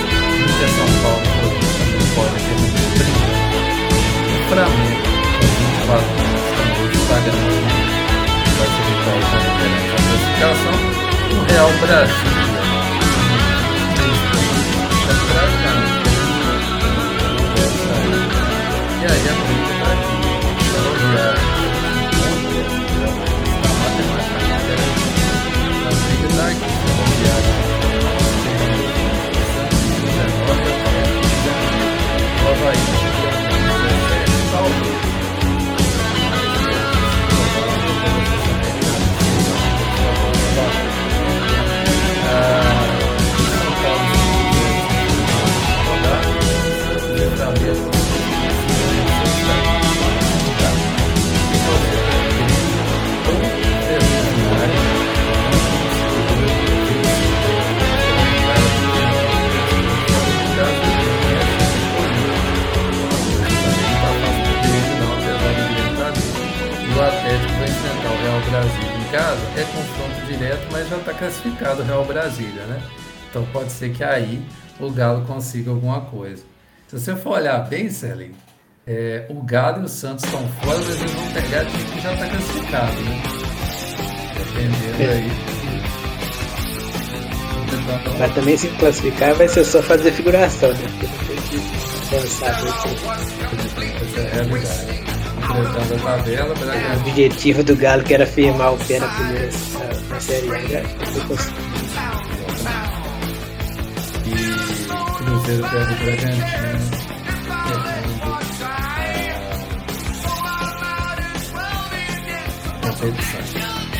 São 0.74 0.90
Paulo 1.02 1.22
e 1.22 1.62
também 1.78 2.08
podem 2.16 2.40
terminar 2.48 2.88
primeiro. 2.98 3.38
O 4.28 4.48
Flamengo, 4.48 4.96
com 5.38 5.46
24 5.54 6.08
anos, 6.08 6.42
também 6.56 6.88
está 6.98 7.16
garantido, 7.20 7.78
vai 8.58 8.68
ser 8.68 8.84
vitória 8.88 9.22
na 9.28 9.38
liderança 9.38 9.92
da 9.92 10.00
classificação. 10.08 10.97
O 11.30 11.40
Real 11.44 11.70
Brasil, 11.80 12.28
E 19.00 19.04
aí 19.04 19.24
a 19.28 19.34
briga 19.44 19.72
tá 19.78 19.88
aqui. 19.92 20.16
Ferroviária. 20.70 21.46
A 23.64 23.72
matemática 23.82 24.42
é 24.42 24.54
a 24.54 25.92
briga 26.04 26.28
E 47.48 47.50
o 47.50 47.54
Atlético 67.00 67.52
vai 67.54 67.68
enfrentar 67.68 68.10
o 68.10 68.16
Real 68.22 68.40
Brasília 68.50 68.96
em 68.98 69.04
casa. 69.10 69.40
É 69.56 69.64
confronto 69.64 70.26
direto, 70.26 70.68
mas 70.70 70.88
já 70.88 70.96
está 70.98 71.14
classificado 71.14 71.80
o 71.80 71.84
Real 71.86 72.04
Brasília, 72.04 72.66
né? 72.66 72.82
Então 73.30 73.46
pode 73.46 73.72
ser 73.72 73.94
que 73.94 74.04
aí 74.04 74.44
o 74.78 74.90
Galo 74.90 75.24
consiga 75.24 75.70
alguma 75.70 76.02
coisa. 76.02 76.57
Se 76.88 76.98
você 76.98 77.14
for 77.16 77.38
olhar 77.38 77.58
bem, 77.68 77.90
Celinho, 77.90 78.34
é, 78.86 79.26
o 79.28 79.42
Galo 79.42 79.82
e 79.82 79.84
o 79.84 79.88
Santos 79.88 80.24
estão 80.24 80.40
fora, 80.62 80.78
mas 80.78 81.00
eles 81.00 81.12
vão 81.12 81.26
pegar 81.32 81.64
time 81.66 81.84
que 81.84 82.00
já 82.00 82.12
está 82.14 82.26
classificado, 82.28 82.92
né? 83.02 83.22
Dependendo 84.38 85.02
É. 85.02 85.12
aí. 85.12 85.30
Então, 88.00 88.18
Mas 88.18 88.34
também 88.34 88.56
se 88.56 88.68
classificar 88.68 89.34
vai 89.34 89.48
ser 89.48 89.64
só 89.64 89.82
fazer 89.82 90.12
figuração, 90.12 90.70
né? 90.72 90.78
Porque 90.98 91.34
não 91.34 91.42
tem 91.42 91.60
que 91.60 91.60
pensar 92.10 92.62
muito. 92.62 92.78
é 95.48 95.96
a 95.96 96.16
tabela, 96.16 96.54
O 96.54 96.58
Bragantino. 96.58 97.00
objetivo 97.10 97.62
do 97.64 97.76
Galo 97.76 98.02
que 98.04 98.14
era 98.14 98.26
firmar 98.26 98.72
o 98.74 98.78
pé 98.78 98.98
na 98.98 99.08
primeira 99.08 99.48
na, 99.50 100.14
na 100.14 100.20
Série 100.20 100.50
A 100.50 100.58
já 100.68 100.82
foi 101.12 101.20
conseguido. 101.26 101.67
E 105.48 105.56
Cruzeiro 105.56 105.68
pega 105.70 105.80
o 105.80 105.96
Bragantino. 105.96 106.38
perdendo 107.68 108.22
a 112.74 112.80
competição. 112.86 113.42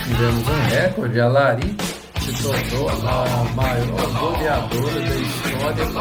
tivemos 0.05 0.49
um 0.49 0.61
recorde, 0.69 1.21
a 1.21 1.29
Lari 1.29 1.77
se 2.21 2.33
tornou 2.43 2.89
a 2.91 3.45
maior 3.55 4.09
goleadora 4.21 5.01
da 5.01 5.17
história 5.17 5.87
do 5.87 5.93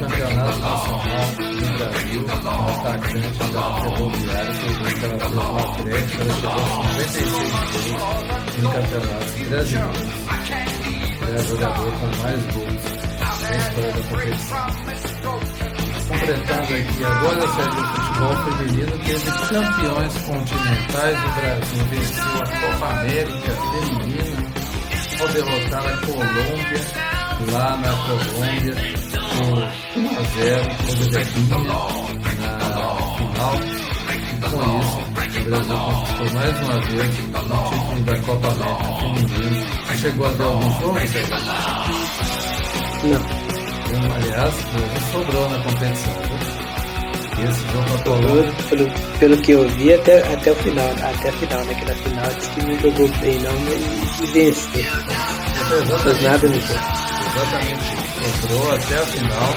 Campeonato 0.00 0.58
Nacional 0.58 1.28
do 1.38 1.66
Brasil, 1.78 2.22
no 2.22 2.50
atacante 2.68 3.38
da 3.52 3.64
Ferroviária, 3.80 4.52
que 4.52 5.04
ela 5.04 5.18
fez 5.18 5.32
no 5.32 5.40
Atlético, 5.58 6.22
ela 6.22 6.34
chegou 6.36 7.40
a 7.40 7.62
56 7.66 7.92
gols 7.92 8.26
em 8.56 8.62
campeonatos 8.72 9.32
brasileiros. 9.48 10.26
É 11.22 11.34
a 11.34 11.42
jogadora 11.42 11.90
com 11.92 12.06
mais 12.22 12.42
gols 12.54 12.95
completando 16.08 16.74
aqui 16.74 17.04
agora 17.04 17.44
a 17.44 17.48
série 17.48 17.70
do 17.70 17.84
futebol 17.84 18.36
feminino 18.44 18.98
teve 19.04 19.30
campeões 19.48 20.14
continentais 20.26 21.16
do 21.20 21.28
Brasil, 21.36 21.84
venceu 21.90 22.24
a 22.24 22.46
Copa 22.46 22.86
América 23.00 23.52
feminina 23.52 24.46
ao 25.20 25.28
derrotar 25.28 25.86
a 25.86 25.96
Colômbia 25.98 26.80
lá 27.52 27.76
na 27.76 27.92
Colômbia 27.92 28.74
por 29.36 29.58
1 29.96 30.08
a 30.08 30.22
0 30.22 30.64
contra 30.86 31.20
a 31.20 31.24
Guiné 31.24 31.58
na 32.40 32.58
final. 33.16 33.54
E 34.26 34.40
com 34.40 34.60
isso, 34.80 34.98
o 34.98 35.44
Brasil 35.44 35.78
conquistou 35.78 36.28
mais 36.34 36.54
uma 36.60 36.78
vez 36.80 37.10
o 37.14 37.58
título 37.70 38.00
da 38.04 38.16
Copa 38.20 38.48
América 38.48 38.88
feminina. 39.00 39.60
Chegou 39.96 40.26
a 40.26 40.30
algum 40.44 40.80
jogo, 40.80 40.98
Sérgio? 41.06 41.36
Não. 43.04 43.35
Aliás, 44.14 44.54
sobrou 45.12 45.48
na 45.48 45.58
competição. 45.58 46.12
Viu? 46.28 46.76
Esse 47.38 47.60
jogo 47.70 47.94
a 47.94 47.98
Pelo, 47.98 48.52
pelo, 48.68 49.18
pelo 49.18 49.36
que 49.42 49.52
eu 49.52 49.68
vi 49.68 49.92
até, 49.92 50.20
até 50.32 50.52
o 50.52 50.54
final, 50.56 50.90
até 51.02 51.28
a 51.28 51.32
final, 51.32 51.64
né? 51.64 51.74
Que 51.74 51.84
na 51.84 51.94
final 51.94 52.26
disse 52.34 52.50
que 52.50 52.62
não 52.62 52.80
jogou 52.80 53.08
bem 53.20 53.38
não, 53.40 53.52
mas 53.60 54.30
venceu. 54.32 54.84
Não 55.90 55.98
fez 55.98 56.22
nada 56.22 56.48
no 56.48 56.60
jogo. 56.60 56.80
Exatamente. 57.36 57.96
Sobrou 58.40 58.72
até 58.72 58.94
a 58.94 59.06
final. 59.06 59.54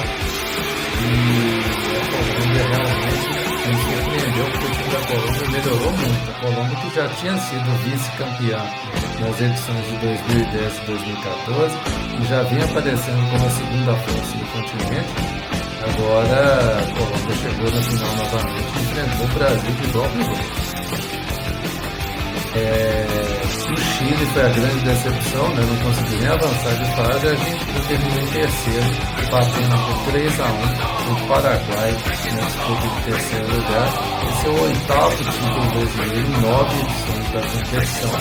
E 1.01 1.59
a 1.95 2.01
Colômbia 2.11 2.63
realmente 2.67 3.29
me 3.65 3.75
surpreendeu 3.81 4.68
da 4.89 4.99
Colômbia 5.07 5.49
melhorou 5.49 5.91
muito. 5.91 6.29
A 6.29 6.33
Colômbia 6.39 6.77
que 6.77 6.95
já 6.95 7.07
tinha 7.09 7.37
sido 7.37 7.69
vice-campeã 7.83 8.59
nas 9.19 9.41
edições 9.41 9.85
de 9.85 9.97
2010 9.97 10.77
e 10.77 10.85
2014 10.85 11.77
e 12.19 12.25
já 12.25 12.43
vinha 12.43 12.65
aparecendo 12.65 13.31
como 13.31 13.45
a 13.45 13.49
segunda 13.49 13.95
força 13.95 14.37
do 14.37 14.45
continente. 14.51 15.09
Agora 15.81 16.79
a 16.79 16.97
Colômbia 16.97 17.35
chegou 17.35 17.71
na 17.71 17.81
final 17.81 18.15
novamente 18.15 18.69
e 18.75 18.81
enfrentou 18.81 19.25
o 19.25 19.29
Brasil 19.29 19.71
de 19.71 19.89
igual 19.89 20.09
para 20.09 20.21
igual. 20.21 20.68
É, 22.55 23.05
o 23.71 23.77
Chile 23.77 24.25
foi 24.33 24.41
a 24.41 24.49
grande 24.49 24.79
decepção, 24.79 25.47
né? 25.49 25.63
não 25.67 25.75
conseguiu 25.83 26.19
nem 26.19 26.29
avançar 26.29 26.73
de 26.73 26.95
fase, 26.95 27.27
a 27.27 27.29
Argentina 27.29 27.79
terminou 27.87 28.19
em 28.19 28.27
terceiro, 28.27 28.89
batendo 29.29 29.77
por 29.85 30.11
3 30.11 30.39
a 30.39 30.45
1 30.45 30.99
o 31.09 31.27
Paraguai 31.27 31.91
na 31.91 32.41
disputa 32.41 32.87
de 32.87 33.01
terceiro 33.03 33.47
lugar. 33.55 33.89
Esse 34.29 34.45
é 34.45 34.49
o 34.49 34.61
oitavo 34.63 35.23
título 35.23 35.65
brasileiro 35.69 36.29
nove 36.41 36.75
edições 36.79 37.27
da 37.33 37.41
competição, 37.41 38.15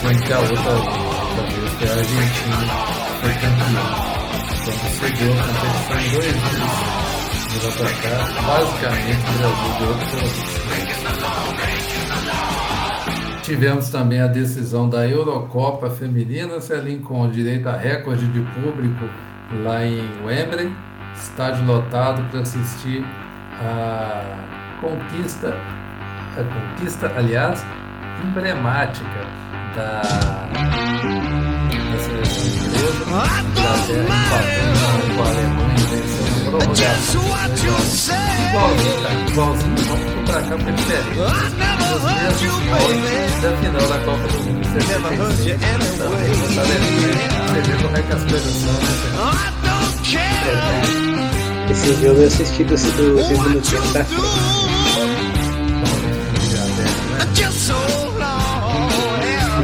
sendo 0.00 0.20
que 0.22 0.32
a 0.32 0.38
outra, 0.40 0.72
outra 0.72 1.42
vez 1.46 1.70
foi 1.78 1.88
a 1.88 1.92
Argentina 1.92 2.64
que 3.06 3.12
foi 3.20 3.34
campeã. 3.34 3.84
Então 4.50 4.74
cedeu 4.98 5.32
a 5.32 5.42
competição 5.46 5.98
em 6.00 6.10
dois 6.10 6.34
dias. 6.34 7.10
De 7.50 7.56
lá 7.66 7.72
pra 7.72 7.90
cá, 7.90 8.16
basicamente 8.46 9.26
o 9.26 9.38
Brasil 9.38 9.70
deu 9.78 9.88
outro 9.88 10.18
Tivemos 13.50 13.88
também 13.88 14.20
a 14.20 14.28
decisão 14.28 14.88
da 14.88 15.08
Eurocopa 15.08 15.90
Feminina, 15.90 16.60
Celim 16.60 17.00
com 17.00 17.28
direito 17.28 17.68
a 17.68 17.76
recorde 17.76 18.24
de 18.28 18.40
público 18.52 19.06
lá 19.64 19.84
em 19.84 20.08
Wembley, 20.24 20.72
estádio 21.16 21.66
lotado 21.66 22.22
para 22.30 22.42
assistir 22.42 23.04
a 23.60 24.38
conquista, 24.80 25.48
a 25.48 26.44
conquista, 26.44 27.12
aliás, 27.16 27.66
emblemática 28.24 29.26
da, 29.74 30.00
da 31.90 31.98
seleção 31.98 32.46
inglesa, 32.46 33.02
Inglaterra 33.50 34.04
empatando 34.04 35.14
com 35.16 35.22
a 35.22 35.26
Alemanha. 35.26 35.79
Igualzinho, 36.50 37.22
igualzinho, 39.30 39.76
vamos 39.86 40.20
pra 40.26 40.42
cá 40.42 40.54
é 40.54 40.72
diferente. 40.72 41.20
Da 43.40 43.50
final 43.56 43.86
da 43.88 43.98
Copa 44.00 44.26
do 44.26 44.38
Mundo. 44.40 44.64
Você 44.66 44.80
vê 44.80 44.94
como 47.82 47.96
é 47.96 48.02
que 48.02 48.12
as 48.12 48.22
né? 48.24 48.38
Esse 51.70 51.94
jogo 52.02 52.20
eu 52.20 52.26
assisti 52.26 52.64
do, 52.64 52.70
do 52.70 52.78
segundo 52.78 53.60
tempo 53.62 53.92
da 53.92 54.04
frente. 54.04 54.50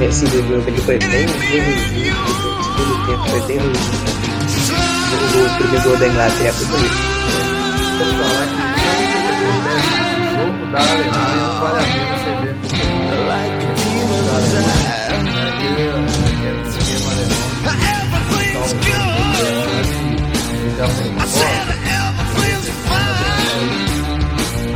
Esse 0.08 0.26
jogo 0.26 0.54
ele 0.54 0.80
foi 0.82 0.98
bem 0.98 1.26
ruimzinho. 1.26 2.16
O 2.16 2.62
segundo 2.62 3.06
tempo 3.06 3.24
foi 3.28 3.40
bem 3.40 3.58
ruimzinho. 3.58 4.25
O, 5.16 5.46
o 5.46 5.50
primeiro 5.56 5.84
gol 5.88 5.96
da 5.96 6.06
Inglaterra 6.08 6.52
foi 6.52 6.66
bonito. 6.66 6.96
Vou 7.98 8.06
falar 8.06 8.46
que 8.46 8.54
o 10.20 10.36
jogo 10.36 10.62
da 10.72 10.78
Alemanha 10.78 11.36
não 11.36 11.52
vale 11.60 11.78
a 11.78 11.82
pena 11.82 12.14
você 12.16 12.32
ver. 12.42 12.54
Aquele 15.48 16.62
esquema 16.68 17.08
alemão. 17.12 17.46
A 17.64 17.70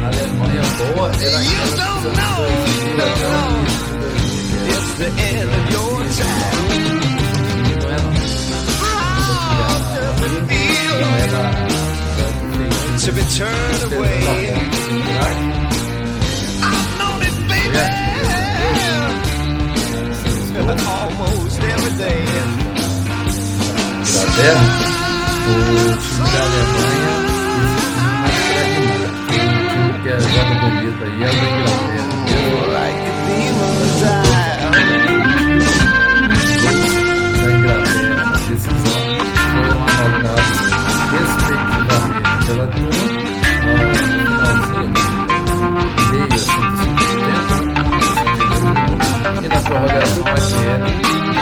Alemanha 0.06 0.60
Não 10.20 11.16
é 11.16 11.26
da... 11.28 11.42
To 13.04 13.12
be 13.12 13.22
turned 13.22 13.92
away. 13.94 14.20
Almost 20.86 21.60
every 21.60 21.92
day. 21.96 22.24
Inglaterra, 24.10 24.64
o 25.46 25.96
time 25.96 26.28
da 26.30 26.40
Alemanha 26.42 27.12
esse 27.60 27.80
time 27.90 28.12
mais 28.20 28.38
pragmático. 28.50 29.30
O 29.70 29.92
time 29.92 30.02
que 30.02 30.10
joga 30.20 30.54
bonito 30.60 31.00
aí 31.04 31.18
é 31.22 31.26
o 31.26 31.32
da 31.32 31.46
Inglaterra. 31.50 32.19
E 49.42 49.48
na 49.48 49.60
prorrogação 49.60 50.24
a 50.26 50.34
Tiene, 50.34 50.90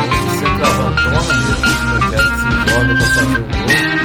onde 0.04 0.30
sempre 0.38 0.64
abandona 0.64 1.20
mesmo 1.22 1.68
o 1.68 1.80
projeto 1.84 2.34
se 2.38 2.48
joga 2.70 2.92
para 2.94 3.10
fazer 3.10 3.38
o 3.38 3.42
gol, 3.42 3.97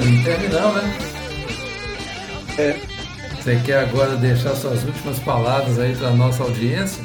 sempre. 0.00 0.08
Marcelinho, 0.10 0.24
terminamos, 0.24 0.82
né? 0.82 0.98
É, 2.58 2.76
Você 3.42 3.56
quer 3.64 3.78
agora 3.78 4.16
deixar 4.16 4.54
suas 4.54 4.84
últimas 4.84 5.18
palavras 5.20 5.78
aí 5.78 5.94
para 5.96 6.10
nossa 6.10 6.42
audiência? 6.42 7.04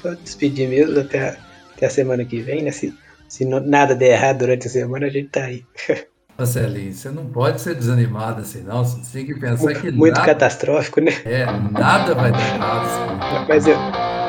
só 0.00 0.14
despedir 0.14 0.66
mesmo 0.68 0.98
até, 1.00 1.36
até 1.76 1.86
a 1.86 1.90
semana 1.90 2.24
que 2.24 2.40
vem, 2.40 2.62
né? 2.62 2.70
Se, 2.70 2.94
se 3.28 3.44
não- 3.44 3.60
nada 3.60 3.94
der 3.94 4.12
errado 4.12 4.38
durante 4.38 4.66
a 4.66 4.70
semana, 4.70 5.06
a 5.06 5.10
gente 5.10 5.28
tá 5.28 5.44
aí. 5.44 5.64
Marcelinho, 6.38 6.92
você 6.94 7.10
não 7.10 7.26
pode 7.26 7.60
ser 7.60 7.74
desanimado 7.74 8.40
assim, 8.40 8.62
não. 8.62 8.82
Você 8.82 8.98
tem 9.12 9.26
que 9.26 9.38
pensar 9.38 9.74
que 9.74 9.90
Muito 9.90 10.14
nada, 10.14 10.26
catastrófico, 10.26 11.00
né? 11.02 11.12
é, 11.26 11.44
nada 11.44 12.14
vai 12.14 12.32
dar 12.32 12.54
errado. 12.54 12.86
assim. 12.86 13.46
Mas 13.46 13.66
eu, 13.66 13.76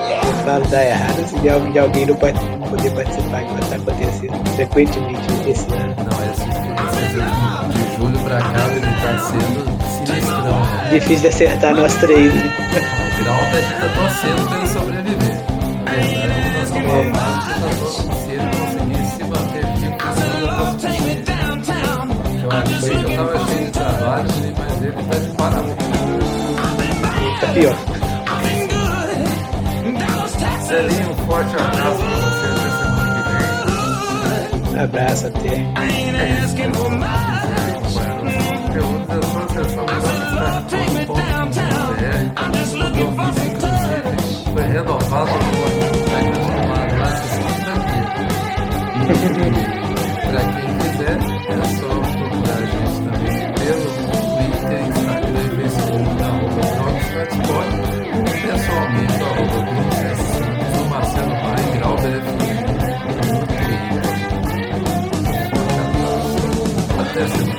eu 0.01 0.33
falo 0.45 0.65
dar 0.67 0.83
errado 0.83 1.27
se 1.27 1.39
de 1.39 1.49
alguém, 1.49 1.71
de 1.71 1.79
alguém 1.79 2.05
não 2.05 2.15
pode 2.15 2.39
poder 2.39 2.91
participar, 2.91 3.43
que 3.43 3.51
vai 3.53 3.61
estar 3.61 3.75
acontecendo 3.75 4.49
frequentemente 4.55 5.49
esse 5.49 5.73
ano. 5.73 5.95
Não, 5.97 6.21
essa 6.29 6.43
experiência 6.43 7.07
de, 7.07 7.19
de 7.73 7.95
julho 7.97 8.19
para 8.19 8.37
cá 8.39 8.67
ele 8.69 8.81
tá 8.81 9.17
sendo 9.19 9.61
sinistrão, 10.05 10.59
né? 10.59 10.89
Difícil 10.91 11.21
de 11.21 11.27
acertar 11.27 11.75
nós 11.75 11.95
três, 11.95 12.33
né? 12.33 12.41
O 13.19 13.23
grau 13.23 13.35
a 13.35 13.61
gente 13.61 13.73
tá 13.79 13.87
torcendo 13.95 14.47
para 14.47 14.57
ele 14.57 14.67
sobreviver. 14.67 15.41
Tá. 17.11 17.31
Eu 22.43 22.51
achei 22.51 22.95
que 22.97 23.03
eu 23.03 23.15
tava 23.15 23.37
cheio 23.47 23.65
de 23.65 23.71
trabalho, 23.71 24.27
mas 24.57 24.81
ele 24.81 24.93
tá 24.93 25.17
de 25.19 25.29
parabéns. 25.37 25.75
Tá 27.39 27.47
pior. 27.53 27.75
Celinho, 30.72 31.11
um 31.11 31.15
forte 31.27 31.53
abraço 31.53 31.98
para 31.98 32.15
você 32.15 32.48
até 32.48 32.69
semana 32.72 33.11
que 33.14 34.69
vem. 34.69 34.80
Abraço 34.81 35.27
até. 35.27 35.53
Foi 44.53 44.64
renovado. 44.64 45.31
Para 50.23 50.41
quem 50.53 50.72
quiser, 50.77 51.18
é 51.49 51.60
só 51.76 51.91
procurar 52.15 52.56
a 52.56 52.65
gente 52.65 52.95
também 53.03 53.39
pelo 53.60 53.88
Twitter, 54.31 54.80
Instagram 54.88 55.41
e 55.41 55.52
Facebook, 55.57 56.10
na 56.22 56.27
arroba 56.27 56.64
pessoalmente, 58.41 59.30
Maia, 62.22 62.64
Grauber 63.18 63.60
FM. 63.60 64.22
Até 66.99 67.27
semana. 67.27 67.50